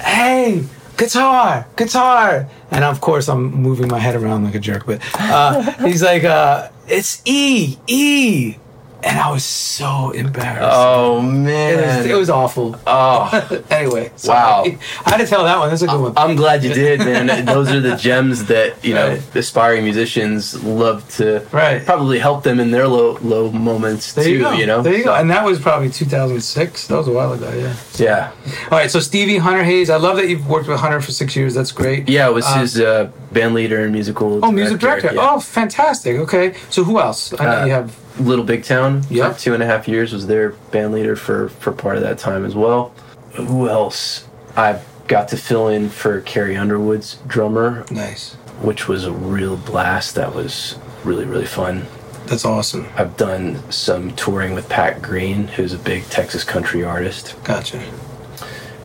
"Hey, 0.00 0.64
guitar, 0.96 1.66
guitar!" 1.76 2.46
And 2.70 2.84
of 2.84 3.00
course, 3.00 3.28
I'm 3.28 3.50
moving 3.50 3.88
my 3.88 3.98
head 3.98 4.14
around 4.14 4.44
like 4.44 4.54
a 4.54 4.60
jerk. 4.60 4.84
But 4.86 5.00
uh, 5.14 5.62
he's 5.86 6.02
like, 6.02 6.24
uh, 6.24 6.68
"It's 6.88 7.22
E, 7.24 7.78
E," 7.86 8.56
and 9.02 9.18
I 9.18 9.30
was 9.30 9.44
so 9.44 10.10
embarrassed. 10.10 10.60
Oh 10.72 11.18
it, 11.20 11.22
man. 11.22 11.98
was, 11.98 12.06
it 12.06 12.14
was 12.14 12.30
awful. 12.30 12.78
oh. 12.86 13.62
anyway, 13.70 14.10
Wow. 14.24 14.64
I 14.64 15.10
had 15.10 15.16
to 15.18 15.26
tell 15.26 15.44
that 15.44 15.58
one. 15.58 15.70
That's 15.70 15.82
a 15.82 15.86
good 15.86 16.00
one. 16.00 16.12
I'm 16.16 16.36
glad 16.36 16.62
you 16.64 16.72
did, 16.72 17.00
man. 17.00 17.44
Those 17.46 17.70
are 17.70 17.80
the 17.80 17.96
gems 17.96 18.46
that 18.46 18.84
you 18.84 18.94
know 18.94 19.08
Right. 19.10 19.36
aspiring 19.36 19.84
musicians 19.84 20.62
love 20.64 21.08
to 21.16 21.46
Right. 21.52 21.84
probably 21.84 22.18
help 22.18 22.42
them 22.44 22.60
in 22.60 22.70
their 22.70 22.86
low 22.88 23.18
low 23.22 23.50
moments 23.50 24.12
there 24.12 24.24
too. 24.24 24.30
you. 24.32 24.50
You 24.52 24.66
know. 24.66 24.82
there 24.82 24.94
you 24.94 25.04
go. 25.04 25.14
And 25.14 25.30
that 25.30 25.44
was 25.44 25.58
probably 25.58 25.90
2006. 25.90 26.86
That 26.88 26.96
was 26.96 27.08
a 27.08 27.12
while 27.12 27.32
ago. 27.32 27.50
Yeah. 27.52 27.74
yeah. 27.98 28.32
All 28.70 28.78
right. 28.78 28.90
So 28.90 29.00
Stevie 29.00 29.38
Hunter 29.38 29.64
Hayes. 29.64 29.90
I 29.90 29.96
love 29.96 30.16
that 30.16 30.28
you've 30.28 30.48
worked 30.48 30.68
with 30.68 30.78
Hunter 30.80 31.00
for 31.00 31.12
six 31.12 31.34
years. 31.36 31.54
That's 31.54 31.72
great. 31.72 32.08
Yeah, 32.08 32.28
it 32.28 32.34
was 32.34 32.44
Uh, 32.46 32.58
his 32.60 32.80
uh, 32.80 33.10
band 33.32 33.54
leader 33.54 33.80
and 33.80 33.92
musical. 33.92 34.44
Oh, 34.44 34.50
music 34.50 34.80
director. 34.80 35.10
yeah. 35.14 35.28
Oh, 35.32 35.40
fantastic. 35.40 36.16
Okay. 36.18 36.54
So 36.70 36.84
who 36.84 36.98
else? 36.98 37.32
I 37.38 37.44
know 37.44 37.62
Uh, 37.62 37.64
you 37.66 37.72
have. 37.72 37.96
Little 38.18 38.44
Big 38.44 38.64
Town 38.64 39.02
Yeah. 39.08 39.32
two 39.32 39.54
and 39.54 39.62
a 39.62 39.66
half 39.66 39.88
years 39.88 40.12
was 40.12 40.26
their 40.26 40.50
band 40.72 40.92
leader 40.92 41.16
for 41.16 41.48
for 41.60 41.72
part 41.72 41.96
of 41.96 42.02
that 42.02 42.18
time 42.18 42.44
as 42.44 42.54
well. 42.54 42.92
Who 43.34 43.68
else? 43.68 44.24
I 44.56 44.80
got 45.08 45.28
to 45.28 45.36
fill 45.36 45.68
in 45.68 45.88
for 45.88 46.20
Carrie 46.20 46.56
Underwood's 46.56 47.16
drummer, 47.26 47.84
Nice. 47.90 48.34
which 48.60 48.88
was 48.88 49.04
a 49.06 49.12
real 49.12 49.56
blast. 49.56 50.16
That 50.16 50.34
was 50.34 50.76
really 51.04 51.24
really 51.24 51.46
fun. 51.46 51.86
That's 52.26 52.44
awesome. 52.44 52.86
I've 52.96 53.16
done 53.16 53.60
some 53.70 54.10
touring 54.12 54.54
with 54.54 54.68
Pat 54.68 55.00
Green, 55.02 55.48
who's 55.48 55.72
a 55.72 55.78
big 55.78 56.08
Texas 56.10 56.44
country 56.44 56.84
artist. 56.84 57.34
Gotcha. 57.42 57.80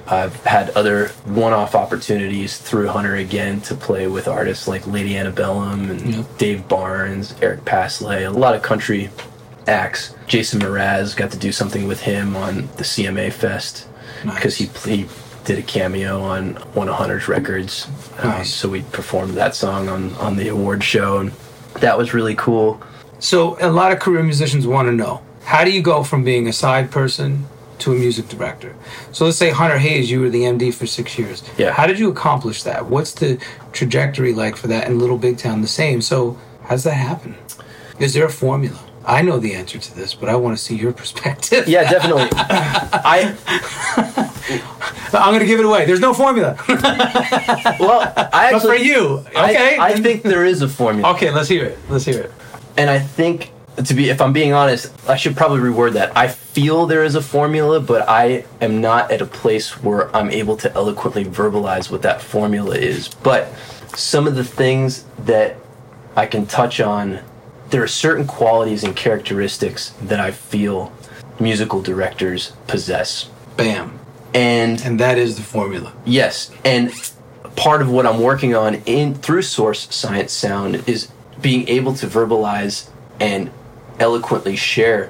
I've 0.08 0.36
had 0.46 0.70
other 0.72 1.08
one-off 1.26 1.74
opportunities 1.74 2.58
through 2.58 2.88
Hunter 2.88 3.16
again 3.16 3.62
to 3.62 3.76
play 3.76 4.08
with 4.08 4.28
artists 4.28 4.68
like 4.68 4.86
Lady 4.86 5.18
Antebellum 5.18 5.90
and. 5.90 6.38
Dave 6.38 6.68
Barnes, 6.68 7.34
Eric 7.42 7.66
Paslay, 7.66 8.28
a 8.28 8.30
lot 8.30 8.56
of 8.56 8.62
country 8.62 9.10
acts. 9.68 10.16
Jason 10.28 10.60
Mraz 10.60 11.16
got 11.16 11.32
to 11.32 11.38
do 11.38 11.52
something 11.52 11.88
with 11.88 12.02
him 12.02 12.36
on 12.36 12.68
the 12.78 12.84
CMA 12.84 13.32
Fest 13.32 13.88
because 14.24 14.58
he, 14.58 14.66
he 14.88 15.08
did 15.46 15.60
a 15.60 15.64
cameo 15.64 16.22
on 16.22 16.56
one 16.74 16.90
of 16.90 16.96
Hunter's 16.96 17.28
records. 17.28 17.88
Um, 18.20 18.44
so 18.44 18.70
we 18.70 18.82
performed 18.82 19.36
that 19.36 19.56
song 19.56 19.90
on, 19.90 20.14
on 20.16 20.36
the 20.36 20.50
award 20.50 20.84
show, 20.84 21.20
and 21.20 21.32
that 21.80 21.98
was 21.98 22.14
really 22.14 22.36
cool. 22.36 22.82
So 23.20 23.58
a 23.60 23.72
lot 23.72 23.92
of 23.92 24.00
career 24.00 24.24
musicians 24.24 24.68
want 24.68 24.88
to 24.88 24.92
know 24.92 25.22
how 25.44 25.64
do 25.64 25.72
you 25.72 25.82
go 25.82 26.04
from 26.04 26.24
being 26.24 26.48
a 26.48 26.54
side 26.54 26.92
person 26.92 27.46
to 27.80 27.92
a 27.94 27.96
music 27.96 28.28
director? 28.30 28.76
So 29.12 29.26
let's 29.26 29.38
say 29.38 29.50
Hunter 29.52 29.78
Hayes, 29.78 30.10
you 30.12 30.22
were 30.22 30.30
the 30.30 30.44
MD 30.44 30.74
for 30.74 30.86
six 30.88 31.18
years. 31.18 31.44
Yeah. 31.58 31.72
How 31.72 31.88
did 31.88 32.00
you 32.00 32.10
accomplish 32.10 32.64
that? 32.64 32.86
What's 32.88 33.14
the 33.14 33.40
trajectory 33.74 34.34
like 34.34 34.56
for 34.56 34.68
that? 34.68 34.88
And 34.88 35.00
Little 35.00 35.18
Big 35.18 35.38
Town 35.38 35.62
the 35.62 35.68
same. 35.68 36.02
So 36.02 36.38
how's 36.64 36.84
that 36.84 36.94
happen? 36.94 37.36
Is 38.00 38.14
there 38.14 38.26
a 38.26 38.32
formula? 38.32 38.80
I 39.08 39.22
know 39.22 39.38
the 39.38 39.54
answer 39.54 39.78
to 39.78 39.96
this, 39.96 40.16
but 40.16 40.30
I 40.30 40.36
want 40.36 40.58
to 40.58 40.64
see 40.64 40.76
your 40.76 40.92
perspective. 41.02 41.68
Yeah, 41.68 41.90
definitely. 41.90 42.28
I 42.34 43.36
I'm 45.14 45.32
going 45.32 45.40
to 45.40 45.46
give 45.46 45.60
it 45.60 45.66
away. 45.66 45.86
There's 45.86 46.00
no 46.00 46.14
formula. 46.14 46.58
well, 46.68 48.14
I 48.34 48.50
but 48.52 48.62
for 48.62 48.72
actually 48.72 48.88
you, 48.88 49.26
I- 49.36 49.52
okay. 49.52 49.78
I, 49.80 49.94
think 50.02 50.24
there 50.24 50.46
is 50.46 50.62
a 50.62 50.68
formula. 50.68 51.14
Okay, 51.16 51.32
let's 51.32 51.48
hear 51.50 51.64
it. 51.66 51.78
Let's 51.90 52.06
hear 52.06 52.20
it. 52.22 52.32
and 52.78 52.90
I 52.90 53.00
think 53.00 53.52
to 53.84 53.94
be 53.94 54.10
if 54.10 54.22
I'm 54.22 54.34
being 54.34 54.54
honest, 54.54 54.92
I 55.08 55.16
should 55.16 55.36
probably 55.36 55.60
reword 55.60 55.94
that. 55.94 56.16
I 56.16 56.28
feel 56.28 56.86
there 56.86 57.04
is 57.04 57.16
a 57.16 57.22
formula, 57.22 57.80
but 57.80 58.08
I 58.08 58.46
am 58.62 58.82
not 58.82 59.12
at 59.12 59.22
a 59.22 59.26
place 59.26 59.82
where 59.82 60.16
I'm 60.16 60.30
able 60.30 60.58
to 60.58 60.74
eloquently 60.74 61.26
verbalize 61.26 61.92
what 61.92 62.02
that 62.04 62.22
formula 62.22 62.76
is. 62.76 63.10
But 63.10 63.54
some 63.96 64.28
of 64.28 64.36
the 64.36 64.44
things 64.44 65.06
that 65.20 65.58
I 66.16 66.26
can 66.26 66.46
touch 66.46 66.80
on, 66.80 67.20
there 67.70 67.84
are 67.84 67.88
certain 67.88 68.26
qualities 68.26 68.84
and 68.84 68.96
characteristics 68.96 69.94
that 70.02 70.20
I 70.20 70.32
feel 70.32 70.94
musical 71.40 71.82
directors 71.82 72.54
possess. 72.68 73.30
Bam. 73.58 74.00
And 74.34 74.82
And 74.82 75.00
that 75.00 75.18
is 75.18 75.38
the 75.38 75.44
formula. 75.44 75.94
Yes, 76.06 76.52
and 76.64 76.94
part 77.56 77.82
of 77.82 77.90
what 77.90 78.06
I'm 78.06 78.20
working 78.20 78.54
on 78.54 78.76
in 78.86 79.16
through 79.16 79.44
Source 79.44 79.94
Science 79.94 80.34
Sound 80.34 80.88
is 80.88 81.10
being 81.42 81.68
able 81.68 81.94
to 81.96 82.08
verbalize 82.08 82.90
and 83.20 83.50
eloquently 84.00 84.56
share 84.56 85.08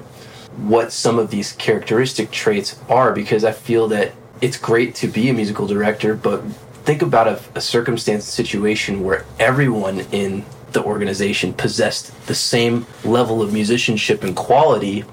what 0.56 0.92
some 0.92 1.18
of 1.18 1.30
these 1.30 1.52
characteristic 1.52 2.30
traits 2.30 2.78
are 2.88 3.12
because 3.12 3.44
I 3.44 3.52
feel 3.52 3.88
that 3.88 4.12
it's 4.40 4.56
great 4.56 4.94
to 4.96 5.08
be 5.08 5.28
a 5.28 5.34
musical 5.34 5.66
director, 5.66 6.14
but 6.14 6.42
think 6.84 7.02
about 7.02 7.26
a, 7.26 7.40
a 7.54 7.60
circumstance 7.60 8.24
situation 8.24 9.02
where 9.02 9.24
everyone 9.38 10.00
in 10.12 10.44
the 10.72 10.82
organization 10.82 11.52
possessed 11.52 12.26
the 12.26 12.34
same 12.34 12.86
level 13.04 13.42
of 13.42 13.52
musicianship 13.52 14.22
and 14.22 14.36
quality 14.36 15.04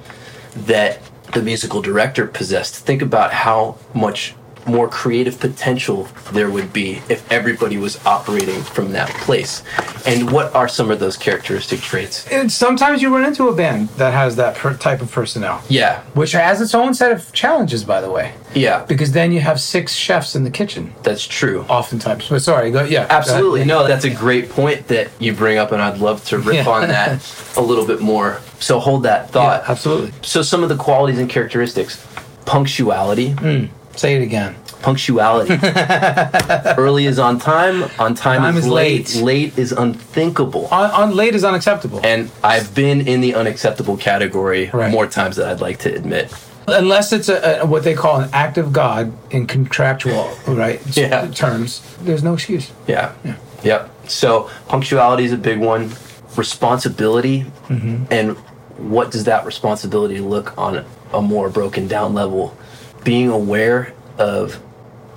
that 0.56 1.00
the 1.34 1.42
musical 1.42 1.82
director 1.82 2.28
possessed. 2.28 2.76
Think 2.76 3.02
about 3.02 3.34
how 3.34 3.78
much 3.94 4.36
more 4.66 4.88
creative 4.88 5.40
potential 5.40 6.08
there 6.32 6.50
would 6.50 6.72
be 6.74 7.02
if 7.10 7.30
everybody 7.32 7.78
was 7.78 8.04
operating 8.06 8.62
from 8.62 8.92
that 8.94 9.10
place. 9.22 9.64
And 10.06 10.32
what 10.32 10.54
are 10.56 10.68
some 10.68 10.92
of 10.92 11.00
those 11.00 11.18
characteristic 11.18 11.80
traits? 11.82 12.28
And 12.28 12.52
sometimes 12.52 13.02
you 13.02 13.14
run 13.14 13.26
into 13.26 13.48
a 13.50 13.56
band 13.56 13.90
that 13.98 14.14
has 14.14 14.36
that 14.38 14.56
per- 14.56 14.76
type 14.78 15.02
of 15.02 15.12
personnel. 15.12 15.62
Yeah, 15.70 16.02
which 16.14 16.32
has 16.34 16.62
its 16.62 16.74
own 16.76 16.94
set 16.94 17.12
of 17.12 17.32
challenges, 17.34 17.84
by 17.84 18.02
the 18.02 18.10
way, 18.12 18.34
yeah, 18.54 18.84
because 18.86 19.12
then 19.12 19.32
you 19.32 19.40
have 19.42 19.60
six 19.60 19.94
chefs 19.94 20.36
in 20.36 20.44
the 20.44 20.52
kitchen, 20.52 20.94
that's 21.04 21.26
true. 21.26 21.62
oftentimes. 21.70 22.30
But 22.30 22.42
sorry, 22.42 22.72
go, 22.72 22.84
yeah, 22.84 23.08
Absolutely. 23.10 23.62
go. 23.62 23.66
No, 23.82 23.88
that's 23.88 24.06
a 24.06 24.10
great 24.14 24.50
point 24.50 24.88
that 24.88 25.10
you 25.20 25.34
bring 25.34 25.58
up, 25.58 25.72
and 25.72 25.82
I'd 25.82 25.98
love 26.00 26.24
to 26.26 26.38
riff 26.38 26.66
Yeah. 26.66 26.70
on 26.70 26.88
that 26.90 27.54
a 27.58 27.62
little 27.62 27.86
bit 27.86 28.02
more. 28.02 28.42
So 28.60 28.80
hold 28.80 29.04
that 29.04 29.26
Yeah, 29.26 29.32
thought. 29.32 29.70
absolutely. 29.70 30.12
So 30.22 30.42
some 30.42 30.64
of 30.64 30.70
the 30.70 30.78
qualities 30.78 31.20
and 31.20 31.30
characteristics 31.30 32.06
punctuality, 32.46 33.32
hmm. 33.32 33.66
Say 33.96 34.16
it 34.16 34.22
again. 34.24 34.56
punctuality. 34.82 35.56
Early 36.78 37.06
is 37.06 37.20
on 37.20 37.40
time. 37.40 37.84
On 38.00 38.14
time, 38.16 38.42
Time 38.42 38.58
is, 38.58 38.66
is 38.66 38.72
late. 38.72 39.16
late. 39.16 39.24
Late 39.24 39.58
is 39.60 39.72
unthinkable. 39.72 40.68
On, 40.68 40.92
on 40.92 41.16
late 41.16 41.36
is 41.36 41.44
unacceptable. 41.44 42.00
and 42.04 42.30
I've 42.44 42.74
been 42.76 43.08
in 43.08 43.22
the 43.22 43.36
unacceptable 43.36 43.96
category 43.98 44.70
Right. 44.74 44.92
more 44.92 45.08
times 45.08 45.36
than 45.38 45.48
I'd 45.48 45.62
like 45.62 45.80
to 45.80 45.94
admit. 45.94 46.34
Unless 46.68 47.12
it's 47.14 47.30
a, 47.30 47.62
a, 47.62 47.66
what 47.66 47.84
they 47.84 47.94
call 47.94 48.22
an 48.22 48.30
act 48.34 48.58
of 48.58 48.72
God 48.74 49.12
in 49.32 49.48
contractual 49.48 50.34
right 50.48 50.82
Yeah. 50.98 51.28
terms, 51.28 51.82
there's 52.02 52.24
no 52.24 52.34
excuse. 52.34 52.72
Yeah. 52.88 53.14
Yep. 53.64 53.90
So 54.10 54.50
punctuality 54.68 55.24
is 55.26 55.32
a 55.34 55.38
big 55.38 55.60
one. 55.60 55.92
Responsibility, 56.36 57.42
mm-hmm. 57.68 58.06
and 58.12 58.38
what 58.78 59.12
does 59.12 59.26
that 59.26 59.46
responsibility 59.46 60.20
look 60.20 60.58
on 60.58 60.84
a 61.14 61.22
more 61.22 61.50
broken 61.50 61.88
down 61.88 62.14
level? 62.14 62.58
Being 63.04 63.30
aware 63.30 63.94
of 64.18 64.62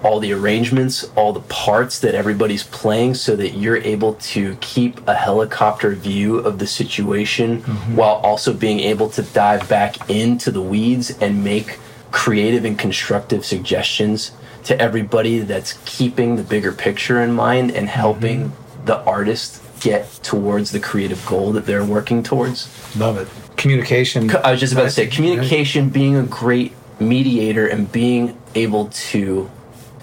all 0.02 0.20
the 0.20 0.32
arrangements, 0.32 1.04
all 1.16 1.32
the 1.32 1.40
parts 1.40 1.98
that 2.00 2.14
everybody's 2.14 2.62
playing, 2.62 3.14
so 3.14 3.34
that 3.36 3.50
you're 3.50 3.78
able 3.78 4.14
to 4.14 4.56
keep 4.60 5.06
a 5.08 5.14
helicopter 5.14 5.94
view 5.94 6.38
of 6.38 6.58
the 6.58 6.66
situation 6.66 7.62
mm-hmm. 7.62 7.96
while 7.96 8.16
also 8.16 8.52
being 8.52 8.80
able 8.80 9.08
to 9.10 9.22
dive 9.22 9.68
back 9.68 10.08
into 10.10 10.50
the 10.50 10.60
weeds 10.60 11.16
and 11.20 11.42
make 11.42 11.78
creative 12.12 12.64
and 12.64 12.78
constructive 12.78 13.44
suggestions 13.44 14.32
to 14.64 14.78
everybody 14.80 15.40
that's 15.40 15.78
keeping 15.84 16.36
the 16.36 16.42
bigger 16.42 16.72
picture 16.72 17.20
in 17.22 17.32
mind 17.32 17.70
and 17.70 17.88
helping 17.88 18.50
mm-hmm. 18.50 18.84
the 18.84 18.98
artist 19.04 19.62
get 19.80 20.10
towards 20.22 20.72
the 20.72 20.80
creative 20.80 21.24
goal 21.26 21.52
that 21.52 21.66
they're 21.66 21.84
working 21.84 22.22
towards. 22.22 22.68
Love 22.96 23.18
it. 23.18 23.28
Communication. 23.56 24.30
I 24.36 24.52
was 24.52 24.60
just 24.60 24.72
about 24.72 24.84
to 24.84 24.90
say 24.90 25.06
communication 25.06 25.88
being 25.88 26.16
a 26.16 26.22
great 26.24 26.72
mediator 27.00 27.66
and 27.66 27.90
being 27.90 28.38
able 28.54 28.88
to 28.88 29.50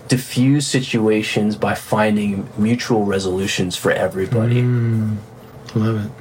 diffuse 0.08 0.68
situations 0.68 1.56
by 1.56 1.74
finding 1.74 2.48
mutual 2.58 3.06
resolutions 3.06 3.76
for 3.76 3.92
everybody. 3.92 4.62
Love 5.76 6.06
it. 6.06 6.12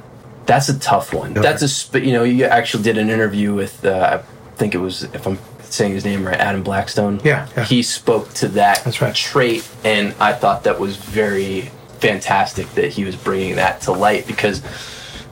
That's 0.45 0.67
a 0.69 0.79
tough 0.79 1.13
one. 1.13 1.33
That's 1.33 1.61
a 1.61 1.69
sp- 1.69 2.03
you 2.03 2.11
know 2.11 2.23
you 2.23 2.45
actually 2.45 2.83
did 2.83 2.97
an 2.97 3.09
interview 3.09 3.53
with 3.53 3.85
uh, 3.85 4.21
I 4.21 4.55
think 4.55 4.75
it 4.75 4.79
was 4.79 5.03
if 5.03 5.25
I'm 5.27 5.37
saying 5.61 5.93
his 5.93 6.05
name 6.05 6.25
right 6.25 6.39
Adam 6.39 6.63
Blackstone. 6.63 7.21
Yeah, 7.23 7.47
yeah. 7.55 7.65
He 7.65 7.81
spoke 7.83 8.33
to 8.35 8.47
that 8.49 8.83
That's 8.83 9.01
right. 9.01 9.15
trait 9.15 9.69
and 9.83 10.13
I 10.19 10.33
thought 10.33 10.63
that 10.65 10.79
was 10.79 10.95
very 10.97 11.71
fantastic 11.99 12.67
that 12.71 12.91
he 12.93 13.05
was 13.05 13.15
bringing 13.15 13.55
that 13.55 13.81
to 13.81 13.91
light 13.93 14.27
because 14.27 14.61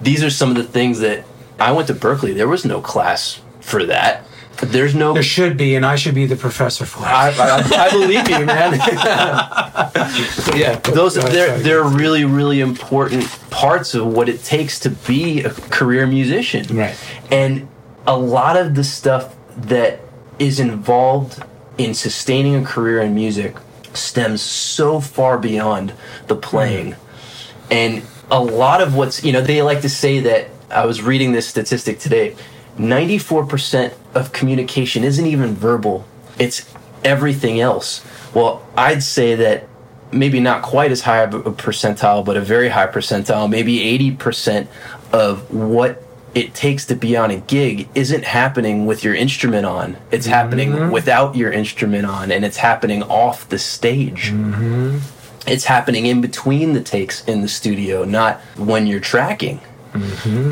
these 0.01 0.23
are 0.23 0.29
some 0.29 0.49
of 0.51 0.55
the 0.55 0.63
things 0.63 0.99
that 0.99 1.25
I 1.59 1.71
went 1.73 1.87
to 1.87 1.93
Berklee 1.93 2.33
there 2.35 2.47
was 2.47 2.63
no 2.65 2.79
class 2.81 3.41
for 3.59 3.83
that. 3.85 4.25
There's 4.62 4.95
no 4.95 5.14
There 5.14 5.24
should 5.24 5.57
be, 5.57 5.76
and 5.76 5.86
I 5.86 5.95
should 5.95 6.16
be 6.16 6.26
the 6.26 6.36
professor 6.36 6.86
for 6.86 6.99
it. 7.03 7.07
I, 7.07 7.30
I, 7.30 7.86
I 7.86 7.89
believe 7.89 8.30
you, 8.30 8.45
man. 8.45 8.74
yeah, 10.55 10.76
Those 10.80 11.16
they're 11.16 11.57
they're 11.59 11.84
really 11.84 12.26
really 12.26 12.62
important 12.62 13.26
parts 13.49 13.93
of 13.95 14.05
what 14.07 14.30
it 14.30 14.43
takes 14.43 14.80
to 14.82 14.89
be 14.89 15.43
a 15.43 15.49
career 15.49 16.05
musician. 16.05 16.66
Right. 16.76 16.95
And 17.32 17.68
a 18.05 18.18
lot 18.18 18.55
of 18.57 18.76
the 18.76 18.84
stuff 18.84 19.36
that 19.57 19.99
is 20.39 20.59
involved 20.59 21.43
in 21.78 21.93
sustaining 21.93 22.55
a 22.55 22.66
career 22.66 23.01
in 23.01 23.14
music 23.14 23.55
stems 23.93 24.41
so 24.41 24.99
far 24.99 25.38
beyond 25.38 25.93
the 26.28 26.36
playing. 26.36 26.91
Mm-hmm. 26.91 27.74
And 27.74 28.03
a 28.30 28.41
lot 28.41 28.82
of 28.82 28.95
what's, 28.95 29.24
you 29.24 29.32
know, 29.32 29.41
they 29.41 29.62
like 29.62 29.82
to 29.82 29.89
say 29.89 30.20
that 30.22 30.49
I 30.70 30.86
was 30.86 31.01
reading 31.01 31.32
this 31.32 31.47
statistic 31.47 31.99
today 31.99 32.36
94% 32.82 33.93
of 34.15 34.34
communication 34.34 35.03
isn't 35.03 35.25
even 35.25 35.53
verbal, 35.53 36.05
it's 36.39 36.69
everything 37.03 37.59
else. 37.59 38.03
Well, 38.34 38.65
I'd 38.75 39.03
say 39.03 39.36
that 39.36 39.67
maybe 40.11 40.39
not 40.39 40.63
quite 40.63 40.91
as 40.91 41.01
high 41.01 41.19
of 41.19 41.34
a 41.34 41.51
percentile, 41.51 42.25
but 42.25 42.38
a 42.38 42.41
very 42.41 42.69
high 42.69 42.88
percentile, 42.88 43.49
maybe 43.49 43.77
80% 44.17 44.67
of 45.13 45.53
what 45.53 46.03
it 46.34 46.53
takes 46.53 46.86
to 46.86 46.95
be 46.95 47.17
on 47.17 47.29
a 47.29 47.38
gig 47.38 47.89
isn't 47.93 48.23
happening 48.23 48.86
with 48.86 49.03
your 49.03 49.13
instrument 49.13 49.65
on. 49.65 49.97
It's 50.11 50.25
mm-hmm. 50.25 50.34
happening 50.34 50.91
without 50.91 51.36
your 51.36 51.51
instrument 51.51 52.05
on, 52.05 52.32
and 52.32 52.45
it's 52.45 52.57
happening 52.57 53.03
off 53.03 53.47
the 53.49 53.59
stage 53.59 54.32
mm-hmm. 54.32 54.99
it's 55.45 55.65
happening 55.65 56.05
in 56.05 56.21
between 56.21 56.73
the 56.73 56.82
takes 56.82 57.25
in 57.25 57.41
the 57.41 57.47
studio, 57.47 58.05
not 58.05 58.39
when 58.57 58.88
you're 58.88 59.01
tracking. 59.01 59.59
Mm-hmm. 59.93 60.51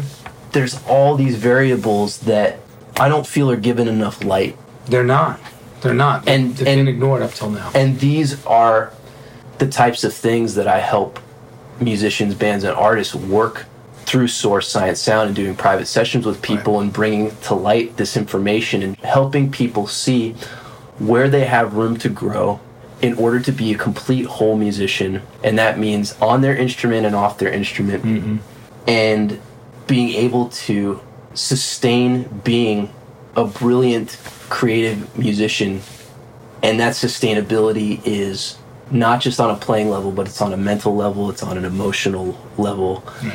There's 0.51 0.83
all 0.87 1.15
these 1.15 1.35
variables 1.35 2.19
that 2.19 2.59
I 2.99 3.07
don't 3.07 3.25
feel 3.25 3.49
are 3.51 3.57
given 3.57 3.87
enough 3.87 4.23
light. 4.23 4.57
They're 4.85 5.03
not. 5.03 5.39
They're 5.81 5.93
not. 5.93 6.27
And- 6.27 6.55
they've 6.55 6.65
been 6.65 6.87
ignored 6.87 7.21
up 7.21 7.33
till 7.33 7.51
now. 7.51 7.71
And 7.73 7.99
these 7.99 8.45
are 8.45 8.91
the 9.59 9.67
types 9.67 10.03
of 10.03 10.13
things 10.13 10.55
that 10.55 10.67
I 10.67 10.79
help 10.79 11.19
musicians, 11.79 12.33
bands, 12.35 12.63
and 12.63 12.75
artists 12.75 13.15
work 13.15 13.65
through 14.05 14.27
Source 14.27 14.67
Science 14.67 14.99
Sound 14.99 15.27
and 15.27 15.35
doing 15.35 15.55
private 15.55 15.85
sessions 15.85 16.25
with 16.25 16.41
people 16.41 16.79
and 16.79 16.91
bringing 16.91 17.35
to 17.41 17.53
light 17.53 17.95
this 17.97 18.17
information 18.17 18.81
and 18.81 18.97
helping 18.97 19.51
people 19.51 19.85
see 19.85 20.33
where 20.97 21.29
they 21.29 21.45
have 21.45 21.75
room 21.75 21.95
to 21.97 22.09
grow 22.09 22.59
in 23.01 23.13
order 23.13 23.39
to 23.39 23.51
be 23.51 23.71
a 23.73 23.77
complete 23.77 24.25
whole 24.25 24.57
musician. 24.57 25.21
And 25.43 25.57
that 25.57 25.77
means 25.77 26.19
on 26.21 26.41
their 26.41 26.55
instrument 26.55 27.05
and 27.05 27.15
off 27.15 27.37
their 27.37 27.51
instrument. 27.51 28.03
Mm-hmm. 28.03 28.37
And 28.87 29.39
being 29.89 30.09
able 30.09 30.49
to 30.49 31.01
sustain 31.33 32.23
being 32.43 32.93
a 33.35 33.43
brilliant 33.43 34.17
creative 34.49 35.17
musician 35.17 35.81
and 36.61 36.79
that 36.79 36.93
sustainability 36.93 37.99
is 38.05 38.57
not 38.91 39.19
just 39.19 39.39
on 39.39 39.49
a 39.49 39.55
playing 39.55 39.89
level 39.89 40.11
but 40.11 40.27
it's 40.27 40.41
on 40.41 40.53
a 40.53 40.57
mental 40.57 40.95
level 40.95 41.29
it's 41.29 41.43
on 41.43 41.57
an 41.57 41.65
emotional 41.65 42.39
level 42.57 43.01
hmm. 43.17 43.29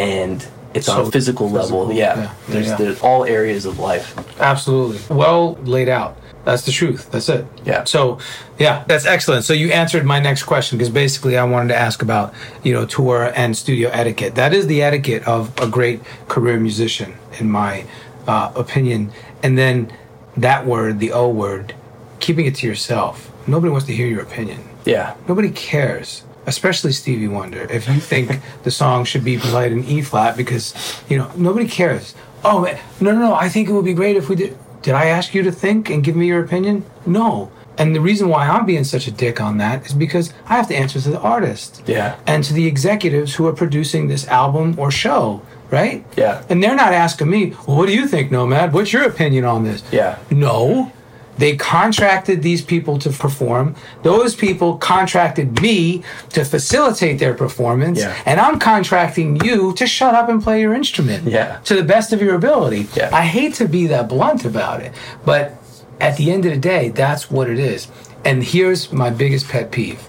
and 0.00 0.48
it's 0.74 0.88
on 0.88 1.06
a 1.06 1.10
physical, 1.10 1.50
level 1.50 1.92
yeah, 1.92 2.16
yeah, 2.16 2.34
There's, 2.48 2.66
yeah. 2.66 2.76
there's 2.76 3.00
all 3.00 3.24
areas 3.24 3.64
of 3.64 3.78
life 3.78 4.16
Absolutely. 4.40 5.00
Well 5.14 5.54
laid 5.62 5.88
out. 5.88 6.16
That's 6.48 6.64
the 6.64 6.72
truth. 6.72 7.10
That's 7.10 7.28
it. 7.28 7.44
Yeah. 7.66 7.84
So, 7.84 8.20
yeah, 8.58 8.82
that's 8.88 9.04
excellent. 9.04 9.44
So 9.44 9.52
you 9.52 9.70
answered 9.70 10.06
my 10.06 10.18
next 10.18 10.44
question 10.44 10.78
because 10.78 10.88
basically 10.88 11.36
I 11.36 11.44
wanted 11.44 11.68
to 11.68 11.76
ask 11.76 12.00
about, 12.00 12.32
you 12.64 12.72
know, 12.72 12.86
tour 12.86 13.30
and 13.36 13.54
studio 13.54 13.90
etiquette. 13.90 14.34
That 14.34 14.54
is 14.54 14.66
the 14.66 14.80
etiquette 14.80 15.24
of 15.24 15.52
a 15.60 15.68
great 15.68 16.00
career 16.26 16.58
musician, 16.58 17.12
in 17.38 17.50
my 17.50 17.84
uh, 18.26 18.50
opinion. 18.56 19.12
And 19.42 19.58
then 19.58 19.92
that 20.38 20.64
word, 20.64 21.00
the 21.00 21.12
O 21.12 21.28
word, 21.28 21.74
keeping 22.18 22.46
it 22.46 22.54
to 22.54 22.66
yourself. 22.66 23.30
Nobody 23.46 23.70
wants 23.70 23.86
to 23.88 23.92
hear 23.94 24.06
your 24.06 24.22
opinion. 24.22 24.66
yeah 24.86 25.16
Nobody 25.28 25.50
cares, 25.50 26.22
especially 26.46 26.92
Stevie 26.92 27.28
Wonder. 27.28 27.70
If 27.70 27.86
you 27.88 28.00
think 28.00 28.40
the 28.62 28.70
song 28.70 29.04
should 29.04 29.22
be 29.22 29.36
played 29.36 29.72
in 29.72 29.84
E 29.84 30.00
flat, 30.00 30.34
because 30.34 30.72
you 31.10 31.18
know 31.18 31.30
nobody 31.36 31.68
cares. 31.68 32.14
Oh 32.42 32.62
man, 32.62 32.80
no, 33.02 33.12
no, 33.12 33.18
no! 33.18 33.34
I 33.34 33.50
think 33.50 33.68
it 33.68 33.72
would 33.72 33.84
be 33.84 33.92
great 33.92 34.16
if 34.16 34.30
we 34.30 34.36
did. 34.36 34.56
Did 34.88 34.94
I 34.94 35.08
ask 35.08 35.34
you 35.34 35.42
to 35.42 35.52
think 35.52 35.90
and 35.90 36.02
give 36.02 36.16
me 36.16 36.28
your 36.28 36.42
opinion? 36.42 36.82
No. 37.04 37.52
And 37.76 37.94
the 37.94 38.00
reason 38.00 38.30
why 38.30 38.48
I'm 38.48 38.64
being 38.64 38.84
such 38.84 39.06
a 39.06 39.10
dick 39.10 39.38
on 39.38 39.58
that 39.58 39.84
is 39.84 39.92
because 39.92 40.32
I 40.46 40.56
have 40.56 40.66
to 40.68 40.74
answer 40.74 40.98
to 40.98 41.10
the 41.10 41.20
artist. 41.20 41.82
Yeah. 41.86 42.18
And 42.26 42.42
to 42.44 42.54
the 42.54 42.66
executives 42.66 43.34
who 43.34 43.46
are 43.48 43.52
producing 43.52 44.08
this 44.08 44.26
album 44.28 44.78
or 44.78 44.90
show, 44.90 45.42
right? 45.70 46.06
Yeah. 46.16 46.42
And 46.48 46.64
they're 46.64 46.74
not 46.74 46.94
asking 46.94 47.28
me, 47.28 47.50
well, 47.66 47.76
what 47.76 47.86
do 47.86 47.94
you 47.94 48.08
think, 48.08 48.30
Nomad? 48.30 48.72
What's 48.72 48.90
your 48.90 49.02
opinion 49.02 49.44
on 49.44 49.62
this? 49.62 49.82
Yeah. 49.92 50.18
No. 50.30 50.90
They 51.38 51.56
contracted 51.56 52.42
these 52.42 52.62
people 52.62 52.98
to 52.98 53.10
perform. 53.10 53.74
Those 54.02 54.34
people 54.34 54.76
contracted 54.76 55.62
me 55.62 56.02
to 56.30 56.44
facilitate 56.44 57.18
their 57.18 57.34
performance. 57.34 58.00
Yeah. 58.00 58.14
And 58.26 58.40
I'm 58.40 58.58
contracting 58.58 59.40
you 59.44 59.72
to 59.74 59.86
shut 59.86 60.14
up 60.14 60.28
and 60.28 60.42
play 60.42 60.60
your 60.60 60.74
instrument 60.74 61.28
Yeah. 61.28 61.58
to 61.64 61.74
the 61.76 61.84
best 61.84 62.12
of 62.12 62.20
your 62.20 62.34
ability. 62.34 62.88
Yeah. 62.96 63.10
I 63.12 63.22
hate 63.22 63.54
to 63.54 63.66
be 63.68 63.86
that 63.86 64.08
blunt 64.08 64.44
about 64.44 64.80
it, 64.80 64.92
but 65.24 65.54
at 66.00 66.16
the 66.16 66.30
end 66.30 66.44
of 66.44 66.52
the 66.52 66.58
day, 66.58 66.90
that's 66.90 67.30
what 67.30 67.48
it 67.48 67.58
is. 67.58 67.88
And 68.24 68.42
here's 68.42 68.92
my 68.92 69.10
biggest 69.10 69.48
pet 69.48 69.70
peeve. 69.70 70.08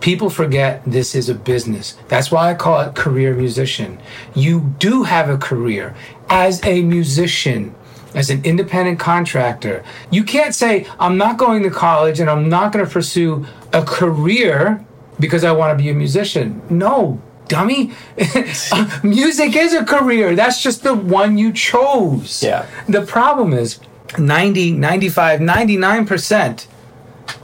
People 0.00 0.28
forget 0.28 0.82
this 0.86 1.14
is 1.14 1.28
a 1.30 1.34
business. 1.34 1.96
That's 2.08 2.30
why 2.30 2.50
I 2.50 2.54
call 2.54 2.80
it 2.80 2.94
career 2.94 3.34
musician. 3.34 3.98
You 4.34 4.74
do 4.78 5.04
have 5.04 5.30
a 5.30 5.38
career 5.38 5.94
as 6.28 6.62
a 6.64 6.82
musician, 6.82 7.74
as 8.16 8.30
an 8.30 8.44
independent 8.44 8.98
contractor. 8.98 9.84
You 10.10 10.24
can't 10.24 10.54
say, 10.54 10.86
I'm 10.98 11.16
not 11.18 11.36
going 11.36 11.62
to 11.62 11.70
college 11.70 12.18
and 12.18 12.28
I'm 12.28 12.48
not 12.48 12.72
going 12.72 12.84
to 12.84 12.90
pursue 12.90 13.46
a 13.72 13.82
career 13.84 14.84
because 15.20 15.44
I 15.44 15.52
want 15.52 15.78
to 15.78 15.82
be 15.82 15.90
a 15.90 15.94
musician. 15.94 16.62
No, 16.68 17.20
dummy. 17.46 17.92
Uh, 18.72 19.00
music 19.04 19.54
is 19.54 19.74
a 19.74 19.84
career. 19.84 20.34
That's 20.34 20.62
just 20.62 20.82
the 20.82 20.94
one 20.94 21.38
you 21.38 21.52
chose. 21.52 22.42
Yeah. 22.42 22.66
The 22.88 23.02
problem 23.02 23.52
is 23.52 23.78
90, 24.18 24.72
95, 24.72 25.40
99% 25.40 26.66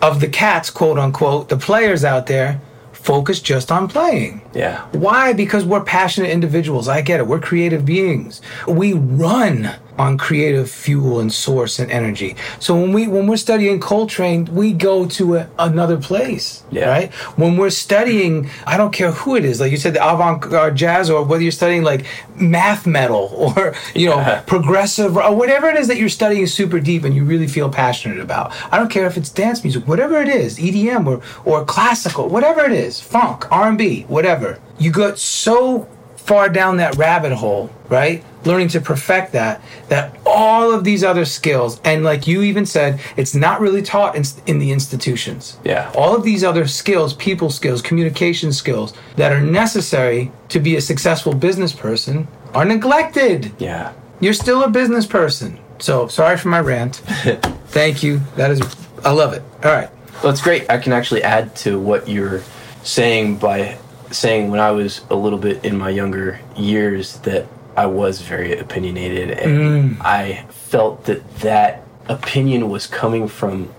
of 0.01 0.21
the 0.21 0.29
cats, 0.29 0.71
quote 0.71 0.99
unquote, 0.99 1.49
the 1.49 1.57
players 1.57 2.05
out 2.05 2.27
there, 2.27 2.61
focus 2.93 3.41
just 3.41 3.71
on 3.71 3.89
playing. 3.89 4.43
Yeah. 4.55 4.87
Why? 4.93 5.33
Because 5.33 5.65
we're 5.65 5.85
passionate 5.85 6.31
individuals. 6.31 6.89
I 6.89 7.03
get 7.03 7.21
it. 7.21 7.27
We're 7.27 7.41
creative 7.41 7.85
beings. 7.85 8.41
We 8.67 8.95
run 8.95 9.75
on 9.99 10.17
creative 10.17 10.71
fuel 10.71 11.21
and 11.21 11.33
source 11.33 11.79
and 11.79 11.91
energy. 11.91 12.35
So 12.59 12.75
when 12.75 12.93
we 12.93 13.07
when 13.09 13.27
we're 13.27 13.37
studying 13.37 13.79
Coltrane, 13.79 14.47
we 14.47 14.73
go 14.73 15.07
to 15.07 15.37
a, 15.37 15.49
another 15.59 15.99
place, 15.99 16.63
Yeah. 16.71 16.89
right? 16.89 17.13
When 17.37 17.57
we're 17.59 17.71
studying, 17.71 18.49
I 18.67 18.77
don't 18.79 18.93
care 18.93 19.11
who 19.13 19.37
it 19.37 19.45
is, 19.45 19.61
like 19.61 19.71
you 19.71 19.77
said, 19.77 19.95
the 19.95 20.03
avant-garde 20.03 20.77
jazz, 20.77 21.11
or 21.11 21.23
whether 21.25 21.43
you're 21.43 21.53
studying 21.53 21.83
like 21.83 22.07
math 22.37 22.87
metal 22.87 23.29
or 23.57 23.75
you 23.95 24.09
know 24.09 24.17
Yeah. 24.17 24.41
progressive 24.47 25.17
or 25.17 25.35
whatever 25.37 25.69
it 25.69 25.77
is 25.77 25.89
that 25.89 25.99
you're 25.99 26.09
studying 26.09 26.47
super 26.47 26.81
deep 26.81 27.05
and 27.05 27.15
you 27.15 27.25
really 27.25 27.47
feel 27.49 27.69
passionate 27.69 28.19
about. 28.21 28.53
I 28.73 28.79
don't 28.79 28.91
care 28.91 29.07
if 29.07 29.17
it's 29.19 29.29
dance 29.31 29.63
music, 29.63 29.87
whatever 29.87 30.21
it 30.23 30.29
is, 30.29 30.59
EDM 30.59 31.07
or 31.07 31.21
or 31.45 31.65
classical, 31.65 32.29
whatever 32.29 32.63
it 32.65 32.73
is, 32.73 32.99
funk, 33.01 33.47
R&B, 33.53 34.05
whatever. 34.09 34.59
You 34.79 34.91
got 34.91 35.19
so 35.19 35.87
far 36.25 36.49
down 36.49 36.77
that 36.77 36.97
rabbit 36.97 37.33
hole, 37.33 37.71
right? 37.89 38.25
Learning 38.45 38.69
to 38.69 38.81
perfect 38.81 39.33
that, 39.33 39.61
that 39.89 40.17
all 40.25 40.73
of 40.73 40.85
these 40.85 41.03
other 41.03 41.25
skills, 41.25 41.81
and 41.85 42.05
like 42.05 42.27
you 42.27 42.43
even 42.43 42.65
said, 42.65 43.01
it's 43.17 43.35
not 43.35 43.61
really 43.61 43.83
taught 43.83 44.15
in, 44.15 44.25
in 44.47 44.59
the 44.59 44.71
institutions. 44.71 45.59
Yeah. 45.65 45.93
All 45.97 46.15
of 46.15 46.23
these 46.23 46.45
other 46.45 46.67
skills, 46.67 47.15
people 47.15 47.51
skills, 47.51 47.83
communication 47.83 48.53
skills 48.53 48.95
that 49.17 49.33
are 49.33 49.41
necessary 49.41 50.31
to 50.49 50.61
be 50.61 50.77
a 50.77 50.81
successful 50.81 51.35
business 51.35 51.73
person 51.73 52.29
are 52.55 52.65
neglected. 52.65 53.53
Yeah. 53.59 53.93
You're 54.21 54.35
still 54.35 54.63
a 54.63 54.71
business 54.71 55.07
person. 55.07 55.59
So 55.79 56.07
sorry 56.07 56.37
for 56.37 56.49
my 56.49 56.61
rant. 56.61 56.97
Thank 57.67 58.03
you. 58.03 58.21
That 58.37 58.53
is, 58.53 58.61
I 59.05 59.11
love 59.11 59.33
it. 59.33 59.43
All 59.65 59.73
right. 59.73 59.91
Well, 60.23 60.31
it's 60.31 60.43
great. 60.43 60.71
I 60.71 60.79
can 60.79 60.93
actually 60.93 61.25
add 61.25 61.57
to 61.57 61.81
what 61.81 62.09
you're 62.09 62.43
saying 62.85 63.39
by 63.39 63.79
saying 64.13 64.51
when 64.51 64.61
I 64.61 64.71
was 64.71 65.03
a 65.11 65.15
little 65.15 65.39
bit 65.39 65.65
in 65.65 65.77
my 65.77 65.91
younger 65.91 66.41
years 66.57 67.19
that 67.21 67.47
I 67.77 67.87
was 67.87 68.21
very 68.21 68.59
opinionated 68.59 69.31
and 69.31 69.97
mm. 69.99 70.01
I 70.01 70.45
felt 70.51 71.05
that 71.07 71.39
that 71.39 71.83
opinion 72.09 72.69
was 72.69 72.87
coming 72.87 73.29
from 73.29 73.73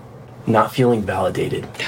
not 0.46 0.72
feeling 0.72 1.02
validated. 1.02 1.68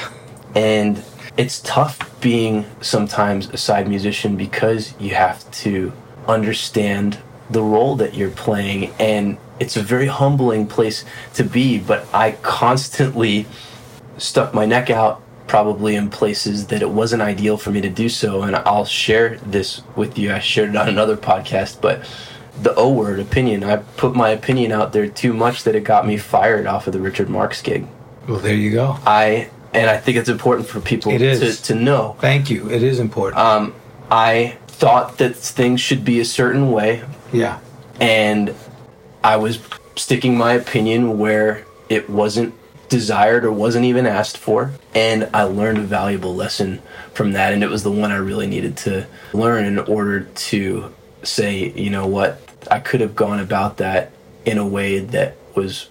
And 0.54 1.04
it's 1.36 1.60
tough 1.60 2.18
being 2.22 2.64
sometimes 2.80 3.50
a 3.50 3.58
side 3.58 3.88
musician 3.88 4.36
because 4.36 4.94
you 4.98 5.14
have 5.14 5.50
to 5.50 5.92
understand 6.26 7.18
the 7.50 7.62
role 7.62 7.94
that 7.96 8.14
you're 8.14 8.30
playing 8.30 8.90
and 8.98 9.36
it's 9.60 9.76
a 9.76 9.82
very 9.82 10.06
humbling 10.06 10.66
place 10.66 11.04
to 11.34 11.44
be 11.44 11.78
but 11.78 12.06
I 12.12 12.32
constantly 12.42 13.46
stuck 14.18 14.54
my 14.54 14.64
neck 14.64 14.90
out 14.90 15.22
probably 15.46 15.94
in 15.94 16.10
places 16.10 16.66
that 16.68 16.82
it 16.82 16.90
wasn't 16.90 17.22
ideal 17.22 17.56
for 17.56 17.70
me 17.70 17.80
to 17.80 17.88
do 17.88 18.08
so 18.08 18.42
and 18.42 18.56
I'll 18.56 18.84
share 18.84 19.36
this 19.38 19.82
with 19.94 20.18
you 20.18 20.32
I 20.32 20.38
shared 20.40 20.70
it 20.70 20.76
on 20.76 20.88
another 20.88 21.16
podcast 21.16 21.80
but 21.80 22.04
the 22.60 22.74
O 22.74 22.90
word 22.92 23.20
opinion 23.20 23.62
I 23.64 23.76
put 23.76 24.14
my 24.14 24.30
opinion 24.30 24.72
out 24.72 24.92
there 24.92 25.08
too 25.08 25.32
much 25.32 25.62
that 25.64 25.74
it 25.76 25.84
got 25.84 26.06
me 26.06 26.16
fired 26.16 26.66
off 26.66 26.86
of 26.86 26.92
the 26.92 27.00
Richard 27.00 27.28
Marx 27.28 27.62
gig 27.62 27.86
Well, 28.28 28.38
there 28.40 28.54
you 28.54 28.72
go. 28.72 28.96
I 29.06 29.50
and 29.72 29.90
I 29.90 29.98
think 29.98 30.16
it's 30.16 30.28
important 30.28 30.66
for 30.68 30.80
people 30.80 31.12
It 31.12 31.20
is. 31.22 31.60
to, 31.62 31.74
to 31.74 31.74
know 31.78 32.16
Thank 32.20 32.48
you. 32.50 32.70
It 32.70 32.82
is 32.82 32.98
important. 32.98 33.38
um, 33.40 33.74
I 34.10 34.56
thought 34.68 35.18
that 35.18 35.36
things 35.36 35.80
should 35.80 36.04
be 36.04 36.18
a 36.20 36.24
certain 36.24 36.70
way 36.72 37.02
yeah. 37.32 37.60
and 38.00 38.54
I 39.22 39.36
was 39.36 39.58
sticking 39.96 40.36
my 40.36 40.52
opinion 40.54 41.18
where 41.18 41.64
it 41.88 42.08
wasn't 42.10 42.54
desired 42.88 43.44
or 43.44 43.52
wasn't 43.52 43.84
even 43.84 44.06
asked 44.06 44.38
for. 44.38 44.72
And 44.94 45.28
I 45.32 45.42
learned 45.44 45.78
a 45.78 45.82
valuable 45.82 46.34
lesson 46.34 46.82
from 47.12 47.32
that. 47.32 47.52
And 47.52 47.62
it 47.62 47.70
was 47.70 47.82
the 47.82 47.90
one 47.90 48.12
I 48.12 48.16
really 48.16 48.46
needed 48.46 48.76
to 48.78 49.06
learn 49.32 49.64
in 49.64 49.78
order 49.78 50.22
to 50.22 50.94
say, 51.22 51.70
you 51.72 51.90
know 51.90 52.06
what, 52.06 52.40
I 52.70 52.80
could 52.80 53.00
have 53.00 53.16
gone 53.16 53.40
about 53.40 53.78
that 53.78 54.12
in 54.44 54.58
a 54.58 54.66
way 54.66 55.00
that 55.00 55.36
was 55.54 55.88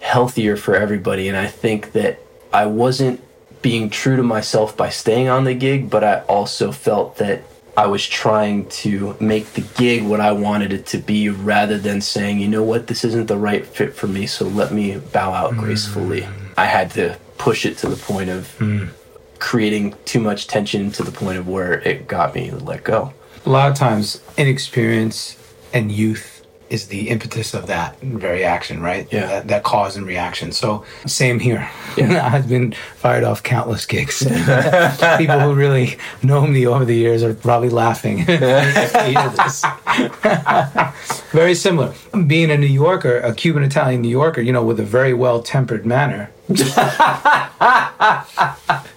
healthier 0.00 0.56
for 0.56 0.76
everybody. 0.76 1.28
And 1.28 1.36
I 1.36 1.46
think 1.46 1.92
that 1.92 2.18
I 2.52 2.66
wasn't 2.66 3.20
being 3.62 3.88
true 3.88 4.16
to 4.16 4.22
myself 4.22 4.76
by 4.76 4.90
staying 4.90 5.28
on 5.28 5.44
the 5.44 5.54
gig, 5.54 5.88
but 5.88 6.04
I 6.04 6.20
also 6.22 6.70
felt 6.70 7.16
that 7.16 7.42
I 7.76 7.86
was 7.86 8.06
trying 8.06 8.68
to 8.68 9.16
make 9.20 9.52
the 9.54 9.62
gig 9.76 10.04
what 10.04 10.20
I 10.20 10.32
wanted 10.32 10.72
it 10.72 10.86
to 10.86 10.98
be 10.98 11.28
rather 11.28 11.76
than 11.76 12.00
saying, 12.00 12.38
you 12.38 12.48
know 12.48 12.62
what, 12.62 12.86
this 12.86 13.04
isn't 13.04 13.26
the 13.26 13.36
right 13.36 13.66
fit 13.66 13.94
for 13.94 14.06
me, 14.06 14.26
so 14.26 14.46
let 14.46 14.72
me 14.72 14.98
bow 14.98 15.32
out 15.32 15.54
mm. 15.54 15.58
gracefully. 15.58 16.26
I 16.56 16.66
had 16.66 16.90
to 16.92 17.18
push 17.36 17.66
it 17.66 17.76
to 17.78 17.88
the 17.88 17.96
point 17.96 18.30
of 18.30 18.56
mm. 18.58 18.88
creating 19.40 19.94
too 20.04 20.20
much 20.20 20.46
tension 20.46 20.92
to 20.92 21.02
the 21.02 21.10
point 21.10 21.38
of 21.38 21.48
where 21.48 21.80
it 21.80 22.06
got 22.06 22.34
me 22.34 22.50
to 22.50 22.56
let 22.56 22.84
go. 22.84 23.12
A 23.44 23.50
lot 23.50 23.70
of 23.70 23.76
times, 23.76 24.22
inexperience 24.36 25.36
and 25.72 25.90
youth 25.90 26.33
is 26.70 26.88
the 26.88 27.08
impetus 27.08 27.54
of 27.54 27.66
that 27.66 28.00
very 28.00 28.44
action, 28.44 28.80
right? 28.80 29.06
Yeah. 29.12 29.26
That, 29.26 29.48
that 29.48 29.62
cause 29.62 29.96
and 29.96 30.06
reaction. 30.06 30.52
So, 30.52 30.84
same 31.06 31.38
here. 31.38 31.68
Yeah. 31.96 32.30
I've 32.32 32.48
been 32.48 32.72
fired 32.96 33.24
off 33.24 33.42
countless 33.42 33.86
gigs. 33.86 34.26
Uh, 34.26 35.16
people 35.18 35.38
who 35.40 35.54
really 35.54 35.96
know 36.22 36.46
me 36.46 36.66
over 36.66 36.84
the 36.84 36.94
years 36.94 37.22
are 37.22 37.34
probably 37.34 37.68
laughing. 37.70 38.24
if 38.26 38.92
they 38.92 39.12
hear 39.12 39.28
this. 39.30 39.64
very 41.30 41.54
similar. 41.54 41.94
Being 42.26 42.50
a 42.50 42.56
New 42.56 42.66
Yorker, 42.66 43.18
a 43.18 43.34
Cuban 43.34 43.62
Italian 43.62 44.02
New 44.02 44.08
Yorker, 44.08 44.40
you 44.40 44.52
know, 44.52 44.64
with 44.64 44.80
a 44.80 44.84
very 44.84 45.14
well 45.14 45.42
tempered 45.42 45.86
manner. 45.86 46.30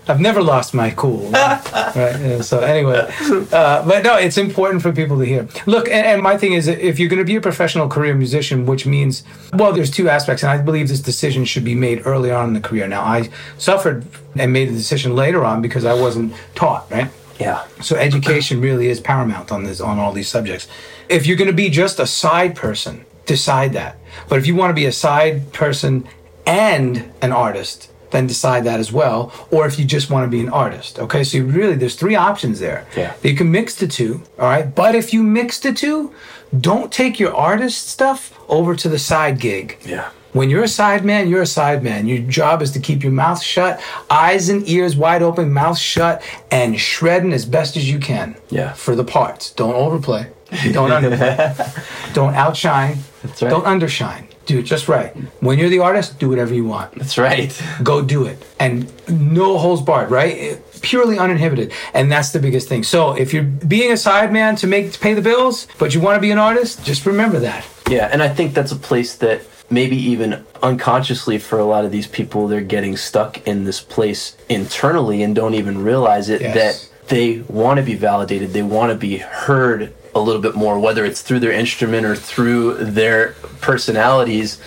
I've 0.10 0.20
never 0.20 0.42
lost 0.42 0.74
my 0.74 0.92
cool. 0.92 1.30
right? 1.32 2.40
So 2.42 2.60
anyway, 2.60 3.10
uh, 3.52 3.88
but 3.88 4.04
no, 4.04 4.18
it's 4.18 4.38
important 4.38 4.82
for 4.82 4.92
people 4.92 5.18
to 5.20 5.26
hear. 5.26 5.48
Look, 5.66 5.88
and, 5.88 6.06
and 6.06 6.22
my 6.22 6.38
thing 6.38 6.54
is, 6.54 6.68
if 6.68 7.00
you're 7.00 7.10
going 7.10 7.20
to 7.20 7.26
be 7.26 7.36
a 7.38 7.42
professional 7.42 7.88
career 7.88 8.16
musician, 8.16 8.66
which 8.66 8.86
means, 8.86 9.24
well, 9.54 9.72
there's 9.72 9.92
two 9.92 10.10
aspects, 10.10 10.44
and 10.44 10.52
I 10.52 10.62
believe 10.62 10.90
this 10.90 11.00
decision 11.02 11.46
should 11.46 11.64
be 11.64 11.76
made 11.76 12.06
early 12.06 12.32
on 12.32 12.50
in 12.50 12.54
the 12.54 12.62
career. 12.62 12.88
Now, 12.88 13.02
I 13.02 13.30
suffered 13.58 14.06
and 14.36 14.52
made 14.52 14.70
the 14.70 14.74
decision 14.74 15.16
later 15.16 15.46
on 15.46 15.62
because 15.62 15.86
I 15.86 15.94
wasn't 15.94 16.34
taught, 16.56 16.90
right? 16.92 17.10
Yeah. 17.40 17.66
So 17.82 17.96
education 17.96 18.62
really 18.62 18.88
is 18.88 19.00
paramount 19.00 19.52
on 19.52 19.64
this 19.64 19.80
on 19.80 20.00
all 20.00 20.12
these 20.12 20.28
subjects. 20.28 20.68
If 21.08 21.28
you're 21.28 21.38
going 21.38 21.50
to 21.50 21.54
be 21.54 21.70
just 21.70 22.00
a 22.00 22.08
side 22.08 22.56
person, 22.56 23.06
decide 23.26 23.74
that. 23.74 23.98
But 24.28 24.40
if 24.40 24.48
you 24.48 24.56
want 24.56 24.72
to 24.72 24.74
be 24.74 24.86
a 24.86 24.92
side 24.92 25.54
person 25.54 26.08
and 26.48 27.12
an 27.22 27.32
artist, 27.32 27.92
then 28.12 28.26
decide 28.26 28.64
that 28.64 28.80
as 28.80 28.92
well. 28.92 29.32
Or 29.52 29.68
if 29.68 29.78
you 29.78 29.86
just 29.86 30.10
want 30.10 30.26
to 30.26 30.30
be 30.30 30.40
an 30.40 30.50
artist, 30.50 30.98
okay. 30.98 31.24
So 31.24 31.38
you 31.38 31.46
really, 31.46 31.76
there's 31.76 31.96
three 31.96 32.16
options 32.16 32.60
there. 32.60 32.88
Yeah. 32.96 33.14
You 33.22 33.36
can 33.36 33.52
mix 33.52 33.76
the 33.76 33.88
two, 33.88 34.24
all 34.40 34.46
right. 34.48 34.74
But 34.74 34.96
if 34.96 35.14
you 35.14 35.22
mix 35.22 35.60
the 35.60 35.74
two, 35.74 36.14
don't 36.60 36.92
take 36.92 37.20
your 37.20 37.36
artist 37.36 37.90
stuff 37.90 38.34
over 38.48 38.76
to 38.76 38.88
the 38.90 38.98
side 38.98 39.40
gig. 39.40 39.78
Yeah. 39.86 40.10
When 40.34 40.50
you're 40.50 40.64
a 40.64 40.68
side 40.68 41.04
man, 41.04 41.30
you're 41.30 41.42
a 41.42 41.48
side 41.48 41.84
man. 41.84 42.08
Your 42.08 42.20
job 42.20 42.62
is 42.62 42.72
to 42.72 42.80
keep 42.80 43.02
your 43.02 43.12
mouth 43.12 43.42
shut, 43.42 43.82
eyes 44.10 44.50
and 44.50 44.68
ears 44.70 44.96
wide 44.96 45.22
open, 45.24 45.52
mouth 45.52 45.78
shut, 45.78 46.22
and 46.52 46.80
shredding 46.80 47.34
as 47.34 47.46
best 47.46 47.76
as 47.76 47.90
you 47.90 48.00
can. 48.00 48.36
Yeah. 48.50 48.74
For 48.74 48.96
the 48.96 49.04
parts. 49.04 49.52
Don't 49.52 49.74
overplay. 49.74 50.32
Don't 50.72 50.92
underplay. 50.92 52.14
Don't 52.14 52.36
outshine. 52.36 53.00
That's 53.24 53.42
right. 53.42 53.50
Don't 53.50 53.66
undershine. 53.66 54.27
Do 54.48 54.60
it 54.60 54.64
just 54.64 54.88
right. 54.88 55.14
When 55.42 55.60
you're 55.60 55.70
the 55.70 55.80
artist, 55.80 56.20
do 56.20 56.30
whatever 56.30 56.54
you 56.54 56.64
want. 56.64 56.94
That's 56.96 57.18
right. 57.18 57.52
Go 57.84 58.02
do 58.02 58.26
it. 58.26 58.44
And 58.60 58.92
no 59.10 59.58
holds 59.58 59.82
barred, 59.82 60.10
right? 60.10 60.60
Purely 60.82 61.20
uninhibited. 61.20 61.74
And 61.94 62.10
that's 62.10 62.32
the 62.32 62.40
biggest 62.40 62.70
thing. 62.70 62.84
So 62.84 63.14
if 63.14 63.34
you're 63.34 63.44
being 63.44 63.92
a 63.92 63.98
side 63.98 64.32
man 64.32 64.56
to 64.58 64.66
make 64.68 64.94
to 64.94 65.00
pay 65.00 65.14
the 65.14 65.22
bills, 65.22 65.68
but 65.78 65.94
you 65.94 66.00
want 66.00 66.16
to 66.16 66.22
be 66.22 66.32
an 66.32 66.38
artist, 66.40 66.86
just 66.86 67.06
remember 67.06 67.40
that. 67.40 67.66
Yeah, 67.90 68.10
and 68.12 68.24
I 68.24 68.30
think 68.30 68.54
that's 68.54 68.72
a 68.72 68.78
place 68.78 69.16
that 69.18 69.42
maybe 69.70 69.98
even 69.98 70.46
unconsciously 70.64 71.38
for 71.40 71.60
a 71.60 71.66
lot 71.66 71.84
of 71.84 71.92
these 71.92 72.08
people, 72.08 72.48
they're 72.48 72.62
getting 72.62 72.96
stuck 72.96 73.46
in 73.46 73.66
this 73.66 73.82
place 73.82 74.38
internally 74.48 75.24
and 75.24 75.36
don't 75.36 75.56
even 75.56 75.84
realize 75.84 76.30
it 76.30 76.40
Yes. 76.40 76.56
that 76.56 77.10
they 77.10 77.40
want 77.50 77.78
to 77.80 77.84
be 77.84 77.96
validated, 77.96 78.54
they 78.54 78.64
want 78.64 78.92
to 78.94 78.98
be 78.98 79.18
heard 79.18 79.94
a 80.18 80.24
little 80.24 80.42
bit 80.42 80.56
more, 80.56 80.80
whether 80.80 81.06
it's 81.06 81.22
through 81.22 81.40
their 81.40 81.52
instrument 81.52 82.06
or 82.06 82.16
through 82.16 82.76
their 82.76 83.34
personalities. 83.62 84.60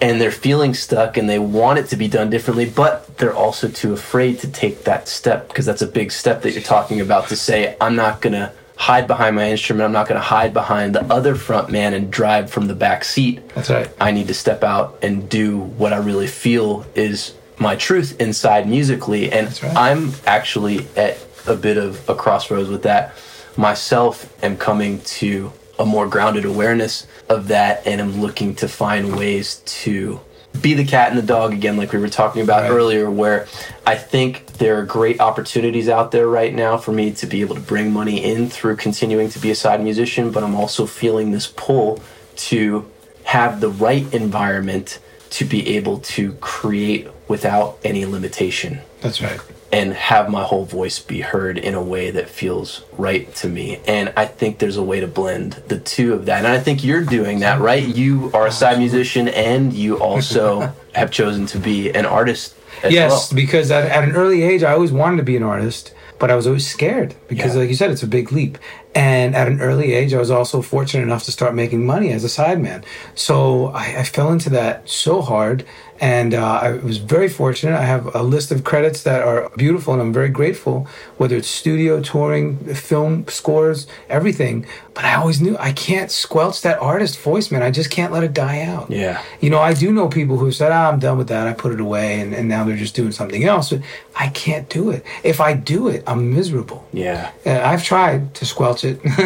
And 0.00 0.20
they're 0.20 0.32
feeling 0.32 0.74
stuck 0.74 1.16
and 1.16 1.30
they 1.30 1.38
want 1.38 1.78
it 1.78 1.86
to 1.88 1.96
be 1.96 2.08
done 2.08 2.28
differently, 2.28 2.68
but 2.68 3.16
they're 3.18 3.34
also 3.34 3.68
too 3.68 3.92
afraid 3.92 4.40
to 4.40 4.50
take 4.50 4.84
that 4.84 5.08
step 5.08 5.48
because 5.48 5.64
that's 5.64 5.82
a 5.82 5.86
big 5.86 6.10
step 6.10 6.42
that 6.42 6.52
you're 6.52 6.62
talking 6.62 7.00
about 7.00 7.28
to 7.28 7.36
say, 7.36 7.76
I'm 7.80 7.94
not 7.94 8.20
going 8.20 8.32
to 8.34 8.52
hide 8.76 9.06
behind 9.06 9.36
my 9.36 9.50
instrument. 9.50 9.84
I'm 9.84 9.92
not 9.92 10.08
going 10.08 10.20
to 10.20 10.26
hide 10.26 10.52
behind 10.52 10.94
the 10.94 11.04
other 11.04 11.34
front 11.34 11.70
man 11.70 11.94
and 11.94 12.10
drive 12.10 12.50
from 12.50 12.66
the 12.66 12.74
back 12.74 13.04
seat. 13.04 13.48
That's 13.50 13.70
right. 13.70 13.88
I 14.00 14.10
need 14.10 14.26
to 14.28 14.34
step 14.34 14.62
out 14.64 14.98
and 15.00 15.28
do 15.28 15.58
what 15.58 15.92
I 15.92 15.98
really 15.98 16.26
feel 16.26 16.84
is 16.94 17.34
my 17.58 17.76
truth 17.76 18.20
inside 18.20 18.68
musically. 18.68 19.30
And 19.30 19.46
right. 19.62 19.76
I'm 19.76 20.12
actually 20.26 20.86
at 20.96 21.24
a 21.46 21.54
bit 21.54 21.76
of 21.76 22.06
a 22.08 22.14
crossroads 22.14 22.68
with 22.68 22.82
that 22.82 23.14
myself. 23.56 24.32
Am 24.42 24.56
coming 24.56 25.00
to 25.00 25.52
a 25.78 25.84
more 25.84 26.06
grounded 26.06 26.44
awareness 26.44 27.06
of 27.28 27.48
that, 27.48 27.86
and 27.86 28.00
I'm 28.00 28.20
looking 28.20 28.54
to 28.56 28.68
find 28.68 29.16
ways 29.16 29.56
to 29.66 30.20
be 30.60 30.74
the 30.74 30.84
cat 30.84 31.08
and 31.10 31.18
the 31.18 31.22
dog 31.26 31.52
again, 31.52 31.76
like 31.76 31.92
we 31.92 31.98
were 31.98 32.08
talking 32.08 32.40
about 32.42 32.62
Right. 32.62 32.70
earlier, 32.70 33.10
where 33.10 33.48
I 33.84 33.96
think 33.96 34.46
there 34.58 34.78
are 34.78 34.84
great 34.84 35.20
opportunities 35.20 35.88
out 35.88 36.12
there 36.12 36.28
right 36.28 36.54
now 36.54 36.76
for 36.76 36.92
me 36.92 37.10
to 37.10 37.26
be 37.26 37.40
able 37.40 37.56
to 37.56 37.60
bring 37.60 37.92
money 37.92 38.22
in 38.22 38.48
through 38.48 38.76
continuing 38.76 39.28
to 39.30 39.40
be 39.40 39.50
a 39.50 39.54
side 39.56 39.82
musician, 39.82 40.30
but 40.30 40.44
I'm 40.44 40.54
also 40.54 40.86
feeling 40.86 41.32
this 41.32 41.48
pull 41.48 42.00
to 42.36 42.88
have 43.24 43.60
the 43.60 43.68
right 43.68 44.06
environment 44.14 45.00
to 45.30 45.44
be 45.44 45.76
able 45.76 45.98
to 45.98 46.34
create 46.34 47.08
without 47.26 47.78
any 47.82 48.04
limitation 48.04 48.80
That's 49.00 49.20
right. 49.20 49.40
And 49.74 49.92
have 49.92 50.30
my 50.30 50.44
whole 50.44 50.64
voice 50.64 51.00
be 51.00 51.20
heard 51.20 51.58
in 51.58 51.74
a 51.74 51.82
way 51.82 52.10
that 52.12 52.28
feels 52.28 52.84
right 52.96 53.34
to 53.34 53.48
me. 53.48 53.80
And 53.88 54.12
I 54.16 54.24
think 54.24 54.58
there's 54.60 54.76
a 54.76 54.84
way 54.84 55.00
to 55.00 55.08
blend 55.08 55.54
the 55.66 55.80
two 55.80 56.12
of 56.14 56.26
that. 56.26 56.38
And 56.44 56.46
I 56.46 56.60
think 56.60 56.84
you're 56.84 57.02
doing 57.04 57.40
that, 57.40 57.60
right? 57.60 57.84
You 57.84 58.30
are 58.34 58.46
a 58.46 58.52
side 58.52 58.78
musician 58.78 59.26
and 59.28 59.72
you 59.72 59.98
also 60.00 60.72
have 60.94 61.10
chosen 61.10 61.46
to 61.46 61.58
be 61.58 61.90
an 61.90 62.06
artist 62.06 62.54
as 62.84 62.92
yes, 62.92 63.10
well. 63.10 63.28
because 63.34 63.70
at, 63.72 63.84
at 63.90 64.04
an 64.04 64.12
early 64.14 64.42
age, 64.42 64.62
I 64.62 64.72
always 64.72 64.92
wanted 64.92 65.16
to 65.16 65.22
be 65.24 65.36
an 65.36 65.42
artist, 65.42 65.92
but 66.20 66.30
I 66.30 66.36
was 66.36 66.46
always 66.46 66.66
scared 66.66 67.16
because, 67.26 67.54
Yeah. 67.54 67.60
like 67.62 67.68
you 67.68 67.74
said, 67.74 67.90
it's 67.90 68.02
a 68.04 68.06
big 68.06 68.30
leap. 68.30 68.58
And 68.94 69.34
at 69.34 69.48
an 69.48 69.60
early 69.60 69.92
age, 69.92 70.14
I 70.14 70.18
was 70.20 70.30
also 70.30 70.62
fortunate 70.62 71.02
enough 71.02 71.24
to 71.24 71.32
start 71.32 71.52
making 71.54 71.84
money 71.84 72.12
as 72.12 72.22
a 72.22 72.28
sideman. 72.28 72.84
So 73.16 73.66
I, 73.68 73.86
I 73.98 74.04
fell 74.04 74.30
into 74.30 74.50
that 74.50 74.88
so 74.88 75.20
hard. 75.20 75.64
And 76.00 76.34
uh, 76.34 76.58
I 76.62 76.72
was 76.72 76.98
very 76.98 77.28
fortunate. 77.28 77.78
I 77.78 77.84
have 77.84 78.14
a 78.14 78.22
list 78.22 78.50
of 78.50 78.64
credits 78.64 79.04
that 79.04 79.22
are 79.22 79.50
beautiful, 79.56 79.92
and 79.92 80.02
I'm 80.02 80.12
very 80.12 80.28
grateful, 80.28 80.88
whether 81.18 81.36
it's 81.36 81.48
studio, 81.48 82.02
touring, 82.02 82.58
film 82.74 83.26
scores, 83.28 83.86
everything. 84.08 84.66
But 84.94 85.04
I 85.04 85.14
always 85.14 85.40
knew 85.40 85.56
I 85.58 85.72
can't 85.72 86.10
squelch 86.10 86.62
that 86.62 86.78
artist 86.78 87.18
voice, 87.18 87.50
man. 87.50 87.62
I 87.62 87.72
just 87.72 87.90
can't 87.90 88.12
let 88.12 88.22
it 88.22 88.32
die 88.32 88.62
out. 88.62 88.90
Yeah. 88.90 89.22
You 89.40 89.50
know, 89.50 89.58
I 89.58 89.74
do 89.74 89.92
know 89.92 90.08
people 90.08 90.36
who 90.38 90.52
said, 90.52 90.70
ah, 90.70 90.88
I'm 90.88 91.00
done 91.00 91.18
with 91.18 91.28
that. 91.28 91.48
I 91.48 91.52
put 91.52 91.72
it 91.72 91.80
away 91.80 92.20
and, 92.20 92.32
and 92.32 92.48
now 92.48 92.62
they're 92.62 92.76
just 92.76 92.94
doing 92.94 93.10
something 93.10 93.42
else. 93.42 93.70
But 93.70 93.80
I 94.14 94.28
can't 94.28 94.68
do 94.68 94.90
it. 94.90 95.04
If 95.24 95.40
I 95.40 95.54
do 95.54 95.88
it, 95.88 96.04
I'm 96.06 96.32
miserable. 96.32 96.86
Yeah. 96.92 97.32
And 97.44 97.58
I've 97.58 97.82
tried 97.82 98.34
to 98.34 98.46
squelch 98.46 98.84
it 98.84 99.02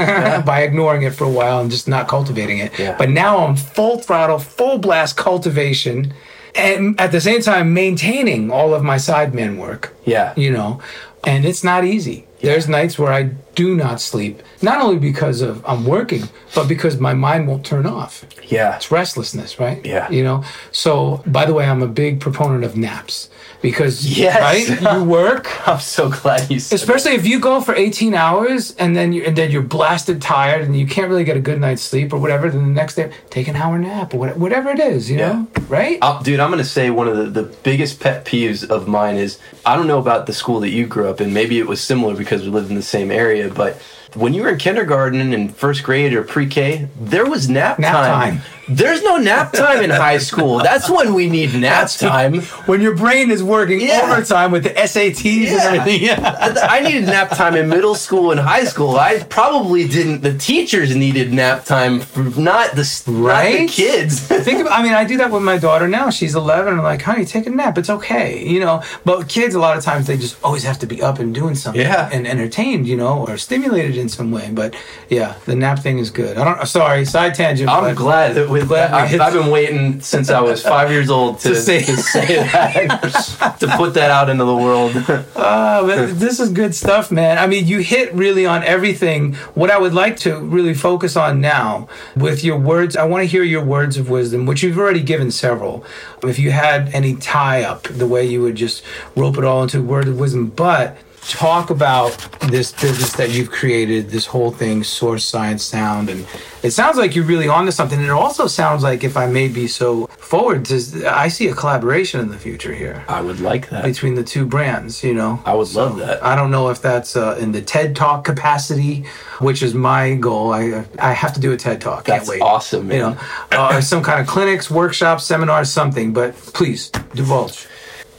by 0.47 0.63
ignoring 0.63 1.03
it 1.03 1.15
for 1.15 1.25
a 1.25 1.31
while 1.31 1.61
and 1.61 1.71
just 1.71 1.87
not 1.87 2.09
cultivating 2.09 2.59
it. 2.59 2.79
Yeah. 2.79 2.97
But 2.97 3.11
now 3.11 3.47
I'm 3.47 3.55
full 3.55 3.99
throttle, 3.99 4.39
full 4.39 4.79
blast 4.79 5.19
cultivation. 5.19 6.15
And 6.59 7.01
at 7.01 7.13
the 7.13 7.21
same 7.21 7.41
time, 7.41 7.73
maintaining 7.73 8.51
all 8.51 8.75
of 8.75 8.83
my 8.83 8.97
sideman 8.97 9.57
work. 9.57 9.95
Yeah. 10.05 10.35
You 10.37 10.51
know, 10.51 10.81
and 11.25 11.45
it's 11.45 11.63
not 11.65 11.85
easy. 11.85 12.27
There's 12.41 12.69
nights 12.69 12.99
where 12.99 13.13
I 13.13 13.23
do 13.57 13.75
not 13.75 14.01
sleep, 14.01 14.43
not 14.63 14.81
only 14.81 14.99
because 14.99 15.41
of 15.41 15.65
I'm 15.67 15.85
working, 15.85 16.29
but 16.55 16.69
because 16.69 16.99
my 17.01 17.13
mind 17.13 17.49
won't 17.49 17.67
turn 17.67 17.85
off 17.85 18.25
Yeah. 18.45 18.77
it's 18.77 18.93
restlessness, 18.93 19.59
right? 19.59 19.85
Yeah. 19.85 20.09
You 20.11 20.23
know. 20.23 20.45
So, 20.71 21.23
by 21.27 21.45
the 21.47 21.55
way, 21.55 21.65
I'm 21.67 21.83
a 21.83 21.89
big 21.89 22.21
proponent 22.21 22.63
of 22.65 22.77
naps 22.77 23.29
because 23.61 24.07
Yes. 24.07 24.41
right, 24.41 24.97
you 24.99 25.05
work, 25.05 25.67
I'm 25.69 25.81
so 25.81 26.09
glad 26.09 26.51
you 26.51 26.61
said 26.61 26.77
especially 26.77 27.13
if 27.13 27.27
you 27.27 27.41
go 27.41 27.61
for 27.61 27.75
18 27.75 28.15
hours 28.15 28.75
and 28.77 28.97
then 28.97 29.13
you 29.13 29.23
and 29.25 29.37
then 29.37 29.51
you're 29.51 29.63
blasted 29.63 30.23
tired 30.23 30.63
and 30.63 30.79
you 30.79 30.87
can't 30.87 31.09
really 31.09 31.25
get 31.25 31.37
a 31.37 31.41
good 31.41 31.61
night's 31.61 31.83
sleep 31.83 32.13
or 32.13 32.19
whatever. 32.19 32.49
Then 32.51 32.63
the 32.69 32.73
next 32.73 32.95
day, 32.95 33.11
take 33.31 33.49
an 33.49 33.57
hour 33.57 33.79
nap 33.79 34.15
or 34.15 34.29
whatever 34.31 34.71
it 34.71 34.79
is, 34.81 35.11
you 35.11 35.19
Yeah. 35.19 35.33
know, 35.33 35.47
right? 35.69 35.99
Uh, 36.03 36.23
dude, 36.23 36.41
I'm 36.41 36.51
gonna 36.51 36.65
say 36.65 36.91
one 36.91 37.09
of 37.09 37.17
the, 37.17 37.25
the 37.25 37.43
biggest 37.63 38.01
pet 38.01 38.25
peeves 38.25 38.69
of 38.69 38.87
mine 38.89 39.17
is 39.17 39.39
I 39.67 39.77
don't 39.77 39.87
know 39.87 39.99
about 39.99 40.27
the 40.27 40.33
school 40.33 40.61
that 40.61 40.71
you 40.71 40.87
grew 40.87 41.09
up 41.09 41.21
in. 41.21 41.33
Maybe 41.33 41.59
it 41.59 41.67
was 41.67 41.81
similar 41.81 42.15
because 42.15 42.43
we 42.43 42.49
lived 42.51 42.71
in 42.71 42.77
the 42.77 42.83
same 42.83 43.11
area, 43.11 43.49
but 43.53 43.81
when 44.15 44.33
you 44.35 44.43
were 44.43 44.49
in 44.51 44.59
kindergarten 44.59 45.33
and 45.35 45.55
first 45.55 45.83
grade 45.83 46.15
or 46.15 46.23
pre-K, 46.23 46.89
there 46.99 47.27
was 47.27 47.49
nap, 47.51 47.79
Nap 47.79 47.93
time. 47.93 48.39
time. 48.39 48.43
There's 48.69 49.03
no 49.03 49.17
nap 49.17 49.53
time 49.53 49.83
in 49.83 49.91
high 49.91 50.19
school. 50.31 50.59
That's 50.59 50.91
when 50.91 51.15
we 51.15 51.29
need 51.29 51.55
nap 51.55 51.89
time. 51.91 52.43
when 52.67 52.81
your 52.81 52.95
brain 52.95 53.31
is 53.31 53.43
working 53.43 53.81
Yeah. 53.81 54.03
overtime 54.13 54.51
with 54.51 54.65
the 54.65 54.71
SATs 54.71 55.49
and 55.49 55.61
everything. 55.61 56.03
Yeah. 56.03 56.65
I 56.69 56.81
needed 56.81 57.07
nap 57.07 57.31
time 57.31 57.57
in 57.57 57.69
middle 57.69 57.95
school 57.95 58.31
and 58.31 58.39
high 58.41 58.65
school. 58.65 58.97
I 58.97 59.23
probably 59.25 59.89
didn't. 59.89 60.21
The 60.23 60.37
teachers 60.37 60.95
needed 60.95 61.33
nap 61.33 61.65
time, 61.65 62.01
for 62.01 62.25
not 62.39 62.73
the 62.75 62.81
s- 62.83 63.07
not 63.07 63.15
the 63.15 63.23
Right? 63.23 63.69
kids. 63.69 64.21
Think 64.49 64.61
about, 64.61 64.79
I 64.79 64.83
mean, 64.83 64.93
I 64.93 65.05
do 65.05 65.17
that 65.19 65.31
with 65.31 65.43
my 65.43 65.59
daughter 65.59 65.89
now. 65.89 66.11
She's 66.11 66.35
11. 66.35 66.75
I'm 66.75 66.83
like, 66.83 67.03
honey, 67.03 67.25
take 67.25 67.47
a 67.47 67.51
nap. 67.51 67.79
It's 67.79 67.91
okay. 67.91 68.47
You 68.47 68.61
know, 68.61 68.83
but 69.05 69.29
kids, 69.29 69.55
a 69.55 69.59
lot 69.61 69.77
of 69.77 69.85
times, 69.85 70.07
they 70.07 70.17
just 70.17 70.37
always 70.45 70.63
have 70.65 70.79
to 70.81 70.87
be 70.87 71.03
up 71.03 71.19
and 71.19 71.35
doing 71.35 71.55
something 71.55 71.81
Yeah. 71.81 72.09
and 72.13 72.27
entertained, 72.27 72.87
you 72.87 72.97
know, 72.97 73.25
or 73.27 73.37
stimulated 73.39 73.97
in 73.97 74.09
some 74.09 74.31
way. 74.31 74.51
But 74.53 74.75
yeah, 75.09 75.35
the 75.47 75.55
nap 75.57 75.79
thing 75.81 75.99
is 75.99 76.11
good. 76.11 76.37
I 76.39 76.45
don't, 76.45 76.67
sorry, 76.67 77.05
side 77.05 77.35
tangent. 77.35 77.69
I'm 77.71 77.83
but 77.83 77.97
glad 77.97 78.35
that 78.35 78.49
with 78.61 78.69
that, 78.71 78.93
I've, 78.93 79.21
I've 79.21 79.33
been 79.33 79.51
waiting 79.51 80.01
since 80.01 80.31
I 80.31 80.41
was 80.41 80.63
five 80.63 80.91
years 80.91 81.11
old 81.11 81.39
to, 81.41 81.49
To 81.55 81.55
say- 81.57 81.83
to 81.83 81.97
say 81.97 82.27
that, 82.37 83.57
to 83.61 83.69
put 83.77 83.95
that 83.95 84.11
out 84.11 84.29
into 84.31 84.45
the 84.45 84.57
world. 84.57 84.97
Uh, 85.37 85.87
but 85.87 86.19
this 86.19 86.41
is 86.41 86.51
good 86.51 86.75
stuff, 86.75 87.11
man. 87.11 87.39
I 87.39 87.47
mean, 87.47 87.67
you 87.67 87.79
hit 87.79 88.13
really 88.15 88.47
on 88.47 88.63
everything. 88.65 89.35
What 89.55 89.71
I 89.71 89.79
would 89.79 89.95
like 89.95 90.17
to 90.19 90.39
really 90.39 90.75
focus 90.75 91.17
on 91.17 91.41
now 91.41 91.89
with 92.17 92.45
your 92.45 92.59
words, 92.59 92.97
I 92.97 93.05
want 93.05 93.23
to 93.23 93.27
hear 93.27 93.43
your 93.43 93.65
words 93.65 93.97
of 93.97 94.09
wisdom, 94.11 94.47
which 94.47 94.63
you've 94.63 94.79
already 94.79 95.03
given 95.03 95.31
several. 95.31 95.85
If 96.23 96.39
you 96.39 96.51
had 96.51 96.89
any 96.95 97.15
tie 97.17 97.63
up, 97.63 97.85
the 97.85 98.07
way 98.07 98.27
you 98.27 98.43
would 98.43 98.57
just 98.57 98.83
rope 99.17 99.39
it 99.39 99.45
all 99.45 99.63
into 99.63 99.79
a 99.79 99.83
word 99.83 100.09
of 100.09 100.19
wisdom, 100.19 100.47
but 100.49 100.97
talk 101.23 101.71
about 101.71 102.11
this 102.49 102.73
business 102.73 103.13
that 103.15 103.31
you've 103.31 103.51
created, 103.51 104.11
this 104.11 104.27
whole 104.27 104.51
thing, 104.51 104.83
Source 104.83 105.25
Science 105.25 105.63
Sound, 105.65 106.09
and 106.09 106.27
it 106.63 106.71
sounds 106.71 106.97
like 106.97 107.15
you're 107.15 107.25
really 107.25 107.49
onto 107.49 107.71
something. 107.71 107.99
And 107.99 108.07
it 108.09 108.13
also 108.13 108.47
sounds 108.47 108.83
like, 108.83 109.05
if 109.05 109.17
I 109.17 109.27
may 109.27 109.49
be 109.49 109.67
so 109.67 110.07
forward, 110.07 110.65
to, 110.67 111.05
I 111.07 111.29
see 111.29 111.49
a 111.49 111.55
collaboration 111.55 112.21
in 112.21 112.29
the 112.29 112.39
future 112.39 112.73
here 112.75 113.05
I 113.09 113.21
would 113.21 113.41
like 113.41 113.69
that. 113.71 113.85
between 113.85 114.15
the 114.15 114.25
two 114.25 114.47
brands, 114.47 115.03
you 115.05 115.15
know. 115.15 115.41
I 115.45 115.55
would 115.55 115.73
love 115.75 115.99
that. 115.99 116.23
I 116.25 116.35
don't 116.35 116.51
know 116.51 116.71
if 116.71 116.81
that's 116.81 117.17
uh, 117.17 117.37
in 117.41 117.53
the 117.53 117.61
TED 117.63 117.95
Talk 117.95 118.25
capacity, 118.25 119.05
which 119.41 119.63
is 119.63 119.75
my 119.75 120.15
goal. 120.15 120.53
I 120.53 120.85
I 120.99 121.13
have 121.13 121.33
to 121.35 121.41
do 121.41 121.53
a 121.53 121.57
TED 121.57 121.81
Talk. 121.81 122.05
Can't 122.07 122.19
That's 122.21 122.29
wait. 122.31 122.41
awesome, 122.41 122.91
You 122.91 123.03
man. 123.03 123.17
know, 123.53 123.59
uh, 123.59 123.77
or 123.77 123.83
some 123.83 124.03
kind 124.03 124.21
of 124.21 124.27
clinics, 124.27 124.71
workshops, 124.71 125.25
seminars, 125.25 125.71
something. 125.71 126.13
But 126.13 126.35
please 126.35 126.91
divulge. 127.15 127.67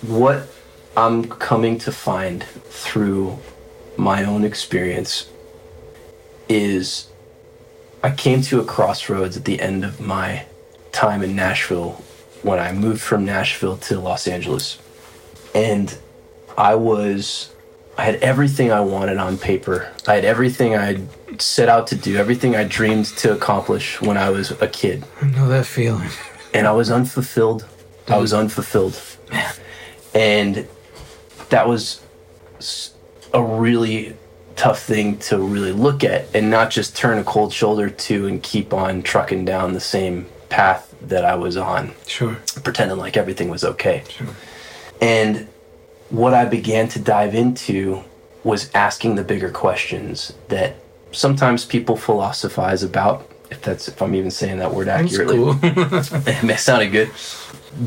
What 0.01 0.47
I'm 0.97 1.25
coming 1.25 1.77
to 1.79 1.91
find 1.91 2.43
through 2.43 3.37
my 3.97 4.23
own 4.23 4.43
experience 4.43 5.29
is 6.47 7.07
I 8.03 8.11
came 8.11 8.41
to 8.43 8.59
a 8.59 8.65
crossroads 8.65 9.37
at 9.37 9.45
the 9.45 9.61
end 9.61 9.83
of 9.83 9.99
my 9.99 10.45
time 10.91 11.21
in 11.21 11.35
Nashville 11.35 12.01
when 12.41 12.59
I 12.59 12.71
moved 12.71 13.01
from 13.01 13.25
Nashville 13.25 13.77
to 13.77 13.99
Los 13.99 14.27
Angeles. 14.27 14.79
And 15.53 15.97
I 16.57 16.75
was 16.75 17.53
I 17.97 18.03
had 18.03 18.15
everything 18.15 18.71
I 18.71 18.79
wanted 18.79 19.17
on 19.17 19.37
paper. 19.37 19.91
I 20.07 20.15
had 20.15 20.23
everything 20.23 20.73
I 20.73 21.01
set 21.37 21.67
out 21.67 21.87
to 21.87 21.95
do, 21.95 22.15
everything 22.15 22.55
I 22.55 22.63
dreamed 22.63 23.07
to 23.17 23.33
accomplish 23.33 24.01
when 24.01 24.17
I 24.17 24.29
was 24.29 24.51
a 24.51 24.67
kid. 24.69 25.03
I 25.21 25.25
know 25.31 25.49
that 25.49 25.65
feeling. 25.65 26.09
And 26.53 26.65
I 26.65 26.71
was 26.71 26.89
unfulfilled. 26.89 27.67
I 28.07 28.17
was 28.17 28.33
unfulfilled. 28.33 28.97
Man. 29.29 29.53
And 30.13 30.67
that 31.49 31.67
was 31.67 32.01
a 33.33 33.41
really 33.41 34.15
tough 34.55 34.81
thing 34.81 35.17
to 35.17 35.37
really 35.37 35.71
look 35.71 36.03
at 36.03 36.25
and 36.35 36.49
not 36.49 36.69
just 36.69 36.95
turn 36.95 37.17
a 37.17 37.23
cold 37.23 37.53
shoulder 37.53 37.89
to 37.89 38.27
and 38.27 38.43
keep 38.43 38.73
on 38.73 39.01
trucking 39.01 39.45
down 39.45 39.73
the 39.73 39.79
same 39.79 40.25
path 40.49 40.93
that 41.01 41.23
I 41.23 41.35
was 41.35 41.55
on 41.55 41.93
Sure. 42.07 42.35
pretending 42.63 42.97
like 42.97 43.15
everything 43.15 43.49
was 43.49 43.63
okay. 43.63 44.03
And 45.01 45.47
what 46.09 46.33
I 46.33 46.45
began 46.45 46.87
to 46.89 46.99
dive 46.99 47.35
into 47.35 48.03
was 48.43 48.69
asking 48.73 49.15
the 49.15 49.23
bigger 49.23 49.49
questions 49.49 50.33
that 50.49 50.75
sometimes 51.11 51.65
people 51.65 51.95
philosophize 51.95 52.83
about. 52.83 53.29
If 53.49 53.61
that's 53.61 53.87
if 53.87 54.01
I'm 54.01 54.15
even 54.15 54.31
saying 54.31 54.59
that 54.59 54.73
word 54.73 54.87
accurately, 54.87 55.37
cool. 55.37 55.57
it 55.61 56.59
sounded 56.59 56.91
good. 56.91 57.11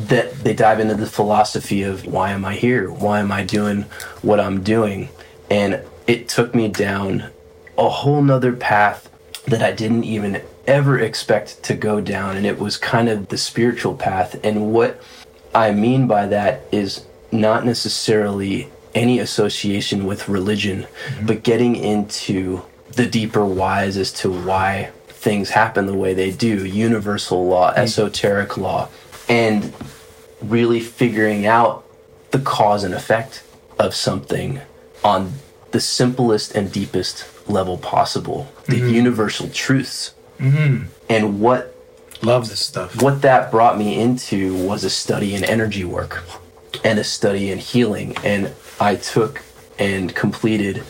That 0.09 0.33
they 0.45 0.55
dive 0.55 0.81
into 0.81 0.95
the 0.95 1.07
philosophy 1.07 1.83
of 1.83 2.07
why 2.07 2.31
am 2.31 2.45
I 2.45 2.55
here? 2.55 2.91
Why 2.91 3.21
am 3.21 3.31
I 3.31 3.45
doing 3.45 3.83
what 4.23 4.41
I'm 4.41 4.63
doing? 4.63 5.09
And 5.51 5.83
it 6.07 6.29
took 6.29 6.55
me 6.55 6.69
down 6.69 7.31
a 7.79 7.89
whole 7.89 8.23
nother 8.23 8.53
path 8.53 9.09
that 9.47 9.63
I 9.63 9.73
didn't 9.73 10.05
even 10.05 10.43
ever 10.67 10.99
expect 10.99 11.63
to 11.65 11.75
go 11.75 12.01
down. 12.01 12.37
And 12.37 12.47
it 12.47 12.59
was 12.59 12.77
kind 12.77 13.09
of 13.09 13.29
the 13.29 13.39
spiritual 13.39 13.95
path. 13.95 14.39
And 14.45 14.73
what 14.73 15.01
I 15.55 15.73
mean 15.73 16.07
by 16.07 16.27
that 16.27 16.63
is 16.71 17.07
not 17.31 17.65
necessarily 17.65 18.69
any 18.95 19.19
association 19.19 20.05
with 20.05 20.29
religion, 20.29 20.83
mm-hmm. 20.83 21.27
but 21.27 21.43
getting 21.43 21.77
into 21.77 22.63
the 22.93 23.07
deeper 23.07 23.45
whys 23.45 23.97
as 23.97 24.13
to 24.13 24.31
why 24.31 24.91
things 25.23 25.51
happen 25.51 25.87
the 25.87 25.95
way 25.95 26.15
they 26.15 26.33
do 26.33 26.67
universal 26.67 27.47
law, 27.47 27.73
mm. 27.73 27.79
esoteric 27.79 28.57
law, 28.59 28.89
and 29.29 29.73
really 30.43 30.81
figuring 30.81 31.47
out 31.47 31.85
the 32.33 32.41
cause 32.41 32.83
and 32.83 32.93
effect 32.93 33.45
of 33.79 33.95
something 33.95 34.61
on 35.05 35.33
the 35.71 35.81
simplest 35.81 36.57
and 36.57 36.73
deepest 36.73 37.25
level 37.49 37.79
possible, 37.79 38.53
the 38.67 38.81
mm-hmm. 38.81 38.89
universal 38.89 39.49
truths. 39.49 40.13
Mm-hmm. 40.41 40.87
And 41.09 41.41
what 41.41 41.77
Love 42.21 42.49
this 42.49 42.61
stuff. 42.61 43.01
what 43.01 43.23
that 43.23 43.53
brought 43.53 43.79
me 43.79 44.01
into 44.01 44.57
was 44.67 44.83
a 44.83 44.91
study 44.91 45.37
in 45.37 45.45
energy 45.45 45.85
work 45.85 46.25
and 46.83 46.99
a 46.99 47.05
study 47.05 47.53
in 47.53 47.59
healing. 47.59 48.17
And 48.25 48.53
I 48.81 48.97
took 48.97 49.43
and 49.79 50.13
completed 50.15 50.83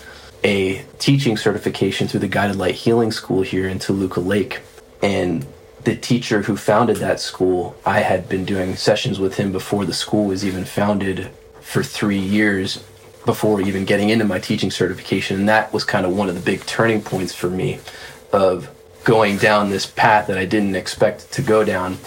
a 0.44 0.84
teaching 0.98 1.36
certification 1.36 2.08
through 2.08 2.20
the 2.20 2.28
Guided 2.28 2.56
Light 2.56 2.74
Healing 2.74 3.12
School 3.12 3.42
here 3.42 3.68
in 3.68 3.78
Toluca 3.78 4.20
Lake. 4.20 4.60
And 5.02 5.46
the 5.84 5.96
teacher 5.96 6.42
who 6.42 6.56
founded 6.56 6.96
that 6.98 7.20
school, 7.20 7.76
I 7.84 8.00
had 8.00 8.28
been 8.28 8.44
doing 8.44 8.76
sessions 8.76 9.18
with 9.18 9.36
him 9.36 9.52
before 9.52 9.84
the 9.84 9.94
school 9.94 10.26
was 10.26 10.44
even 10.44 10.64
founded 10.64 11.30
for 11.60 11.82
three 11.82 12.18
years 12.18 12.84
before 13.24 13.60
even 13.60 13.84
getting 13.84 14.10
into 14.10 14.24
my 14.24 14.38
teaching 14.38 14.70
certification. 14.70 15.38
And 15.38 15.48
that 15.48 15.72
was 15.72 15.84
kind 15.84 16.04
of 16.04 16.16
one 16.16 16.28
of 16.28 16.34
the 16.34 16.40
big 16.40 16.64
turning 16.66 17.02
points 17.02 17.34
for 17.34 17.48
me 17.48 17.78
of 18.32 18.68
going 19.04 19.36
down 19.36 19.70
this 19.70 19.86
path 19.86 20.26
that 20.28 20.38
I 20.38 20.44
didn't 20.44 20.76
expect 20.76 21.32
to 21.32 21.42
go 21.42 21.64
down. 21.64 21.98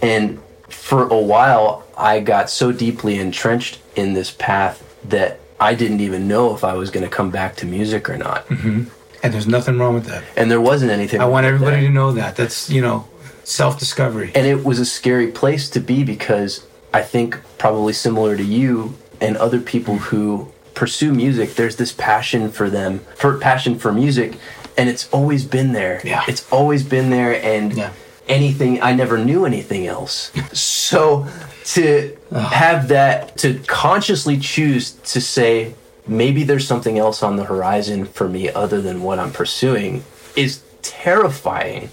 And 0.00 0.40
for 0.68 1.08
a 1.08 1.18
while, 1.18 1.84
I 1.96 2.20
got 2.20 2.50
so 2.50 2.72
deeply 2.72 3.18
entrenched 3.18 3.78
in 3.96 4.14
this 4.14 4.30
path 4.30 4.82
that 5.04 5.40
I 5.62 5.74
didn't 5.74 6.00
even 6.00 6.26
know 6.26 6.54
if 6.54 6.64
I 6.64 6.74
was 6.74 6.90
going 6.90 7.04
to 7.04 7.10
come 7.10 7.30
back 7.30 7.54
to 7.56 7.66
music 7.66 8.10
or 8.10 8.16
not. 8.16 8.46
Mm-hmm. 8.48 8.84
And 9.22 9.32
there's 9.32 9.46
nothing 9.46 9.78
wrong 9.78 9.94
with 9.94 10.06
that. 10.06 10.24
And 10.36 10.50
there 10.50 10.60
wasn't 10.60 10.90
anything. 10.90 11.20
I 11.20 11.26
want 11.26 11.46
everybody 11.46 11.82
that. 11.82 11.86
to 11.86 11.92
know 11.92 12.10
that. 12.12 12.34
That's, 12.34 12.68
you 12.68 12.82
know, 12.82 13.06
self 13.44 13.78
discovery. 13.78 14.32
And 14.34 14.44
it 14.46 14.64
was 14.64 14.80
a 14.80 14.84
scary 14.84 15.28
place 15.30 15.70
to 15.70 15.80
be 15.80 16.02
because 16.02 16.66
I 16.92 17.02
think 17.02 17.38
probably 17.58 17.92
similar 17.92 18.36
to 18.36 18.42
you 18.42 18.94
and 19.20 19.36
other 19.36 19.60
people 19.60 19.98
who 19.98 20.50
pursue 20.74 21.12
music, 21.14 21.54
there's 21.54 21.76
this 21.76 21.92
passion 21.92 22.50
for 22.50 22.68
them, 22.68 22.98
for 23.14 23.38
passion 23.38 23.78
for 23.78 23.92
music, 23.92 24.36
and 24.76 24.88
it's 24.88 25.08
always 25.10 25.44
been 25.44 25.72
there. 25.72 26.00
Yeah. 26.02 26.24
It's 26.26 26.50
always 26.50 26.82
been 26.82 27.10
there 27.10 27.40
and 27.44 27.72
Yeah. 27.76 27.92
anything 28.26 28.82
I 28.82 28.92
never 28.94 29.16
knew 29.18 29.44
anything 29.46 29.86
else. 29.86 30.32
so 30.52 31.28
to 31.74 32.16
have 32.32 32.88
that 32.88 33.36
to 33.38 33.58
consciously 33.66 34.38
choose 34.38 34.92
to 34.92 35.20
say 35.20 35.74
maybe 36.06 36.44
there's 36.44 36.66
something 36.66 36.98
else 36.98 37.22
on 37.22 37.36
the 37.36 37.44
horizon 37.44 38.04
for 38.04 38.28
me 38.28 38.50
other 38.50 38.80
than 38.80 39.02
what 39.02 39.18
I'm 39.18 39.32
pursuing 39.32 40.04
is 40.36 40.62
terrifying. 40.82 41.90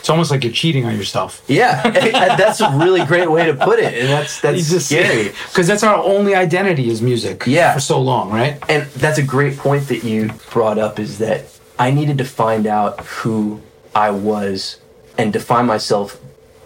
It's 0.00 0.10
almost 0.10 0.30
like 0.30 0.42
you're 0.42 0.52
cheating 0.52 0.84
on 0.84 0.96
yourself. 0.96 1.44
Yeah, 1.46 1.88
that's 2.36 2.60
a 2.60 2.70
really 2.76 3.04
great 3.04 3.30
way 3.30 3.46
to 3.46 3.54
put 3.54 3.78
it, 3.78 3.94
and 3.94 4.08
that's 4.08 4.40
that's 4.40 4.66
scary. 4.84 5.32
Because 5.48 5.66
that's 5.66 5.82
our 5.82 6.02
only 6.02 6.34
identity 6.34 6.88
is 6.90 7.00
music. 7.00 7.44
Yeah. 7.46 7.74
For 7.74 7.80
so 7.80 8.00
long, 8.00 8.30
right? 8.30 8.58
And 8.68 8.84
that's 8.92 9.18
a 9.18 9.22
great 9.22 9.56
point 9.56 9.88
that 9.88 10.02
you 10.02 10.30
brought 10.50 10.78
up 10.78 10.98
is 10.98 11.18
that 11.18 11.44
I 11.78 11.90
needed 11.90 12.18
to 12.18 12.24
find 12.24 12.66
out 12.66 13.00
who 13.00 13.60
I 13.94 14.10
was 14.10 14.78
and 15.18 15.32
define 15.32 15.66
myself 15.66 16.20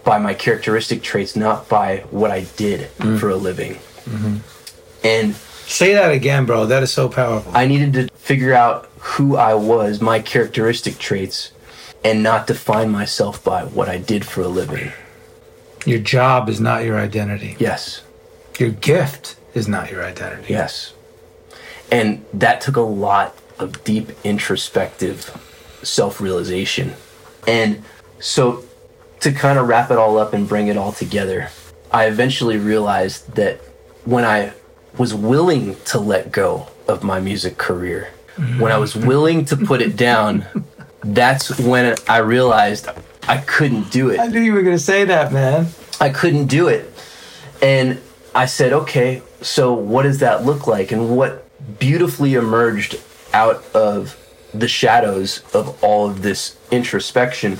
by 0.07 0.17
my 0.17 0.33
characteristic 0.33 1.03
traits, 1.03 1.35
not 1.35 1.67
by 1.67 1.97
what 2.11 2.31
I 2.31 2.45
did 2.55 2.89
mm-hmm. 2.91 3.17
for 3.17 3.29
a 3.29 3.35
living. 3.35 3.73
Mm-hmm. 4.05 4.37
And 5.03 5.35
Say 5.35 5.95
that 5.95 6.13
again, 6.13 6.45
bro. 6.45 6.65
That 6.65 6.81
is 6.81 6.93
so 6.93 7.09
powerful. 7.09 7.51
I 7.53 7.67
needed 7.67 7.91
to 7.93 8.07
figure 8.15 8.53
out 8.53 8.89
who 8.99 9.35
I 9.35 9.53
was, 9.53 9.99
my 9.99 10.19
characteristic 10.19 10.97
traits, 10.97 11.51
and 12.05 12.23
not 12.23 12.47
define 12.47 12.89
myself 12.89 13.43
by 13.43 13.65
what 13.65 13.89
I 13.89 13.97
did 13.97 14.25
for 14.25 14.41
a 14.41 14.47
living. 14.47 14.93
Your 15.85 15.99
job 15.99 16.47
is 16.47 16.61
not 16.61 16.85
your 16.85 16.97
identity. 16.97 17.57
Yes. 17.59 18.01
Your 18.57 18.69
gift 18.69 19.35
is 19.53 19.67
not 19.67 19.91
your 19.91 20.05
identity. 20.05 20.53
Yes. 20.53 20.93
And 21.91 22.23
that 22.33 22.61
took 22.61 22.77
a 22.77 22.81
lot 22.81 23.35
of 23.59 23.83
deep 23.83 24.11
introspective 24.23 25.37
self 25.83 26.21
realization. 26.21 26.93
And 27.45 27.83
so, 28.19 28.63
to 29.21 29.31
kind 29.31 29.57
of 29.57 29.67
wrap 29.67 29.91
it 29.91 29.97
all 29.97 30.17
up 30.17 30.33
and 30.33 30.47
bring 30.47 30.67
it 30.67 30.77
all 30.77 30.91
together, 30.91 31.49
I 31.91 32.07
eventually 32.07 32.57
realized 32.57 33.35
that 33.35 33.57
when 34.05 34.23
I 34.23 34.53
was 34.97 35.13
willing 35.13 35.75
to 35.85 35.99
let 35.99 36.31
go 36.31 36.67
of 36.87 37.03
my 37.03 37.19
music 37.19 37.57
career, 37.57 38.09
when 38.59 38.71
I 38.71 38.77
was 38.77 38.93
mm-hmm. 38.93 39.07
willing 39.07 39.45
to 39.45 39.57
put 39.57 39.81
it 39.81 39.95
down, 39.95 40.45
that's 41.03 41.57
when 41.59 41.95
I 42.07 42.17
realized 42.17 42.87
I 43.27 43.37
couldn't 43.37 43.91
do 43.91 44.09
it. 44.09 44.19
I 44.19 44.27
knew 44.27 44.39
you 44.39 44.53
were 44.53 44.61
going 44.61 44.77
to 44.77 44.83
say 44.83 45.05
that, 45.05 45.33
man. 45.33 45.67
I 45.99 46.09
couldn't 46.09 46.47
do 46.47 46.67
it. 46.67 46.93
And 47.61 47.99
I 48.35 48.45
said, 48.45 48.73
okay, 48.73 49.23
so 49.41 49.73
what 49.73 50.03
does 50.03 50.19
that 50.19 50.45
look 50.45 50.67
like? 50.67 50.91
And 50.91 51.17
what 51.17 51.43
beautifully 51.79 52.35
emerged 52.35 53.01
out 53.33 53.65
of 53.75 54.15
the 54.53 54.67
shadows 54.67 55.43
of 55.53 55.83
all 55.83 56.09
of 56.09 56.21
this 56.21 56.57
introspection 56.71 57.57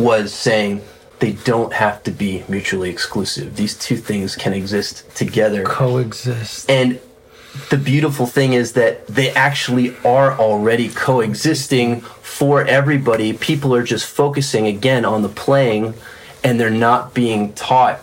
was 0.00 0.32
saying 0.32 0.82
they 1.20 1.32
don't 1.32 1.72
have 1.74 2.02
to 2.04 2.10
be 2.10 2.44
mutually 2.48 2.90
exclusive. 2.90 3.56
These 3.56 3.78
two 3.78 3.96
things 3.96 4.34
can 4.34 4.52
exist 4.52 5.14
together. 5.14 5.64
Coexist. 5.64 6.68
And 6.70 6.98
the 7.68 7.76
beautiful 7.76 8.26
thing 8.26 8.54
is 8.54 8.72
that 8.72 9.06
they 9.06 9.30
actually 9.30 9.96
are 10.04 10.32
already 10.38 10.88
coexisting 10.88 12.00
for 12.00 12.64
everybody. 12.64 13.32
People 13.32 13.74
are 13.74 13.82
just 13.82 14.06
focusing 14.06 14.66
again 14.66 15.04
on 15.04 15.22
the 15.22 15.28
playing 15.28 15.94
and 16.42 16.58
they're 16.58 16.70
not 16.70 17.12
being 17.12 17.52
taught 17.52 18.00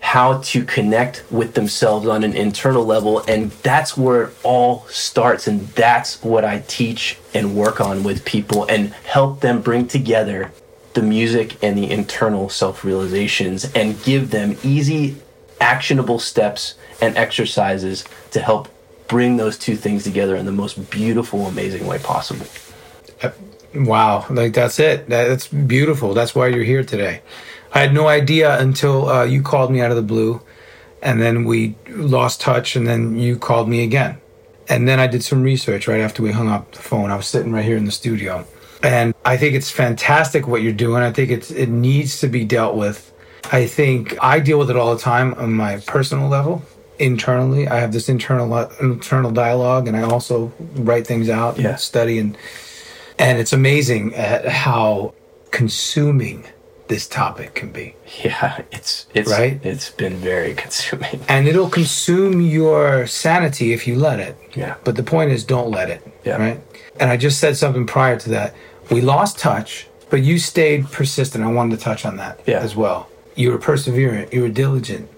how 0.00 0.38
to 0.38 0.64
connect 0.64 1.24
with 1.32 1.54
themselves 1.54 2.06
on 2.06 2.22
an 2.22 2.32
internal 2.32 2.84
level. 2.84 3.24
And 3.26 3.50
that's 3.50 3.96
where 3.96 4.24
it 4.24 4.34
all 4.44 4.86
starts. 4.88 5.48
And 5.48 5.62
that's 5.68 6.22
what 6.22 6.44
I 6.44 6.60
teach 6.68 7.18
and 7.34 7.56
work 7.56 7.80
on 7.80 8.04
with 8.04 8.24
people 8.24 8.64
and 8.66 8.90
help 8.92 9.40
them 9.40 9.60
bring 9.60 9.88
together 9.88 10.52
the 10.96 11.02
music 11.02 11.62
and 11.62 11.78
the 11.78 11.88
internal 11.88 12.48
self 12.48 12.82
realizations 12.82 13.70
and 13.74 14.02
give 14.02 14.30
them 14.30 14.56
easy, 14.64 15.14
actionable 15.60 16.18
steps 16.18 16.74
and 17.00 17.16
exercises 17.16 18.04
to 18.32 18.40
help 18.40 18.68
bring 19.06 19.36
those 19.36 19.56
two 19.56 19.76
things 19.76 20.02
together 20.02 20.34
in 20.34 20.46
the 20.46 20.52
most 20.52 20.90
beautiful, 20.90 21.46
amazing 21.46 21.86
way 21.86 21.98
possible. 21.98 22.46
Wow, 23.74 24.24
like 24.30 24.54
that's 24.54 24.80
it. 24.80 25.08
That's 25.08 25.46
beautiful. 25.46 26.14
That's 26.14 26.34
why 26.34 26.48
you're 26.48 26.64
here 26.64 26.82
today. 26.82 27.20
I 27.72 27.80
had 27.80 27.92
no 27.92 28.08
idea 28.08 28.58
until 28.58 29.08
uh, 29.10 29.24
you 29.24 29.42
called 29.42 29.70
me 29.70 29.82
out 29.82 29.90
of 29.90 29.96
the 29.96 30.02
blue, 30.02 30.40
and 31.02 31.20
then 31.20 31.44
we 31.44 31.74
lost 31.90 32.40
touch, 32.40 32.74
and 32.74 32.86
then 32.86 33.18
you 33.18 33.38
called 33.38 33.68
me 33.68 33.84
again. 33.84 34.18
And 34.68 34.88
then 34.88 34.98
I 34.98 35.06
did 35.06 35.22
some 35.22 35.42
research 35.42 35.86
right 35.86 36.00
after 36.00 36.22
we 36.22 36.32
hung 36.32 36.48
up 36.48 36.72
the 36.72 36.80
phone. 36.80 37.10
I 37.10 37.16
was 37.16 37.26
sitting 37.26 37.52
right 37.52 37.64
here 37.64 37.76
in 37.76 37.84
the 37.84 37.92
studio. 37.92 38.46
And 38.86 39.14
I 39.24 39.36
think 39.36 39.54
it's 39.54 39.70
fantastic 39.70 40.46
what 40.46 40.62
you're 40.62 40.72
doing. 40.72 41.02
I 41.02 41.12
think 41.12 41.30
it's 41.30 41.50
it 41.50 41.68
needs 41.68 42.20
to 42.20 42.28
be 42.28 42.44
dealt 42.44 42.76
with. 42.76 43.12
I 43.52 43.66
think 43.66 44.16
I 44.22 44.40
deal 44.40 44.58
with 44.58 44.70
it 44.70 44.76
all 44.76 44.94
the 44.94 45.00
time 45.00 45.34
on 45.34 45.52
my 45.52 45.78
personal 45.86 46.28
level. 46.28 46.62
Internally, 46.98 47.68
I 47.68 47.76
have 47.80 47.92
this 47.92 48.08
internal 48.08 48.48
internal 48.80 49.30
dialogue, 49.30 49.86
and 49.88 49.96
I 49.96 50.02
also 50.02 50.52
write 50.76 51.06
things 51.06 51.28
out 51.28 51.58
Yeah. 51.58 51.70
and 51.70 51.80
study 51.80 52.18
and 52.18 52.36
and 53.18 53.38
it's 53.38 53.52
amazing 53.52 54.14
at 54.14 54.46
how 54.48 55.14
consuming 55.50 56.44
this 56.88 57.08
topic 57.08 57.54
can 57.54 57.70
be. 57.72 57.94
Yeah, 58.24 58.62
it's 58.70 59.06
it's 59.14 59.30
Right? 59.30 59.58
it's 59.64 59.90
been 59.90 60.16
very 60.16 60.54
consuming. 60.54 61.20
And 61.28 61.48
it'll 61.48 61.68
consume 61.70 62.40
your 62.40 63.06
sanity 63.06 63.72
if 63.72 63.86
you 63.88 63.96
let 63.96 64.20
it. 64.20 64.36
Yeah. 64.54 64.74
But 64.84 64.94
the 64.96 65.02
point 65.02 65.32
is, 65.32 65.44
don't 65.44 65.70
let 65.70 65.90
it. 65.90 66.06
Yeah. 66.24 66.36
Right. 66.36 66.60
And 67.00 67.10
I 67.10 67.16
just 67.16 67.38
said 67.40 67.56
something 67.56 67.86
prior 67.86 68.16
to 68.18 68.28
that. 68.30 68.54
We 68.90 69.00
lost 69.00 69.38
touch, 69.38 69.86
but 70.10 70.22
you 70.22 70.38
stayed 70.38 70.90
persistent. 70.92 71.44
I 71.44 71.48
wanted 71.52 71.78
to 71.78 71.84
touch 71.84 72.04
on 72.06 72.16
that 72.18 72.40
Yeah. 72.46 72.58
as 72.60 72.76
well. 72.76 73.08
You 73.34 73.50
were 73.52 73.58
perseverant. 73.58 74.32
You 74.32 74.42
were 74.42 74.48
diligent. 74.48 75.08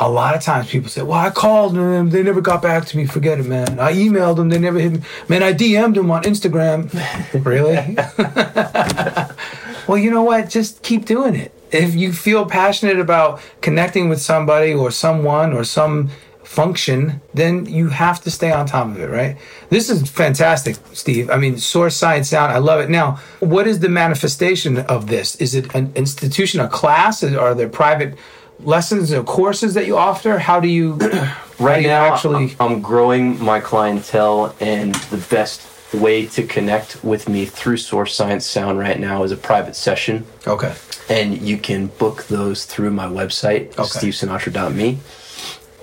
A 0.00 0.08
lot 0.08 0.36
of 0.36 0.42
times 0.42 0.68
people 0.70 0.88
say, 0.88 1.02
"Well, 1.02 1.18
I 1.18 1.30
called 1.30 1.74
them. 1.74 2.10
They 2.10 2.22
never 2.22 2.40
got 2.40 2.62
back 2.62 2.84
to 2.86 2.96
me. 2.96 3.04
Forget 3.06 3.40
it, 3.40 3.46
man. 3.46 3.80
I 3.80 3.92
emailed 3.92 4.36
them. 4.36 4.48
They 4.48 4.58
never 4.58 4.78
hit 4.78 4.92
me. 4.92 5.00
Man, 5.28 5.42
I 5.42 5.52
DM'd 5.52 5.96
them 5.96 6.10
on 6.12 6.22
Instagram. 6.22 6.88
really? 7.44 7.96
well, 9.88 9.98
you 9.98 10.10
know 10.10 10.22
what? 10.22 10.48
Just 10.48 10.82
keep 10.82 11.04
doing 11.04 11.34
it. 11.34 11.52
If 11.72 11.94
you 11.96 12.12
feel 12.12 12.46
passionate 12.46 12.98
about 13.00 13.40
connecting 13.60 14.08
with 14.08 14.22
somebody 14.22 14.72
or 14.72 14.90
someone 14.90 15.52
or 15.52 15.64
some 15.64 16.10
function, 16.48 17.20
then 17.34 17.66
you 17.66 17.88
have 17.88 18.20
to 18.22 18.30
stay 18.30 18.50
on 18.50 18.64
top 18.66 18.86
of 18.86 18.98
it, 18.98 19.10
right? 19.10 19.36
This 19.68 19.90
is 19.90 20.08
fantastic, 20.10 20.76
Steve. 20.94 21.30
I 21.30 21.36
mean, 21.36 21.58
Source 21.58 21.94
Science 21.94 22.30
Sound, 22.30 22.52
I 22.52 22.58
love 22.58 22.80
it. 22.80 22.88
Now, 22.88 23.20
what 23.40 23.66
is 23.66 23.80
the 23.80 23.88
manifestation 23.90 24.78
of 24.78 25.08
this? 25.08 25.36
Is 25.36 25.54
it 25.54 25.74
an 25.74 25.92
institution, 25.94 26.60
a 26.60 26.68
class? 26.68 27.22
Are 27.22 27.54
there 27.54 27.68
private 27.68 28.16
lessons 28.60 29.12
or 29.12 29.22
courses 29.22 29.74
that 29.74 29.86
you 29.86 29.96
offer? 29.98 30.38
How 30.38 30.58
do 30.58 30.68
you 30.68 30.96
Right 31.60 31.76
do 31.76 31.82
you 31.82 31.88
now, 31.88 32.14
actually 32.14 32.56
I'm 32.58 32.80
growing 32.80 33.38
my 33.42 33.60
clientele, 33.60 34.54
and 34.60 34.94
the 35.10 35.18
best 35.28 35.60
way 35.92 36.26
to 36.26 36.42
connect 36.46 37.02
with 37.04 37.28
me 37.28 37.44
through 37.44 37.76
Source 37.76 38.14
Science 38.14 38.46
Sound 38.46 38.78
right 38.78 38.98
now 38.98 39.22
is 39.22 39.32
a 39.32 39.36
private 39.36 39.76
session. 39.76 40.24
Okay. 40.46 40.72
and 41.10 41.28
you 41.50 41.56
can 41.58 41.86
book 41.98 42.24
those 42.28 42.64
through 42.64 42.90
my 42.90 43.06
website, 43.06 43.64
Okay. 43.78 43.82
stevesinatra.me. 44.08 44.98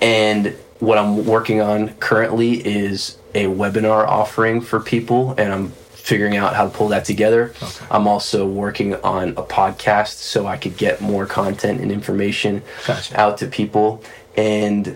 And 0.06 0.56
what 0.78 1.00
I'm 1.00 1.26
working 1.26 1.62
on 1.62 1.96
currently 1.96 2.64
is 2.64 3.18
a 3.34 3.46
webinar 3.46 4.08
offering 4.08 4.62
for 4.62 4.80
people, 4.80 5.34
and 5.36 5.52
I'm 5.52 5.70
figuring 5.70 6.38
out 6.38 6.54
how 6.54 6.66
to 6.66 6.70
pull 6.70 6.90
that 6.90 7.06
together. 7.06 7.56
I'm 7.90 8.08
also 8.08 8.48
working 8.48 8.94
on 8.98 9.30
a 9.30 9.42
podcast 9.42 10.20
so 10.20 10.46
I 10.46 10.58
could 10.58 10.78
get 10.78 11.02
more 11.02 11.26
content 11.26 11.82
and 11.82 11.92
information 11.92 12.62
Gotcha. 12.86 13.20
out 13.20 13.40
to 13.40 13.48
people. 13.48 14.04
And 14.38 14.96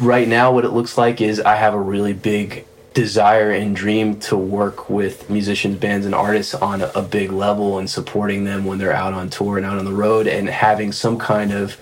right 0.00 0.26
now, 0.26 0.50
what 0.50 0.64
it 0.64 0.70
looks 0.70 0.98
like 0.98 1.20
is 1.20 1.38
I 1.38 1.54
have 1.54 1.72
a 1.72 1.80
really 1.80 2.12
big 2.12 2.66
desire 2.92 3.52
and 3.52 3.76
dream 3.76 4.18
to 4.18 4.36
work 4.36 4.90
with 4.90 5.30
musicians, 5.30 5.78
bands, 5.78 6.06
and 6.06 6.14
artists 6.14 6.56
on 6.56 6.82
a, 6.82 6.90
a 6.96 7.02
big 7.02 7.30
level 7.30 7.78
and 7.78 7.88
supporting 7.88 8.42
them 8.42 8.64
when 8.64 8.78
they're 8.78 8.92
out 8.92 9.12
on 9.12 9.30
tour 9.30 9.58
and 9.58 9.64
out 9.64 9.78
on 9.78 9.84
the 9.84 9.92
road 9.92 10.26
and 10.26 10.48
having 10.50 10.90
some 10.90 11.20
kind 11.20 11.52
of 11.52 11.76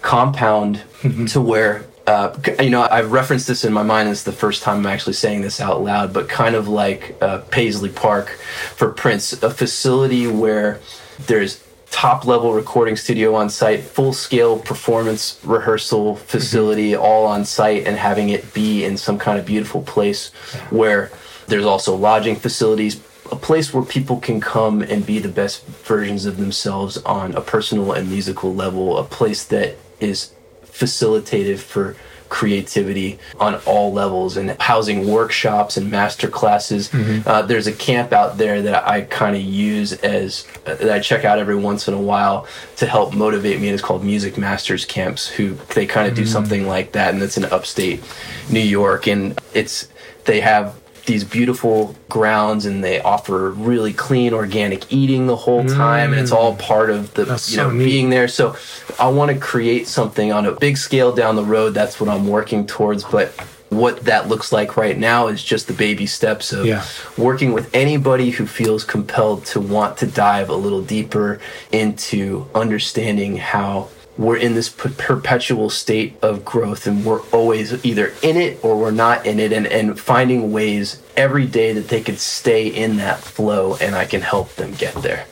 compound 0.00 0.76
mm-hmm. 1.02 1.26
to 1.26 1.40
where 1.40 1.87
uh, 2.08 2.34
you 2.58 2.70
know, 2.70 2.88
I've 2.90 3.12
referenced 3.12 3.46
this 3.46 3.66
in 3.66 3.72
my 3.72 3.82
mind. 3.82 4.08
It's 4.08 4.22
the 4.22 4.32
first 4.32 4.62
time 4.62 4.78
I'm 4.78 4.86
actually 4.86 5.12
saying 5.12 5.42
this 5.42 5.60
out 5.60 5.84
loud, 5.84 6.14
but 6.14 6.26
kind 6.26 6.54
of 6.54 6.66
like 6.66 7.14
uh, 7.20 7.40
Paisley 7.50 7.90
Park 7.90 8.30
for 8.76 8.90
Prince, 8.90 9.34
a 9.42 9.50
facility 9.50 10.26
where 10.26 10.80
there's 11.26 11.62
top 11.90 12.24
level 12.24 12.54
recording 12.54 12.96
studio 12.96 13.34
on 13.34 13.50
site, 13.50 13.82
full 13.82 14.14
scale 14.14 14.58
performance 14.58 15.38
rehearsal 15.44 16.16
facility, 16.16 16.96
all 16.96 17.26
on 17.26 17.44
site, 17.44 17.86
and 17.86 17.98
having 17.98 18.30
it 18.30 18.54
be 18.54 18.86
in 18.86 18.96
some 18.96 19.18
kind 19.18 19.38
of 19.38 19.44
beautiful 19.44 19.82
place 19.82 20.30
where 20.70 21.10
there's 21.48 21.66
also 21.66 21.94
lodging 21.94 22.36
facilities. 22.36 23.02
A 23.30 23.36
place 23.36 23.74
where 23.74 23.84
people 23.84 24.18
can 24.18 24.40
come 24.40 24.80
and 24.80 25.04
be 25.04 25.18
the 25.18 25.28
best 25.28 25.66
versions 25.66 26.24
of 26.24 26.38
themselves 26.38 26.96
on 26.98 27.34
a 27.34 27.42
personal 27.42 27.92
and 27.92 28.08
musical 28.08 28.54
level. 28.54 28.96
A 28.96 29.04
place 29.04 29.44
that 29.44 29.76
is 30.00 30.32
facilitative 30.78 31.58
for 31.58 31.96
creativity 32.28 33.18
on 33.40 33.54
all 33.66 33.90
levels 33.90 34.36
and 34.36 34.50
housing 34.60 35.08
workshops 35.08 35.78
and 35.78 35.90
master 35.90 36.28
classes. 36.28 36.90
Uh, 37.26 37.40
there's 37.40 37.66
a 37.66 37.72
camp 37.72 38.12
out 38.12 38.36
there 38.36 38.60
that 38.62 38.86
I 38.86 39.00
kind 39.02 39.34
of 39.34 39.40
use 39.42 39.94
as 39.94 40.46
uh, 40.66 40.74
that 40.74 40.90
I 40.90 41.00
check 41.00 41.24
out 41.24 41.38
every 41.38 41.56
once 41.56 41.88
in 41.88 41.94
a 41.94 42.00
while 42.00 42.46
to 42.76 42.86
help 42.86 43.14
motivate 43.14 43.60
me. 43.60 43.68
And 43.68 43.74
it's 43.74 43.82
called 43.82 44.04
Music 44.04 44.36
Masters 44.36 44.84
Camps. 44.84 45.26
Who 45.26 45.54
they 45.74 45.86
kind 45.86 46.06
of 46.06 46.14
do 46.14 46.26
something 46.26 46.66
like 46.66 46.92
that, 46.92 47.14
and 47.14 47.22
it's 47.22 47.38
in 47.38 47.46
upstate 47.46 48.02
New 48.50 48.60
York, 48.60 49.06
and 49.06 49.40
it's 49.54 49.88
they 50.26 50.40
have 50.40 50.78
these 51.08 51.24
beautiful 51.24 51.96
grounds 52.08 52.66
and 52.66 52.84
they 52.84 53.00
offer 53.00 53.50
really 53.50 53.92
clean 53.92 54.32
organic 54.32 54.92
eating 54.92 55.26
the 55.26 55.34
whole 55.34 55.64
time 55.64 56.12
and 56.12 56.20
it's 56.20 56.30
all 56.30 56.54
mm. 56.54 56.58
part 56.60 56.90
of 56.90 57.12
the 57.14 57.24
That's 57.24 57.50
you 57.50 57.56
know 57.56 57.70
neat. 57.70 57.84
being 57.84 58.10
there 58.10 58.28
so 58.28 58.56
i 59.00 59.08
want 59.08 59.32
to 59.32 59.38
create 59.38 59.88
something 59.88 60.32
on 60.32 60.46
a 60.46 60.52
big 60.52 60.76
scale 60.76 61.10
down 61.12 61.34
the 61.34 61.44
road 61.44 61.70
that's 61.70 61.98
what 61.98 62.08
i'm 62.08 62.28
working 62.28 62.66
towards 62.66 63.04
but 63.04 63.32
what 63.70 64.04
that 64.04 64.28
looks 64.28 64.52
like 64.52 64.76
right 64.76 64.96
now 64.96 65.28
is 65.28 65.42
just 65.42 65.66
the 65.66 65.72
baby 65.72 66.06
steps 66.06 66.52
of 66.52 66.66
Yeah. 66.66 66.84
working 67.16 67.52
with 67.52 67.74
anybody 67.74 68.30
who 68.30 68.46
feels 68.46 68.84
compelled 68.84 69.44
to 69.46 69.60
want 69.60 69.96
to 69.98 70.06
dive 70.06 70.50
a 70.50 70.54
little 70.54 70.82
deeper 70.82 71.40
into 71.72 72.46
understanding 72.54 73.36
how 73.36 73.88
we're 74.18 74.36
in 74.36 74.54
this 74.54 74.68
per- 74.68 74.90
perpetual 74.90 75.70
state 75.70 76.18
of 76.22 76.44
growth 76.44 76.86
and 76.86 77.04
we're 77.04 77.22
always 77.28 77.84
either 77.84 78.12
in 78.22 78.36
it 78.36 78.62
or 78.64 78.76
we're 78.76 78.90
not 78.90 79.24
in 79.24 79.38
it 79.38 79.52
and, 79.52 79.66
and 79.66 79.98
finding 79.98 80.52
ways 80.52 81.00
every 81.16 81.46
day 81.46 81.72
that 81.72 81.88
they 81.88 82.02
could 82.02 82.18
stay 82.18 82.66
in 82.66 82.96
that 82.96 83.20
flow 83.20 83.76
and 83.80 83.94
I 83.94 84.04
can 84.04 84.20
help 84.20 84.54
them 84.56 84.74
get 84.74 84.94
there. 84.96 85.24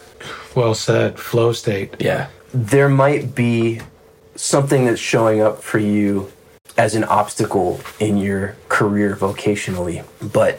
Well 0.55 0.74
said. 0.74 1.18
Flow 1.18 1.53
state. 1.53 1.97
Yeah. 1.99 2.28
There 2.55 2.89
might 2.89 3.34
be 3.34 3.80
something 4.37 4.87
that's 4.87 5.01
showing 5.01 5.41
up 5.41 5.62
for 5.62 5.78
you 5.78 6.32
as 6.78 6.95
an 6.95 7.05
obstacle 7.05 7.80
in 7.99 8.16
your 8.16 8.55
career 8.68 9.16
vocationally, 9.16 10.05
but 10.32 10.59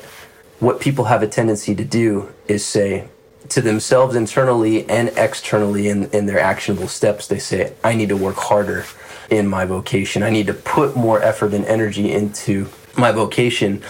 what 0.60 0.80
people 0.80 1.06
have 1.06 1.22
a 1.22 1.28
tendency 1.28 1.76
to 1.76 1.86
do 1.86 2.34
is 2.48 2.66
say 2.66 3.08
to 3.50 3.62
themselves 3.62 4.16
internally 4.16 4.88
and 4.90 5.10
externally 5.16 5.90
in, 5.90 6.10
in 6.12 6.26
their 6.26 6.40
actionable 6.40 6.88
steps, 6.88 7.28
they 7.28 7.40
say, 7.40 7.74
I 7.84 7.96
need 7.96 8.10
to 8.10 8.18
work 8.18 8.36
harder 8.36 8.86
in 9.30 9.48
my 9.48 9.66
vocation. 9.66 10.24
I 10.24 10.30
need 10.30 10.48
to 10.48 10.54
put 10.54 10.96
more 10.96 11.22
effort 11.22 11.54
and 11.54 11.66
energy 11.66 12.12
into 12.12 12.70
my 12.98 13.12
vocation. 13.12 13.82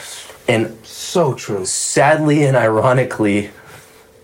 And 0.47 0.78
So 0.84 1.34
true. 1.34 1.66
sadly 1.66 2.43
and 2.45 2.55
ironically, 2.58 3.51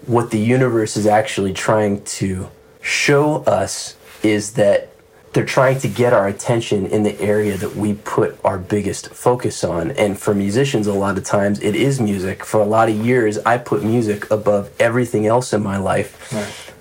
what 0.06 0.32
the 0.32 0.40
universe 0.40 0.98
is 0.98 1.06
actually 1.06 1.54
trying 1.54 2.04
to 2.04 2.50
show 2.82 3.38
us 3.44 3.96
is 4.22 4.54
that 4.54 4.93
they're 5.34 5.46
trying 5.46 5.80
to 5.80 5.88
get 5.88 6.14
our 6.14 6.28
attention 6.28 6.86
in 6.86 7.02
the 7.04 7.20
area 7.20 7.58
that 7.58 7.76
we 7.76 7.96
put 7.96 8.40
our 8.46 8.60
biggest 8.60 9.10
focus 9.10 9.64
on. 9.64 9.92
And 9.92 10.18
for 10.18 10.36
musicians, 10.36 10.86
a 10.86 10.94
lot 10.94 11.18
of 11.18 11.24
times 11.24 11.60
it 11.60 11.76
is 11.76 12.00
music. 12.00 12.46
For 12.46 12.62
a 12.62 12.66
lot 12.66 12.88
of 12.88 12.96
years, 12.96 13.40
I 13.40 13.58
put 13.58 13.84
music 13.84 14.30
above 14.30 14.72
everything 14.80 15.26
else 15.26 15.52
in 15.52 15.64
my 15.64 15.78
life. 15.78 16.32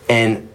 And 0.08 0.48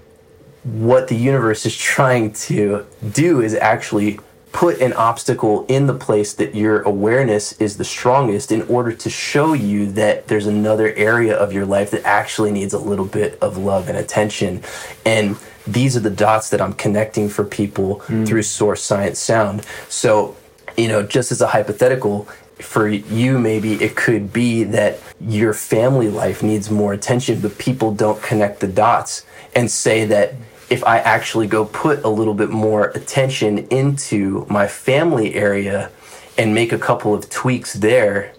what 0.64 1.08
the 1.08 1.16
universe 1.16 1.66
is 1.66 1.76
trying 1.76 2.34
to 2.34 2.86
do 3.14 3.42
is 3.42 3.56
actually 3.56 4.20
put 4.52 4.80
an 4.80 4.94
obstacle 4.94 5.66
in 5.68 5.88
the 5.88 5.94
place 5.94 6.34
that 6.34 6.56
your 6.56 6.82
awareness 6.82 7.54
is 7.54 7.78
the 7.78 7.84
strongest 7.84 8.52
in 8.52 8.62
order 8.64 8.92
to 8.92 9.10
show 9.10 9.54
you 9.54 9.92
that 9.92 10.28
there's 10.28 10.48
another 10.48 10.94
area 10.94 11.36
of 11.36 11.52
your 11.54 11.66
life 11.66 11.92
that 11.92 12.04
actually 12.06 12.52
needs 12.52 12.74
a 12.74 12.80
little 12.80 13.06
bit 13.06 13.38
of 13.42 13.58
love 13.58 13.90
and 13.90 13.98
attention. 13.98 14.62
And 15.06 15.38
these 15.68 15.98
are 15.98 16.00
the 16.00 16.10
dots 16.10 16.50
that 16.50 16.62
I'm 16.62 16.74
connecting 16.74 17.30
for 17.30 17.44
people 17.44 18.00
mm. 18.08 18.28
through 18.28 18.44
Source 18.44 18.82
Science 18.82 19.20
Sound. 19.20 19.66
So, 19.90 20.36
you 20.78 20.88
know, 20.88 21.04
just 21.04 21.32
as 21.32 21.42
a 21.42 21.48
hypothetical, 21.48 22.28
for 22.60 22.88
you, 22.88 23.38
maybe 23.38 23.74
it 23.74 23.96
could 23.96 24.34
be 24.34 24.64
that 24.64 25.00
your 25.20 25.54
family 25.54 26.10
life 26.10 26.42
needs 26.42 26.72
more 26.72 26.94
attention, 26.94 27.40
but 27.40 27.58
people 27.58 27.94
don't 27.94 28.22
connect 28.22 28.60
the 28.62 28.68
dots 28.68 29.26
and 29.56 29.70
say 29.70 30.06
that 30.06 30.34
if 30.70 30.84
I 30.84 30.98
actually 31.00 31.48
go 31.48 31.66
put 31.66 32.04
a 32.04 32.10
little 32.10 32.34
bit 32.34 32.50
more 32.50 32.88
attention 32.90 33.60
into 33.68 34.46
my 34.50 34.68
family 34.68 35.36
area 35.36 35.92
and 36.38 36.54
make 36.54 36.72
a 36.72 36.78
couple 36.78 37.14
of 37.14 37.30
tweaks 37.30 37.74
there, 37.74 38.34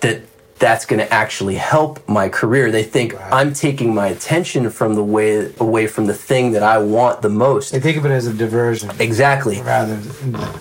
that 0.00 0.22
that's 0.62 0.86
going 0.86 1.00
to 1.00 1.12
actually 1.12 1.56
help 1.56 2.08
my 2.08 2.28
career. 2.28 2.70
They 2.70 2.84
think 2.84 3.16
I'm 3.32 3.52
taking 3.52 3.92
my 3.92 4.06
attention 4.06 4.70
from 4.70 4.94
the 4.94 5.02
way 5.02 5.52
away 5.58 5.88
from 5.88 6.06
the 6.06 6.14
thing 6.14 6.52
that 6.52 6.62
I 6.62 6.78
want 6.78 7.20
the 7.20 7.28
most. 7.28 7.72
They 7.72 7.80
think 7.80 7.96
of 7.96 8.06
it 8.06 8.12
as 8.12 8.28
a 8.28 8.32
diversion 8.32 8.88
Exactly 9.00 9.60
rather 9.62 9.98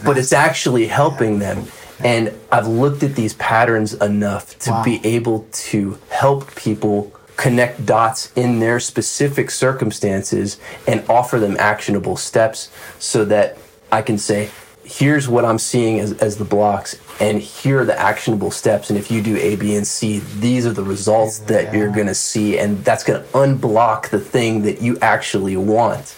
but 0.04 0.18
it's 0.18 0.34
actually 0.34 0.88
helping 0.88 1.38
them. 1.38 1.68
And 2.04 2.34
I've 2.52 2.68
looked 2.68 3.04
at 3.04 3.14
these 3.16 3.36
patterns 3.36 3.94
enough 3.94 4.58
to 4.66 4.72
Wow. 4.72 4.84
be 4.84 5.00
able 5.06 5.46
to 5.70 6.00
help 6.10 6.56
people 6.56 7.12
connect 7.38 7.86
dots 7.86 8.32
in 8.36 8.60
their 8.60 8.80
specific 8.80 9.52
circumstances 9.52 10.58
and 10.88 11.04
offer 11.08 11.38
them 11.38 11.56
actionable 11.60 12.18
steps 12.18 12.70
so 12.98 13.24
that 13.26 13.56
I 13.92 14.02
can 14.02 14.18
say, 14.18 14.50
here's 14.92 15.30
what 15.30 15.46
I'm 15.46 15.58
seeing 15.58 16.00
as, 16.00 16.14
as 16.14 16.38
the 16.38 16.44
blocks, 16.44 17.00
and 17.20 17.40
here 17.40 17.82
are 17.82 17.86
the 17.86 18.00
actionable 18.00 18.52
steps. 18.52 18.90
And 18.90 19.00
if 19.00 19.10
you 19.10 19.22
do 19.22 19.38
A, 19.38 19.56
B, 19.56 19.76
and 19.76 19.88
C, 19.88 20.20
these 20.40 20.66
are 20.66 20.74
the 20.74 20.84
results 20.84 21.40
that 21.40 21.74
you're 21.74 21.92
going 21.92 22.08
to 22.08 22.16
see. 22.16 22.60
And 22.60 22.84
that's 22.84 23.04
going 23.04 23.22
to 23.22 23.28
unblock 23.30 24.10
the 24.10 24.20
thing 24.20 24.64
that 24.64 24.82
you 24.82 24.98
actually 25.02 25.56
want. 25.56 26.16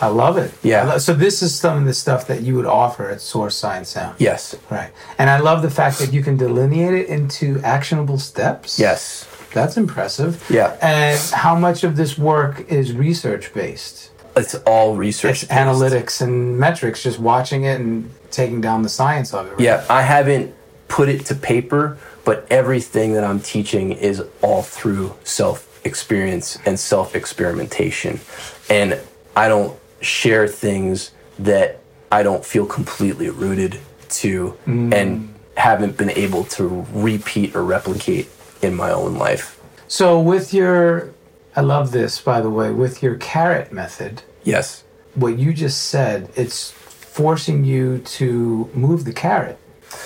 I 0.00 0.08
love 0.08 0.36
it. 0.38 0.52
Yeah. 0.62 0.82
I 0.82 0.84
lo- 0.84 0.98
so 0.98 1.14
this 1.14 1.40
is 1.40 1.54
some 1.54 1.78
of 1.78 1.84
the 1.84 1.94
stuff 1.94 2.26
that 2.26 2.42
you 2.42 2.56
would 2.56 2.66
offer 2.66 3.10
at 3.10 3.20
Source 3.20 3.56
Science 3.56 3.90
Sound. 3.90 4.16
Yes. 4.18 4.56
Right. 4.70 4.90
And 5.18 5.30
I 5.30 5.38
love 5.38 5.62
the 5.62 5.70
fact 5.70 5.98
that 6.00 6.12
you 6.12 6.22
can 6.22 6.36
delineate 6.36 6.94
it 6.94 7.08
into 7.08 7.60
actionable 7.60 8.18
steps. 8.18 8.78
Yes. 8.78 9.28
That's 9.52 9.76
impressive. 9.76 10.44
Yeah. 10.50 10.76
And 10.82 11.18
how 11.32 11.54
much 11.54 11.84
of 11.84 11.96
this 11.96 12.18
work 12.18 12.68
is 12.68 12.92
research 12.92 13.54
based? 13.54 14.10
It's 14.36 14.54
all 14.66 14.96
research. 14.96 15.44
It's 15.44 15.52
analytics 15.52 16.20
and 16.20 16.58
metrics, 16.58 17.02
just 17.02 17.18
watching 17.18 17.64
it 17.64 17.80
and 17.80 18.10
taking 18.30 18.60
down 18.60 18.82
the 18.82 18.88
science 18.88 19.32
of 19.32 19.46
it. 19.46 19.50
Right? 19.50 19.60
Yeah, 19.60 19.86
I 19.88 20.02
haven't 20.02 20.54
put 20.88 21.08
it 21.08 21.24
to 21.26 21.34
paper, 21.34 21.98
but 22.24 22.46
everything 22.50 23.12
that 23.14 23.24
I'm 23.24 23.40
teaching 23.40 23.92
is 23.92 24.22
all 24.42 24.62
through 24.62 25.14
self 25.24 25.80
experience 25.84 26.58
and 26.66 26.78
self 26.78 27.14
experimentation. 27.14 28.20
And 28.68 29.00
I 29.36 29.48
don't 29.48 29.78
share 30.00 30.48
things 30.48 31.12
that 31.38 31.80
I 32.10 32.22
don't 32.22 32.44
feel 32.44 32.66
completely 32.66 33.30
rooted 33.30 33.80
to 34.08 34.56
mm. 34.66 34.92
and 34.92 35.34
haven't 35.56 35.96
been 35.96 36.10
able 36.10 36.44
to 36.44 36.86
repeat 36.92 37.54
or 37.54 37.64
replicate 37.64 38.28
in 38.62 38.74
my 38.74 38.90
own 38.90 39.14
life. 39.14 39.60
So 39.88 40.20
with 40.20 40.52
your, 40.52 41.13
I 41.56 41.60
love 41.60 41.92
this 41.92 42.20
by 42.20 42.40
the 42.40 42.50
way, 42.50 42.70
with 42.70 43.02
your 43.02 43.16
carrot 43.16 43.72
method, 43.72 44.22
Yes. 44.42 44.84
what 45.14 45.38
you 45.38 45.52
just 45.52 45.82
said, 45.86 46.28
it's 46.36 46.70
forcing 46.70 47.64
you 47.64 47.98
to 47.98 48.68
move 48.74 49.04
the 49.04 49.12
carrot 49.12 49.58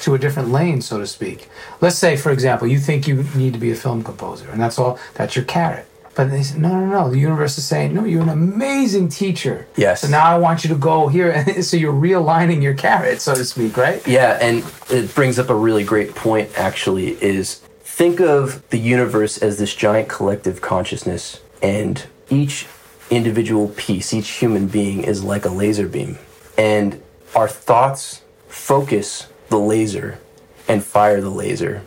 to 0.03 0.15
a 0.15 0.19
different 0.19 0.51
lane, 0.51 0.83
so 0.83 0.99
to 0.99 1.07
speak. 1.07 1.49
Let's 1.81 1.97
say, 1.97 2.17
for 2.17 2.31
example, 2.31 2.69
you 2.69 2.79
think 2.79 3.09
you 3.09 3.25
need 3.35 3.55
to 3.55 3.59
be 3.59 3.71
a 3.73 3.75
film 3.75 4.03
composer, 4.05 4.51
and 4.51 4.61
that's 4.61 4.79
all, 4.79 4.99
that's 5.15 5.35
your 5.35 5.47
carrot. 5.47 5.87
But 6.15 6.31
they 6.33 6.43
said, 6.43 6.61
no, 6.61 6.69
no, 6.69 6.87
no. 6.87 7.11
The 7.11 7.19
universe 7.19 7.57
is 7.59 7.65
saying, 7.65 7.95
no, 7.95 8.05
you're 8.05 8.23
an 8.23 8.29
amazing 8.29 9.09
teacher. 9.09 9.69
Yes. 9.77 10.01
So 10.01 10.09
now 10.09 10.25
I 10.25 10.37
want 10.37 10.65
you 10.65 10.69
to 10.71 10.75
go 10.75 11.07
here. 11.07 11.63
so 11.63 11.77
you're 11.77 11.93
realigning 11.93 12.61
your 12.61 12.75
carrot, 12.75 13.21
so 13.21 13.35
to 13.37 13.45
speak, 13.45 13.77
right? 13.77 14.05
Yeah, 14.07 14.37
and 14.43 14.65
it 14.91 15.15
brings 15.15 15.39
up 15.39 15.49
a 15.49 15.55
really 15.55 15.85
great 15.85 16.17
point 16.17 16.51
actually 16.59 17.11
is 17.23 17.61
think 17.99 18.21
of 18.21 18.63
the 18.71 18.79
universe 18.79 19.39
as 19.39 19.59
this 19.59 19.75
giant 19.75 20.09
collective 20.09 20.61
consciousness 20.61 21.41
and 21.61 22.07
each 22.31 22.65
individual 23.11 23.71
piece, 23.71 24.15
each 24.15 24.29
human 24.29 24.69
being 24.69 25.03
is 25.03 25.25
like 25.25 25.45
a 25.45 25.49
laser 25.49 25.89
beam. 25.89 26.17
And 26.57 27.03
our 27.35 27.49
thoughts 27.49 28.23
focus 28.47 29.27
the 29.49 29.59
laser 29.59 30.21
and 30.69 30.85
fire 30.85 31.21
the 31.21 31.29
laser. 31.29 31.83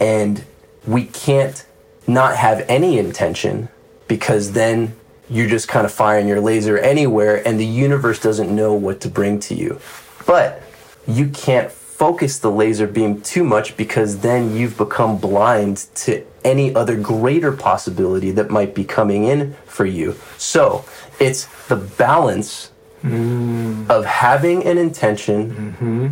And 0.00 0.44
we 0.86 1.04
can't 1.06 1.66
not 2.06 2.36
have 2.36 2.64
any 2.68 2.96
intention 2.96 3.68
because 4.06 4.52
then 4.52 4.94
you're 5.28 5.48
just 5.48 5.66
kind 5.66 5.84
of 5.84 5.90
firing 5.90 6.28
your 6.28 6.40
laser 6.40 6.78
anywhere 6.78 7.44
and 7.44 7.58
the 7.58 7.66
universe 7.66 8.20
doesn't 8.20 8.54
know 8.54 8.72
what 8.72 9.00
to 9.00 9.08
bring 9.08 9.40
to 9.40 9.54
you. 9.56 9.80
But 10.28 10.62
you 11.08 11.28
can't 11.28 11.72
focus 11.96 12.38
the 12.38 12.50
laser 12.50 12.86
beam 12.86 13.22
too 13.22 13.42
much 13.42 13.74
because 13.74 14.18
then 14.18 14.54
you've 14.54 14.76
become 14.76 15.16
blind 15.16 15.78
to 15.94 16.22
any 16.44 16.74
other 16.74 16.94
greater 16.94 17.52
possibility 17.52 18.30
that 18.32 18.50
might 18.50 18.74
be 18.74 18.84
coming 18.84 19.24
in 19.24 19.54
for 19.64 19.86
you. 19.86 20.14
So 20.36 20.84
it's 21.18 21.46
the 21.68 21.76
balance 21.76 22.70
mm. 23.02 23.88
of 23.88 24.04
having 24.04 24.66
an 24.66 24.76
intention, 24.76 25.54
mm-hmm. 25.54 26.08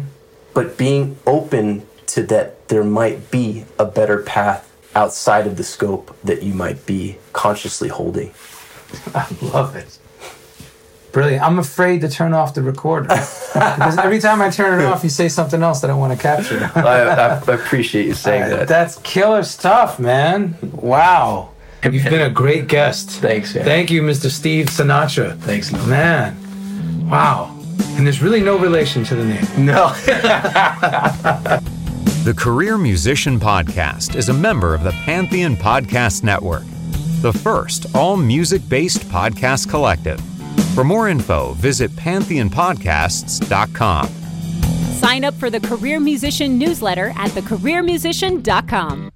but 0.54 0.78
being 0.78 1.18
open 1.26 1.86
to 2.06 2.22
that 2.24 2.68
there 2.68 2.84
might 2.84 3.30
be 3.30 3.66
a 3.78 3.84
better 3.84 4.22
path 4.22 4.70
outside 4.94 5.46
of 5.46 5.58
the 5.58 5.64
scope 5.64 6.16
that 6.24 6.42
you 6.42 6.54
might 6.54 6.86
be 6.86 7.18
consciously 7.34 7.88
holding. 7.88 8.32
I 9.14 9.26
love 9.42 9.76
it. 9.76 9.98
Brilliant. 11.14 11.42
I'm 11.44 11.60
afraid 11.60 12.00
to 12.00 12.08
turn 12.08 12.34
off 12.34 12.54
the 12.54 12.62
recorder 12.62 13.06
because 13.06 13.98
every 13.98 14.18
time 14.18 14.42
I 14.42 14.50
turn 14.50 14.80
it 14.80 14.84
off, 14.84 15.04
you 15.04 15.10
say 15.10 15.28
something 15.28 15.62
else 15.62 15.80
that 15.82 15.88
I 15.88 15.94
want 15.94 16.12
to 16.12 16.20
capture. 16.20 16.68
I, 16.74 16.80
I, 16.80 17.54
appreciate 17.54 18.06
you 18.06 18.14
saying 18.14 18.42
uh, 18.42 18.48
that. 18.48 18.68
That's 18.68 18.96
killer 19.04 19.44
stuff, 19.44 20.00
man. 20.00 20.56
Wow. 20.72 21.50
You've 21.84 22.02
been 22.02 22.22
a 22.22 22.30
great 22.30 22.66
guest. 22.66 23.10
Thanks, 23.10 23.54
man. 23.54 23.64
Thank 23.64 23.92
you, 23.92 24.02
Mr. 24.02 24.28
Steve 24.28 24.66
Sinatra. 24.66 25.38
Thanks, 25.38 25.70
man. 25.70 25.88
Man. 25.88 27.08
Wow. 27.08 27.56
And 27.96 28.04
there's 28.04 28.20
really 28.20 28.40
no 28.40 28.58
relation 28.58 29.04
to 29.04 29.14
the 29.14 29.24
name. 29.24 29.46
No. 29.64 29.90
the 32.24 32.34
Career 32.36 32.76
Musician 32.76 33.38
Podcast 33.38 34.16
is 34.16 34.30
a 34.30 34.34
member 34.34 34.74
of 34.74 34.82
the 34.82 34.90
Pantheon 35.04 35.54
Podcast 35.54 36.24
Network, 36.24 36.64
the 37.20 37.32
first 37.32 37.94
all 37.94 38.16
music 38.16 38.68
based 38.68 39.02
podcast 39.02 39.70
collective. 39.70 40.20
For 40.74 40.82
more 40.82 41.08
info, 41.08 41.52
visit 41.54 41.92
pantheonpodcasts.com. 41.92 44.08
Sign 44.94 45.24
up 45.24 45.34
for 45.34 45.48
the 45.48 45.60
Career 45.60 46.00
Musician 46.00 46.58
newsletter 46.58 47.12
at 47.16 47.30
thecareermusician.com. 47.30 49.10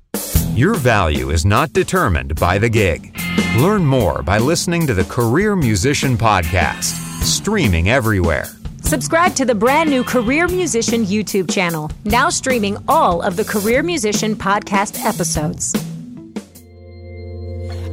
Your 0.54 0.74
value 0.74 1.30
is 1.30 1.44
not 1.44 1.72
determined 1.72 2.36
by 2.36 2.59
the 2.59 2.68
gig. 2.68 3.12
Learn 3.56 3.84
more 3.84 4.22
by 4.22 4.38
listening 4.38 4.86
to 4.86 4.94
the 4.94 5.04
Career 5.04 5.56
Musician 5.56 6.16
Podcast, 6.16 6.94
streaming 7.22 7.88
everywhere. 7.88 8.46
Subscribe 8.82 9.34
to 9.34 9.44
the 9.44 9.54
brand 9.54 9.90
new 9.90 10.04
Career 10.04 10.46
Musician 10.46 11.04
YouTube 11.04 11.50
channel, 11.50 11.90
now 12.04 12.28
streaming 12.28 12.76
all 12.86 13.20
of 13.20 13.36
the 13.36 13.44
Career 13.44 13.82
Musician 13.82 14.36
podcast 14.36 15.04
episodes. 15.04 15.74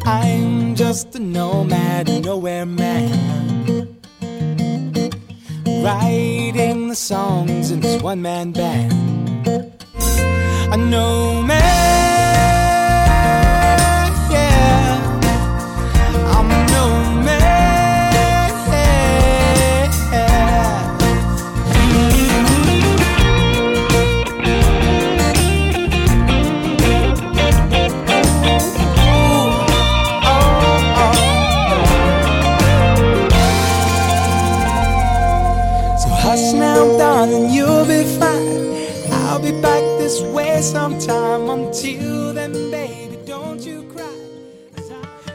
I'm 0.05 0.76
just 0.76 1.16
a 1.16 1.20
nomad, 1.20 2.24
nowhere 2.24 2.66
man. 2.66 3.55
Writing 5.86 6.88
the 6.88 6.96
songs 6.96 7.70
in 7.70 7.80
this 7.80 8.02
one 8.02 8.20
man 8.20 8.54
band. 8.54 8.92
A 10.74 10.78
nomad. 10.78 11.66
sometime. 11.96 12.45